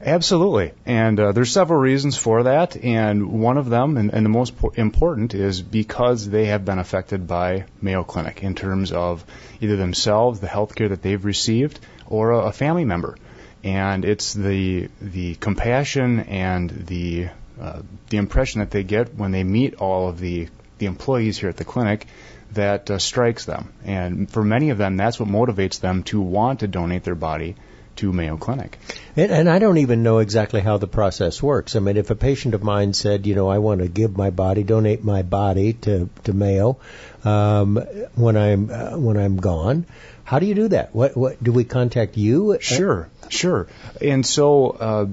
Absolutely. 0.04 0.74
And 0.86 1.20
uh, 1.20 1.32
there's 1.32 1.52
several 1.52 1.80
reasons 1.80 2.18
for 2.18 2.44
that. 2.44 2.76
And 2.76 3.42
one 3.42 3.58
of 3.58 3.70
them, 3.70 3.98
and, 3.98 4.12
and 4.14 4.26
the 4.26 4.30
most 4.30 4.58
po- 4.58 4.74
important, 4.76 5.34
is 5.34 5.62
because 5.62 6.28
they 6.28 6.46
have 6.46 6.66
been 6.66 6.80
affected 6.80 7.28
by 7.28 7.66
Mayo 7.82 8.04
Clinic 8.04 8.44
in 8.44 8.56
terms 8.56 8.92
of 8.92 9.24
either 9.60 9.76
themselves, 9.76 10.40
the 10.40 10.48
health 10.48 10.76
care 10.76 10.90
that 10.90 11.02
they've 11.02 11.24
received, 11.24 11.80
or 12.08 12.32
a, 12.32 12.40
a 12.48 12.52
family 12.52 12.86
member. 12.86 13.16
And 13.64 14.06
it's 14.06 14.34
the 14.34 14.90
the 15.02 15.36
compassion 15.36 16.22
and 16.22 16.70
the 16.70 17.30
uh, 17.60 17.82
the 18.10 18.18
impression 18.18 18.62
that 18.62 18.72
they 18.72 18.84
get 18.84 19.14
when 19.14 19.32
they 19.32 19.44
meet 19.44 19.76
all 19.76 20.10
of 20.10 20.20
the 20.20 20.48
the 20.80 20.88
employees 20.88 21.38
here 21.38 21.50
at 21.50 21.58
the 21.58 21.66
clinic 21.66 22.08
that 22.54 22.90
uh, 22.90 22.98
strikes 22.98 23.46
them. 23.46 23.72
And 23.86 24.30
for 24.30 24.44
many 24.44 24.72
of 24.72 24.78
them, 24.78 24.98
that's 24.98 25.20
what 25.20 25.30
motivates 25.30 25.80
them 25.80 26.04
to 26.04 26.20
want 26.20 26.62
to 26.62 26.68
donate 26.68 27.04
their 27.04 27.16
body 27.16 27.56
to 27.98 28.12
Mayo 28.12 28.38
Clinic. 28.38 28.78
And, 29.16 29.32
and 29.32 29.50
I 29.50 29.60
don't 29.60 29.78
even 29.78 30.02
know 30.02 30.20
exactly 30.20 30.62
how 30.62 30.78
the 30.78 30.88
process 30.88 31.42
works. 31.44 31.76
I 31.76 31.80
mean, 31.80 31.98
if 31.98 32.10
a 32.10 32.16
patient 32.16 32.54
of 32.54 32.64
mine 32.64 32.94
said, 32.94 33.28
you 33.28 33.36
know, 33.36 33.50
I 33.50 33.60
want 33.60 33.82
to 33.82 33.88
give 33.88 34.18
my 34.18 34.30
body, 34.30 34.64
donate 34.64 35.04
my 35.04 35.22
body 35.22 35.74
to 35.74 36.10
to 36.24 36.34
Mayo 36.34 36.80
um, 37.24 37.76
when 38.16 38.38
I'm 38.38 38.70
uh, 38.70 38.98
when 38.98 39.18
I'm 39.18 39.38
gone, 39.38 39.86
how 40.32 40.40
do 40.40 40.46
you 40.46 40.56
do 40.56 40.68
that? 40.70 40.96
What 40.96 41.16
what 41.18 41.44
do 41.44 41.52
we 41.52 41.66
contact 41.66 42.16
you? 42.16 42.58
Sure, 42.62 43.10
sure. 43.28 43.68
And 44.00 44.26
so 44.26 44.46
uh, 44.70 45.06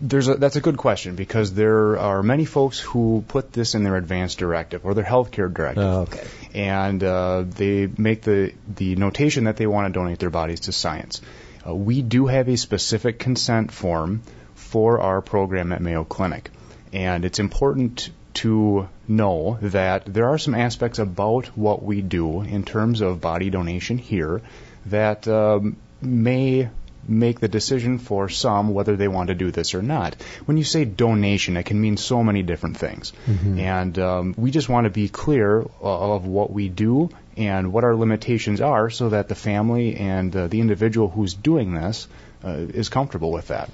there's 0.00 0.26
a, 0.26 0.34
that's 0.34 0.56
a 0.56 0.60
good 0.60 0.76
question 0.76 1.14
because 1.14 1.52
there 1.54 1.98
are 1.98 2.20
many 2.30 2.46
folks 2.46 2.80
who 2.80 3.24
put 3.28 3.52
this 3.52 3.76
in 3.76 3.84
their 3.84 3.94
advance 3.96 4.34
directive 4.34 4.84
or 4.84 4.94
their 4.94 5.04
healthcare 5.04 5.52
directive, 5.54 5.84
Oh, 5.84 6.00
okay. 6.00 6.26
and 6.52 7.04
uh, 7.04 7.44
they 7.46 7.88
make 8.08 8.22
the 8.22 8.52
the 8.80 8.96
notation 8.96 9.44
that 9.44 9.56
they 9.56 9.68
want 9.68 9.86
to 9.94 10.00
donate 10.00 10.18
their 10.18 10.30
bodies 10.40 10.60
to 10.68 10.72
science. 10.72 11.20
Uh, 11.64 11.72
we 11.72 12.02
do 12.02 12.26
have 12.26 12.48
a 12.48 12.56
specific 12.56 13.20
consent 13.20 13.70
form 13.70 14.22
for 14.56 15.00
our 15.00 15.22
program 15.22 15.72
at 15.72 15.80
Mayo 15.80 16.02
Clinic, 16.02 16.50
and 16.92 17.24
it's 17.24 17.38
important 17.38 18.10
to 18.42 18.88
know 19.10 19.58
that 19.60 20.06
there 20.06 20.28
are 20.28 20.38
some 20.38 20.54
aspects 20.54 20.98
about 20.98 21.46
what 21.56 21.82
we 21.82 22.00
do 22.00 22.42
in 22.42 22.64
terms 22.64 23.00
of 23.00 23.20
body 23.20 23.50
donation 23.50 23.98
here 23.98 24.40
that 24.86 25.28
um, 25.28 25.76
may 26.00 26.70
make 27.08 27.40
the 27.40 27.48
decision 27.48 27.98
for 27.98 28.28
some 28.28 28.72
whether 28.72 28.96
they 28.96 29.08
want 29.08 29.28
to 29.28 29.34
do 29.34 29.50
this 29.50 29.74
or 29.74 29.82
not. 29.82 30.14
When 30.44 30.56
you 30.56 30.64
say 30.64 30.84
donation, 30.84 31.56
it 31.56 31.64
can 31.64 31.80
mean 31.80 31.96
so 31.96 32.22
many 32.22 32.42
different 32.42 32.76
things. 32.76 33.12
And 33.58 33.98
um, 33.98 34.34
we 34.36 34.50
just 34.50 34.68
want 34.68 34.84
to 34.84 34.90
be 34.90 35.08
clear 35.08 35.64
of 35.80 36.26
what 36.26 36.52
we 36.52 36.68
do 36.68 37.10
and 37.36 37.72
what 37.72 37.84
our 37.84 37.96
limitations 37.96 38.60
are 38.60 38.90
so 38.90 39.08
that 39.10 39.28
the 39.28 39.34
family 39.34 39.96
and 39.96 40.34
uh, 40.36 40.46
the 40.46 40.60
individual 40.60 41.08
who's 41.08 41.34
doing 41.34 41.74
this 41.74 42.06
uh, 42.44 42.50
is 42.50 42.88
comfortable 42.88 43.32
with 43.32 43.48
that. 43.48 43.70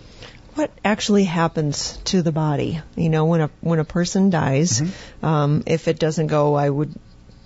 What 0.57 0.71
actually 0.85 1.25
happens 1.25 1.99
to 2.07 2.23
the 2.23 2.33
body? 2.33 2.81
You 2.97 3.11
know, 3.11 3.27
when 3.27 3.43
a 3.43 3.51
when 3.61 3.79
a 3.79 3.85
person 3.85 4.31
dies, 4.31 4.83
um, 5.23 5.63
if 5.67 5.87
it 5.87 5.99
doesn't 5.99 6.29
go, 6.29 6.55
I 6.55 6.71
would, 6.71 6.95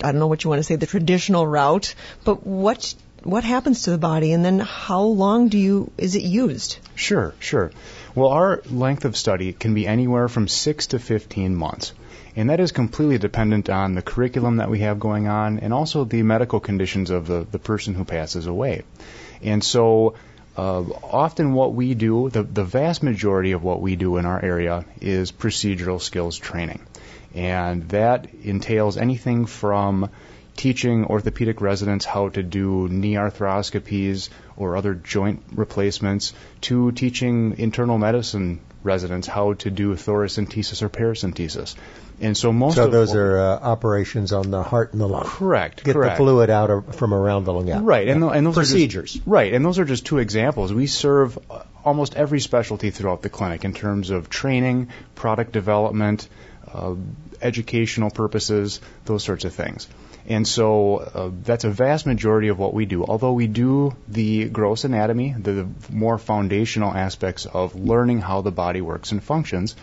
I 0.03 0.13
don't 0.13 0.21
know 0.21 0.29
what 0.29 0.45
you 0.45 0.51
want 0.51 0.61
to 0.61 0.65
say, 0.65 0.77
the 0.77 0.87
traditional 0.87 1.45
route. 1.45 1.95
But 2.25 2.47
what 2.47 2.95
what 3.25 3.43
happens 3.43 3.83
to 3.83 3.91
the 3.91 3.99
body, 3.99 4.33
and 4.33 4.45
then 4.45 4.61
how 4.61 5.03
long 5.03 5.49
do 5.49 5.59
you 5.59 5.91
is 5.99 6.15
it 6.15 6.23
used? 6.23 6.79
Sure, 6.95 7.35
sure. 7.41 7.73
Well, 8.15 8.29
our 8.29 8.63
length 8.71 9.05
of 9.05 9.17
study 9.17 9.53
can 9.53 9.75
be 9.75 9.87
anywhere 9.89 10.29
from 10.29 10.49
6 10.49 10.87
to 10.89 10.99
15 10.99 11.55
months. 11.55 11.93
And 12.37 12.51
that 12.51 12.61
is 12.61 12.71
completely 12.71 13.19
dependent 13.19 13.69
on 13.69 13.95
the 13.95 14.03
curriculum 14.03 14.59
that 14.59 14.71
we 14.71 14.81
have 14.81 15.01
going 15.01 15.27
on 15.27 15.59
and 15.59 15.75
also 15.75 16.05
the 16.05 16.23
medical 16.23 16.61
conditions 16.61 17.11
of 17.11 17.27
the, 17.27 17.45
the 17.51 17.59
person 17.59 17.95
who 17.95 18.05
passes 18.05 18.47
away. 18.47 18.83
And 19.43 19.65
so, 19.65 20.15
uh, 20.57 20.81
often 20.81 21.55
what 21.55 21.75
we 21.75 21.95
do, 21.95 22.29
the, 22.31 22.43
the 22.43 22.65
vast 22.65 23.03
majority 23.03 23.53
of 23.53 23.63
what 23.63 23.81
we 23.81 23.97
do 23.97 24.17
in 24.17 24.27
our 24.27 24.43
area 24.43 24.85
is 25.01 25.33
procedural 25.33 26.01
skills 26.01 26.37
training. 26.37 26.81
And 27.35 27.89
that 27.91 28.35
entails 28.43 28.97
anything 28.97 29.47
from 29.47 30.11
teaching 30.57 31.05
orthopedic 31.05 31.61
residents 31.61 32.05
how 32.05 32.29
to 32.31 32.43
do 32.43 32.89
knee 32.89 33.15
arthroscopies 33.15 34.29
or 34.57 34.77
other 34.77 34.95
joint 34.95 35.43
replacements 35.53 36.33
to 36.63 36.93
teaching 36.93 37.59
internal 37.59 37.99
medicine 37.99 38.61
residents 38.83 39.27
how 39.27 39.53
to 39.55 39.71
do 39.71 39.95
thoracentesis 39.95 40.83
or 40.83 40.89
paracentesis. 40.89 41.75
And 42.23 42.37
so 42.37 42.53
most 42.53 42.77
So 42.77 42.85
of 42.85 42.93
those 42.93 43.15
are 43.15 43.39
uh, 43.39 43.59
operations 43.61 44.33
on 44.33 44.51
the 44.51 44.63
heart 44.63 44.93
and 44.93 45.01
the 45.01 45.09
lung. 45.09 45.25
correct. 45.25 45.85
Get 45.85 45.95
correct. 45.95 46.17
the 46.17 46.23
fluid 46.23 46.51
out 46.51 46.71
of, 46.71 46.95
from 46.95 47.15
around 47.15 47.45
the 47.45 47.53
lung. 47.53 47.71
out. 47.71 47.83
Right, 47.83 48.09
and, 48.09 48.23
and 48.23 48.47
those 48.47 48.55
procedures. 48.55 49.15
Are 49.15 49.19
just, 49.19 49.27
right, 49.27 49.53
and 49.55 49.65
those 49.65 49.79
are 49.79 49.87
just 49.87 50.05
two 50.05 50.19
examples. 50.19 50.73
We 50.73 50.87
serve 50.87 51.39
uh, 51.51 51.63
almost 51.83 52.17
every 52.17 52.41
specialty 52.41 52.91
throughout 52.91 53.23
the 53.23 53.31
clinic 53.31 53.65
in 53.65 53.73
terms 53.73 54.11
of 54.11 54.29
training, 54.29 54.89
product 55.15 55.53
development, 55.53 56.29
uh, 56.73 56.95
educational 57.41 58.11
purposes, 58.11 58.81
those 59.07 59.25
sorts 59.25 59.45
of 59.47 59.55
things. 59.55 59.89
And 60.27 60.47
so 60.47 60.97
uh, 60.97 61.31
that's 61.43 61.65
a 61.65 61.71
vast 61.71 62.07
majority 62.07 62.49
of 62.49 62.59
what 62.59 62.75
we 62.75 62.87
do. 62.87 63.05
Although 63.05 63.33
we 63.33 63.47
do 63.47 63.97
the 64.09 64.49
gross 64.49 64.85
anatomy, 64.85 65.35
the, 65.39 65.53
the 65.53 65.69
more 65.91 66.19
foundational 66.19 66.93
aspects 66.93 67.47
of 67.47 67.75
learning 67.75 68.21
how 68.21 68.43
the 68.43 68.53
body 68.53 68.81
works 68.81 69.13
and 69.13 69.23
functions, 69.23 69.77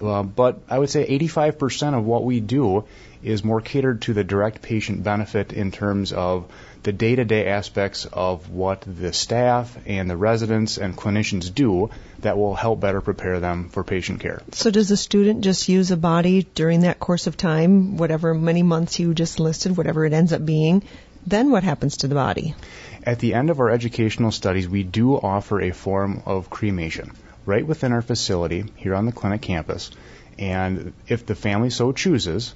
Uh, 0.00 0.22
but 0.22 0.60
I 0.68 0.78
would 0.78 0.90
say 0.90 1.18
85% 1.18 1.98
of 1.98 2.04
what 2.04 2.24
we 2.24 2.40
do 2.40 2.84
is 3.22 3.42
more 3.42 3.60
catered 3.60 4.02
to 4.02 4.14
the 4.14 4.22
direct 4.22 4.62
patient 4.62 5.02
benefit 5.02 5.52
in 5.52 5.72
terms 5.72 6.12
of 6.12 6.46
the 6.84 6.92
day 6.92 7.16
to 7.16 7.24
day 7.24 7.48
aspects 7.48 8.04
of 8.04 8.50
what 8.50 8.82
the 8.86 9.12
staff 9.12 9.76
and 9.86 10.08
the 10.08 10.16
residents 10.16 10.78
and 10.78 10.96
clinicians 10.96 11.52
do 11.52 11.90
that 12.20 12.38
will 12.38 12.54
help 12.54 12.80
better 12.80 13.00
prepare 13.00 13.40
them 13.40 13.68
for 13.70 13.82
patient 13.82 14.20
care. 14.20 14.40
So 14.52 14.70
does 14.70 14.90
a 14.92 14.96
student 14.96 15.42
just 15.42 15.68
use 15.68 15.90
a 15.90 15.96
body 15.96 16.46
during 16.54 16.80
that 16.80 17.00
course 17.00 17.26
of 17.26 17.36
time, 17.36 17.96
whatever 17.96 18.34
many 18.34 18.62
months 18.62 19.00
you 19.00 19.14
just 19.14 19.40
listed, 19.40 19.76
whatever 19.76 20.04
it 20.04 20.12
ends 20.12 20.32
up 20.32 20.44
being? 20.44 20.84
Then 21.26 21.50
what 21.50 21.64
happens 21.64 21.98
to 21.98 22.08
the 22.08 22.14
body? 22.14 22.54
At 23.02 23.18
the 23.18 23.34
end 23.34 23.50
of 23.50 23.58
our 23.58 23.70
educational 23.70 24.30
studies, 24.30 24.68
we 24.68 24.84
do 24.84 25.14
offer 25.14 25.60
a 25.60 25.72
form 25.72 26.22
of 26.24 26.48
cremation 26.48 27.12
right 27.48 27.66
within 27.66 27.92
our 27.92 28.02
facility 28.02 28.64
here 28.76 28.94
on 28.94 29.06
the 29.06 29.12
clinic 29.12 29.40
campus. 29.40 29.90
And 30.38 30.92
if 31.08 31.24
the 31.24 31.34
family 31.34 31.70
so 31.70 31.92
chooses, 31.92 32.54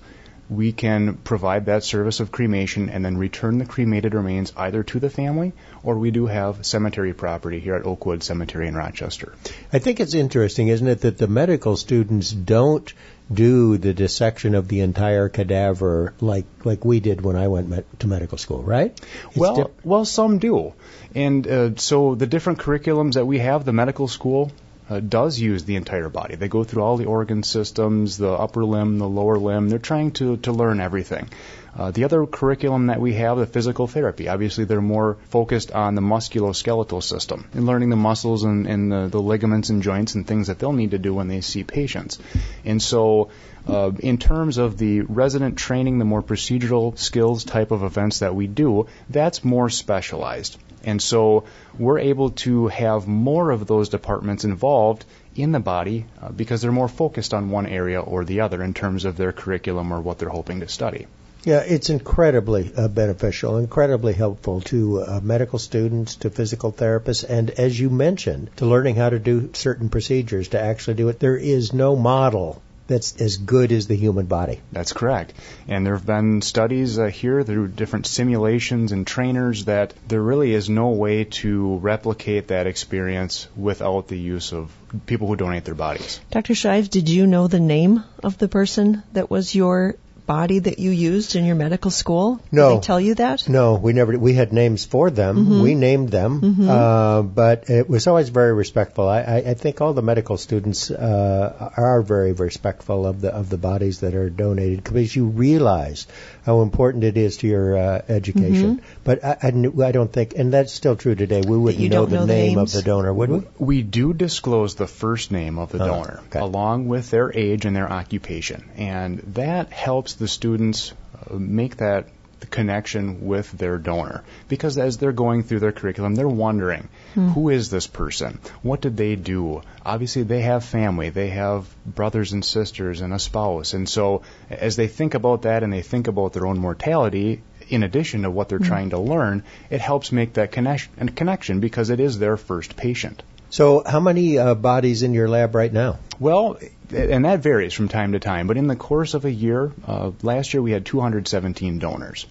we 0.51 0.73
can 0.73 1.15
provide 1.15 1.67
that 1.67 1.83
service 1.83 2.21
of 2.21 2.31
cremation 2.31 2.91
and 2.91 3.03
then 3.03 3.17
return 3.17 3.57
the 3.57 3.65
cremated 3.65 4.13
remains 4.13 4.53
either 4.55 4.83
to 4.83 5.01
the 5.01 5.09
family 5.09 5.53
or 5.83 5.97
we 5.97 6.11
do 6.11 6.27
have 6.27 6.67
cemetery 6.67 7.15
property 7.15 7.59
here 7.59 7.75
at 7.75 7.87
Oakwood 7.87 8.23
Cemetery 8.23 8.69
in 8.69 8.75
Rochester. 8.75 9.33
I 9.73 9.79
think 9.79 9.99
it's 9.99 10.15
interesting, 10.15 10.69
isn't 10.69 10.87
it, 10.87 11.01
that 11.01 11.17
the 11.17 11.27
medical 11.27 11.77
students 11.77 12.31
don't 12.31 12.93
do 13.33 13.79
the 13.79 13.95
dissection 13.95 14.55
of 14.55 14.69
the 14.69 14.81
entire 14.81 15.31
cadaver 15.31 16.13
like 16.21 16.45
like 16.65 16.85
we 16.85 17.01
did 17.01 17.23
when 17.23 17.37
I 17.37 17.49
went 17.49 17.69
med- 17.69 18.01
to 18.01 18.07
medical 18.07 18.37
school, 18.37 18.63
right? 18.63 18.93
It's 19.29 19.37
well, 19.37 19.71
well, 19.85 20.05
some 20.05 20.39
do, 20.39 20.75
and 21.15 21.47
uh, 21.47 21.77
so 21.77 22.15
the 22.15 22.27
different 22.27 22.59
curriculums 22.59 23.15
that 23.15 23.25
we 23.25 23.39
have, 23.39 23.65
the 23.65 23.73
medical 23.73 24.09
school 24.09 24.53
uh, 24.93 25.01
does 25.01 25.39
use 25.39 25.65
the 25.65 25.77
entire 25.77 26.09
body. 26.09 26.35
They 26.35 26.49
go 26.49 26.65
through 26.65 26.83
all 26.83 26.97
the 26.97 27.07
organ 27.07 27.43
systems, 27.43 28.19
the 28.19 28.31
upper 28.31 28.65
limb, 28.65 28.99
the 28.99 29.09
lower 29.09 29.39
limb. 29.39 29.69
They're 29.69 29.79
trying 29.79 30.13
to, 30.13 30.37
to 30.39 30.53
learn 30.53 30.81
everything. 30.81 31.29
Uh, 31.75 31.91
the 31.91 32.05
other 32.05 32.27
curriculum 32.27 32.89
that 32.89 33.01
we 33.01 33.15
have, 33.15 33.39
the 33.39 33.47
physical 33.47 33.87
therapy, 33.87 34.29
obviously 34.29 34.65
they're 34.65 34.83
more 34.83 35.17
focused 35.31 35.73
on 35.73 35.95
the 35.95 36.03
musculoskeletal 36.03 37.03
system 37.03 37.47
and 37.55 37.65
learning 37.65 37.89
the 37.89 37.97
muscles 37.97 38.45
and, 38.45 38.67
and 38.67 38.93
the, 38.93 39.09
the, 39.09 39.23
ligaments 39.23 39.71
and 39.71 39.83
joints 39.83 40.15
and 40.15 40.27
things 40.27 40.49
that 40.49 40.59
they'll 40.59 40.75
need 40.75 40.91
to 40.91 40.99
do 40.99 41.15
when 41.15 41.29
they 41.29 41.41
see 41.41 41.65
patients. 41.65 42.19
And 42.67 42.83
so, 42.83 43.31
uh, 43.67 43.93
in 44.01 44.19
terms 44.19 44.59
of 44.59 44.77
the 44.77 45.01
resident 45.01 45.57
training, 45.57 45.99
the 45.99 46.05
more 46.05 46.23
procedural 46.23 46.99
skills 46.99 47.45
type 47.45 47.71
of 47.71 47.83
events 47.83 48.19
that 48.19 48.35
we 48.35 48.47
do, 48.47 48.89
that's 49.09 49.43
more 49.43 49.71
specialized. 49.71 50.59
And 50.85 51.01
so 51.01 51.45
we're 51.79 51.99
able 51.99 52.31
to 52.31 52.69
have 52.69 53.07
more 53.07 53.51
of 53.51 53.67
those 53.67 53.89
departments 53.89 54.45
involved 54.45 55.05
in 55.35 55.53
the 55.53 55.61
body 55.61 56.07
uh, 56.21 56.31
because 56.31 56.63
they're 56.63 56.73
more 56.73 56.89
focused 56.89 57.33
on 57.35 57.51
one 57.51 57.67
area 57.67 58.01
or 58.01 58.25
the 58.25 58.41
other 58.41 58.63
in 58.63 58.75
terms 58.75 59.05
of 59.05 59.17
their 59.17 59.33
curriculum 59.33 59.93
or 59.93 60.01
what 60.01 60.19
they're 60.19 60.29
hoping 60.29 60.61
to 60.61 60.69
study. 60.69 61.07
Yeah, 61.45 61.59
it's 61.59 61.91
incredibly 61.91 62.73
uh, 62.77 62.87
beneficial, 62.87 63.59
incredibly 63.59 64.13
helpful 64.13 64.61
to 64.63 65.03
uh, 65.03 65.21
medical 65.21 65.59
students, 65.59 66.15
to 66.17 66.31
physical 66.31 66.73
therapists, 66.73 67.25
and 67.29 67.51
as 67.51 67.79
you 67.79 67.91
mentioned, 67.91 68.51
to 68.59 68.67
learning 68.67 68.95
how 68.95 69.11
to 69.11 69.19
do 69.19 69.51
certain 69.53 69.89
procedures, 69.89 70.49
to 70.49 70.61
actually 70.61 70.95
do 70.95 71.09
it. 71.09 71.19
There 71.19 71.37
is 71.37 71.73
no 71.73 71.97
model 71.97 72.63
that's 72.93 73.21
as 73.21 73.39
good 73.39 73.73
as 73.73 73.87
the 73.87 73.97
human 73.97 74.27
body. 74.27 74.61
That's 74.71 74.93
correct. 74.93 75.33
And 75.67 75.87
there 75.87 75.97
have 75.97 76.07
been 76.07 76.43
studies 76.43 76.99
uh, 76.99 77.07
here 77.07 77.43
through 77.43 77.69
different 77.69 78.07
simulations 78.07 78.93
and 78.93 79.07
trainers 79.07 79.65
that 79.65 79.95
there 80.07 80.21
really 80.21 80.53
is 80.53 80.69
no 80.69 80.91
way 80.91 81.25
to 81.25 81.77
replicate 81.79 82.49
that 82.49 82.67
experience 82.67 83.49
without 83.57 84.09
the 84.09 84.19
use 84.19 84.53
of 84.53 84.71
people 85.07 85.27
who 85.27 85.37
donate 85.37 85.65
their 85.65 85.75
bodies. 85.75 86.21
Dr. 86.31 86.55
Shives, 86.55 86.89
did 86.89 87.09
you 87.09 87.27
know 87.27 87.49
the 87.49 87.61
name 87.61 88.05
of 88.23 88.37
the 88.37 88.49
person 88.49 89.03
that 89.15 89.31
was 89.31 89.55
your 89.55 89.97
body 90.33 90.59
that 90.67 90.79
you 90.79 90.91
used 90.91 91.37
in 91.37 91.45
your 91.45 91.57
medical 91.57 91.91
school? 91.91 92.41
No. 92.51 92.71
Did 92.71 92.79
they 92.79 92.87
tell 92.87 93.01
you 93.01 93.15
that? 93.17 93.49
No, 93.49 93.75
we 93.75 93.93
never. 93.93 94.19
We 94.19 94.35
had 94.35 94.53
names 94.53 94.85
for 94.85 95.11
them. 95.11 95.37
Mm-hmm. 95.37 95.63
We 95.63 95.75
named 95.75 96.09
them, 96.09 96.41
mm-hmm. 96.41 96.69
uh, 96.69 97.23
but 97.23 97.69
it 97.69 97.89
was 97.89 98.07
always 98.07 98.31
very 98.31 98.55
respectful. 98.55 99.09
I, 99.09 99.21
I, 99.21 99.37
I 99.53 99.55
think 99.55 99.81
all 99.81 99.93
the 99.93 100.07
medical 100.13 100.39
students 100.39 100.91
uh, 100.91 101.71
are 101.77 102.01
very 102.03 102.33
respectful 102.33 103.07
of 103.07 103.21
the 103.21 103.35
of 103.43 103.51
the 103.51 103.59
bodies 103.59 104.01
that 104.01 104.15
are 104.15 104.31
donated 104.31 104.85
because 104.85 105.15
you 105.15 105.27
realize 105.27 106.07
how 106.47 106.63
important 106.63 107.05
it 107.05 107.17
is 107.17 107.37
to 107.39 107.47
your 107.47 107.77
uh, 107.77 108.03
education. 108.09 108.77
Mm-hmm. 108.77 109.01
But 109.05 109.25
I, 109.25 109.37
I, 109.43 109.89
I, 109.89 109.93
don't 109.93 110.13
think, 110.13 110.35
and 110.35 110.53
that's 110.53 110.73
still 110.73 110.97
true 110.97 111.15
today. 111.15 111.43
We 111.47 111.57
wouldn't 111.57 111.91
know 111.91 112.07
the 112.07 112.17
know 112.17 112.25
name 112.25 112.57
names? 112.57 112.75
of 112.75 112.85
the 112.85 112.91
donor, 112.91 113.13
would 113.13 113.31
we? 113.31 113.43
We 113.59 113.83
do 113.83 114.13
disclose 114.13 114.75
the 114.75 114.87
first 114.87 115.31
name 115.31 115.59
of 115.59 115.71
the 115.73 115.83
oh, 115.83 115.87
donor 115.87 116.21
okay. 116.27 116.41
along 116.41 116.89
with 116.89 117.11
their 117.11 117.29
age 117.45 117.65
and 117.65 117.77
their 117.77 117.91
occupation, 117.91 118.69
and 118.77 119.19
that 119.35 119.71
helps 119.71 120.15
the 120.23 120.29
students 120.29 120.93
uh, 120.93 121.35
make 121.35 121.79
that 121.79 122.07
connection 122.51 123.27
with 123.27 123.51
their 123.53 123.77
donor 123.79 124.23
because 124.49 124.79
as 124.79 124.99
they're 124.99 125.19
going 125.21 125.43
through 125.43 125.61
their 125.61 125.73
curriculum 125.73 126.15
they're 126.15 126.29
wondering 126.29 126.89
hmm. 127.15 127.29
who 127.31 127.49
is 127.49 127.71
this 127.71 127.87
person 127.87 128.39
what 128.63 128.81
did 128.81 128.97
they 128.97 129.15
do 129.17 129.63
obviously 129.85 130.23
they 130.23 130.43
have 130.43 130.65
family 130.65 131.11
they 131.11 131.29
have 131.31 131.67
brothers 131.87 132.33
and 132.33 132.45
sisters 132.45 133.01
and 133.01 133.13
a 133.13 133.19
spouse 133.19 133.75
and 133.75 133.89
so 133.89 134.23
as 134.51 134.77
they 134.77 134.89
think 134.89 135.15
about 135.15 135.43
that 135.43 135.63
and 135.63 135.73
they 135.73 135.83
think 135.83 136.09
about 136.09 136.33
their 136.33 136.47
own 136.47 136.59
mortality 136.59 137.43
in 137.69 137.83
addition 137.83 138.23
to 138.23 138.31
what 138.31 138.49
they're 138.49 138.59
hmm. 138.59 138.73
trying 138.75 138.91
to 138.91 138.99
learn 138.99 139.43
it 139.71 139.81
helps 139.81 140.13
make 140.13 140.35
that 140.35 140.53
connection 140.53 140.93
and 140.99 141.17
connection 141.17 141.61
because 141.61 141.91
it 141.91 142.01
is 142.01 142.19
their 142.19 142.37
first 142.37 142.77
patient 142.77 143.23
so, 143.53 143.83
how 143.85 144.01
many 144.01 144.39
uh, 144.39 144.55
bodies 144.55 145.03
in 145.03 145.13
your 145.13 145.29
lab 145.29 145.55
right 145.55 145.71
now? 145.71 145.99
Well, 146.19 146.57
and 146.93 147.25
that 147.25 147.41
varies 147.41 147.73
from 147.75 147.89
time 147.89 148.13
to 148.13 148.19
time, 148.19 148.47
but 148.47 148.57
in 148.57 148.67
the 148.67 148.77
course 148.77 149.15
of 149.15 149.25
a 149.25 149.31
year, 149.31 149.73
uh, 149.87 150.13
last 150.23 150.55
year 150.55 150.63
we 150.63 150.73
had 150.73 150.85
217 150.85 151.79
donors. 151.79 152.27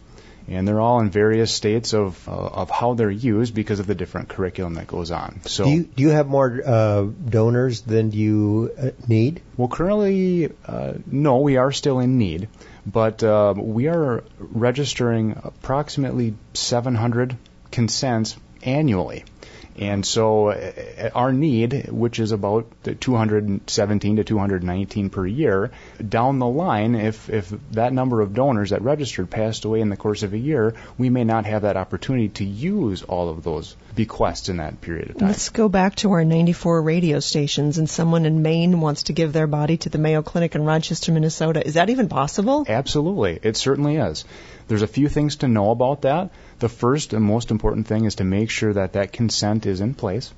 And 0.47 0.67
they're 0.67 0.81
all 0.81 0.99
in 0.99 1.11
various 1.11 1.53
states 1.53 1.93
of 1.93 2.27
uh, 2.27 2.31
of 2.31 2.69
how 2.69 2.95
they're 2.95 3.11
used 3.11 3.53
because 3.53 3.79
of 3.79 3.87
the 3.87 3.93
different 3.95 4.27
curriculum 4.27 4.73
that 4.73 4.87
goes 4.87 5.11
on. 5.11 5.39
So, 5.45 5.65
do 5.65 5.69
you, 5.69 5.83
do 5.83 6.03
you 6.03 6.09
have 6.09 6.27
more 6.27 6.61
uh, 6.65 7.03
donors 7.03 7.81
than 7.81 8.11
you 8.11 8.71
uh, 8.77 8.89
need? 9.07 9.41
Well, 9.55 9.67
currently, 9.67 10.51
uh, 10.65 10.93
no, 11.05 11.37
we 11.37 11.57
are 11.57 11.71
still 11.71 11.99
in 11.99 12.17
need, 12.17 12.49
but 12.85 13.21
we 13.55 13.87
are 13.87 14.23
registering 14.39 15.39
approximately 15.43 16.33
700 16.53 17.37
consents 17.71 18.35
annually. 18.63 19.23
And 19.77 20.05
so 20.05 20.49
uh, 20.49 21.09
our 21.15 21.31
need, 21.31 21.89
which 21.89 22.19
is 22.19 22.31
about 22.31 22.67
217 22.99 24.15
to 24.17 24.23
219 24.23 25.09
per 25.09 25.25
year, 25.25 25.71
down 26.07 26.39
the 26.39 26.47
line, 26.47 26.95
if, 26.95 27.29
if 27.29 27.53
that 27.71 27.93
number 27.93 28.21
of 28.21 28.33
donors 28.33 28.71
that 28.71 28.81
registered 28.81 29.29
passed 29.29 29.65
away 29.65 29.81
in 29.81 29.89
the 29.89 29.97
course 29.97 30.23
of 30.23 30.33
a 30.33 30.37
year, 30.37 30.75
we 30.97 31.09
may 31.09 31.23
not 31.23 31.45
have 31.45 31.63
that 31.63 31.77
opportunity 31.77 32.29
to 32.29 32.45
use 32.45 33.03
all 33.03 33.29
of 33.29 33.43
those 33.43 33.75
bequests 33.95 34.49
in 34.49 34.57
that 34.57 34.81
period 34.81 35.11
of 35.11 35.17
time. 35.17 35.27
Let's 35.29 35.49
go 35.49 35.69
back 35.69 35.95
to 35.97 36.11
our 36.11 36.23
94 36.23 36.81
radio 36.81 37.19
stations 37.19 37.77
and 37.77 37.89
someone 37.89 38.25
in 38.25 38.41
Maine 38.41 38.81
wants 38.81 39.03
to 39.03 39.13
give 39.13 39.33
their 39.33 39.47
body 39.47 39.77
to 39.77 39.89
the 39.89 39.97
Mayo 39.97 40.21
Clinic 40.21 40.55
in 40.55 40.63
Rochester, 40.63 41.11
Minnesota. 41.11 41.65
Is 41.65 41.75
that 41.75 41.89
even 41.89 42.09
possible? 42.09 42.65
Absolutely. 42.67 43.39
It 43.41 43.57
certainly 43.57 43.97
is. 43.97 44.25
There's 44.67 44.81
a 44.81 44.87
few 44.87 45.09
things 45.09 45.37
to 45.37 45.47
know 45.47 45.71
about 45.71 46.01
that. 46.03 46.31
The 46.59 46.69
first 46.69 47.13
and 47.13 47.23
most 47.23 47.51
important 47.51 47.87
thing 47.87 48.05
is 48.05 48.15
to 48.15 48.23
make 48.23 48.49
sure 48.49 48.73
that 48.73 48.93
that 48.93 49.11
consent 49.11 49.65
is 49.65 49.81
in 49.81 49.93
place. 49.93 50.33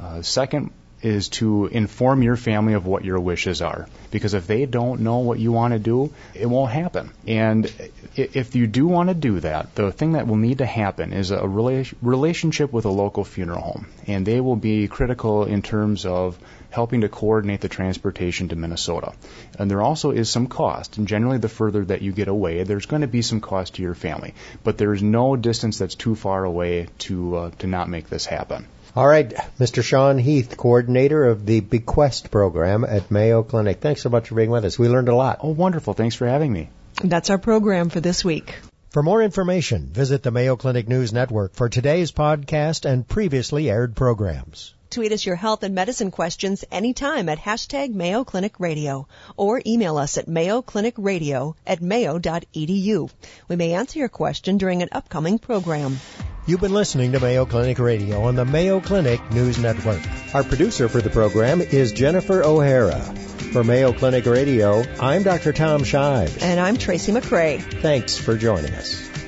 Uh, 0.00 0.22
second 0.22 0.72
is 1.02 1.28
to 1.28 1.66
inform 1.66 2.22
your 2.22 2.36
family 2.36 2.74
of 2.74 2.86
what 2.86 3.04
your 3.04 3.18
wishes 3.18 3.60
are. 3.60 3.88
Because 4.10 4.34
if 4.34 4.46
they 4.46 4.66
don't 4.66 5.00
know 5.00 5.18
what 5.18 5.38
you 5.38 5.50
want 5.50 5.72
to 5.72 5.78
do, 5.78 6.12
it 6.32 6.46
won't 6.46 6.70
happen. 6.70 7.10
And 7.26 7.70
if 8.14 8.54
you 8.54 8.66
do 8.66 8.86
want 8.86 9.08
to 9.08 9.14
do 9.14 9.40
that, 9.40 9.74
the 9.74 9.90
thing 9.90 10.12
that 10.12 10.26
will 10.28 10.36
need 10.36 10.58
to 10.58 10.66
happen 10.66 11.12
is 11.12 11.30
a 11.30 11.38
rela- 11.38 11.92
relationship 12.00 12.72
with 12.72 12.84
a 12.84 12.90
local 12.90 13.24
funeral 13.24 13.60
home. 13.60 13.86
And 14.06 14.24
they 14.24 14.40
will 14.40 14.56
be 14.56 14.86
critical 14.86 15.44
in 15.44 15.62
terms 15.62 16.06
of 16.06 16.38
helping 16.72 17.02
to 17.02 17.08
coordinate 17.08 17.60
the 17.60 17.68
transportation 17.68 18.48
to 18.48 18.56
Minnesota. 18.56 19.12
And 19.58 19.70
there 19.70 19.82
also 19.82 20.10
is 20.10 20.30
some 20.30 20.46
cost, 20.46 20.96
and 20.96 21.06
generally 21.06 21.38
the 21.38 21.48
further 21.48 21.84
that 21.84 22.02
you 22.02 22.12
get 22.12 22.28
away, 22.28 22.64
there's 22.64 22.86
going 22.86 23.02
to 23.02 23.08
be 23.08 23.22
some 23.22 23.40
cost 23.40 23.74
to 23.74 23.82
your 23.82 23.94
family. 23.94 24.34
But 24.64 24.78
there 24.78 24.94
is 24.94 25.02
no 25.02 25.36
distance 25.36 25.78
that's 25.78 25.94
too 25.94 26.14
far 26.14 26.44
away 26.44 26.88
to 27.00 27.36
uh, 27.36 27.50
to 27.58 27.66
not 27.66 27.88
make 27.88 28.08
this 28.08 28.26
happen. 28.26 28.66
All 28.94 29.06
right, 29.06 29.34
Mr. 29.58 29.82
Sean 29.82 30.18
Heath, 30.18 30.56
coordinator 30.56 31.24
of 31.24 31.46
the 31.46 31.60
Bequest 31.60 32.30
program 32.30 32.84
at 32.84 33.10
Mayo 33.10 33.42
Clinic. 33.42 33.80
Thanks 33.80 34.02
so 34.02 34.10
much 34.10 34.28
for 34.28 34.34
being 34.34 34.50
with 34.50 34.66
us. 34.66 34.78
We 34.78 34.88
learned 34.88 35.08
a 35.08 35.14
lot. 35.14 35.38
Oh, 35.42 35.50
wonderful. 35.50 35.94
Thanks 35.94 36.14
for 36.14 36.26
having 36.26 36.52
me. 36.52 36.68
That's 37.02 37.30
our 37.30 37.38
program 37.38 37.88
for 37.88 38.00
this 38.00 38.22
week. 38.22 38.54
For 38.90 39.02
more 39.02 39.22
information, 39.22 39.88
visit 39.90 40.22
the 40.22 40.30
Mayo 40.30 40.56
Clinic 40.56 40.86
News 40.86 41.10
Network 41.10 41.54
for 41.54 41.70
today's 41.70 42.12
podcast 42.12 42.84
and 42.84 43.08
previously 43.08 43.70
aired 43.70 43.96
programs. 43.96 44.74
Tweet 44.92 45.12
us 45.12 45.24
your 45.24 45.36
health 45.36 45.62
and 45.62 45.74
medicine 45.74 46.10
questions 46.10 46.66
anytime 46.70 47.30
at 47.30 47.38
hashtag 47.38 47.94
Mayo 47.94 48.24
Clinic 48.24 48.60
Radio 48.60 49.08
or 49.38 49.62
email 49.64 49.96
us 49.96 50.18
at 50.18 50.26
mayoclinicradio 50.26 51.54
at 51.66 51.80
mayo.edu. 51.80 53.10
We 53.48 53.56
may 53.56 53.72
answer 53.72 53.98
your 53.98 54.10
question 54.10 54.58
during 54.58 54.82
an 54.82 54.90
upcoming 54.92 55.38
program. 55.38 55.98
You've 56.46 56.60
been 56.60 56.74
listening 56.74 57.12
to 57.12 57.20
Mayo 57.20 57.46
Clinic 57.46 57.78
Radio 57.78 58.24
on 58.24 58.36
the 58.36 58.44
Mayo 58.44 58.80
Clinic 58.80 59.32
News 59.32 59.58
Network. 59.58 60.02
Our 60.34 60.44
producer 60.44 60.90
for 60.90 61.00
the 61.00 61.08
program 61.08 61.62
is 61.62 61.92
Jennifer 61.92 62.44
O'Hara. 62.44 63.00
For 63.00 63.64
Mayo 63.64 63.94
Clinic 63.94 64.26
Radio, 64.26 64.82
I'm 65.00 65.22
Dr. 65.22 65.54
Tom 65.54 65.84
Shives. 65.84 66.36
And 66.42 66.60
I'm 66.60 66.76
Tracy 66.76 67.12
McCray. 67.12 67.62
Thanks 67.80 68.18
for 68.18 68.36
joining 68.36 68.74
us. 68.74 69.11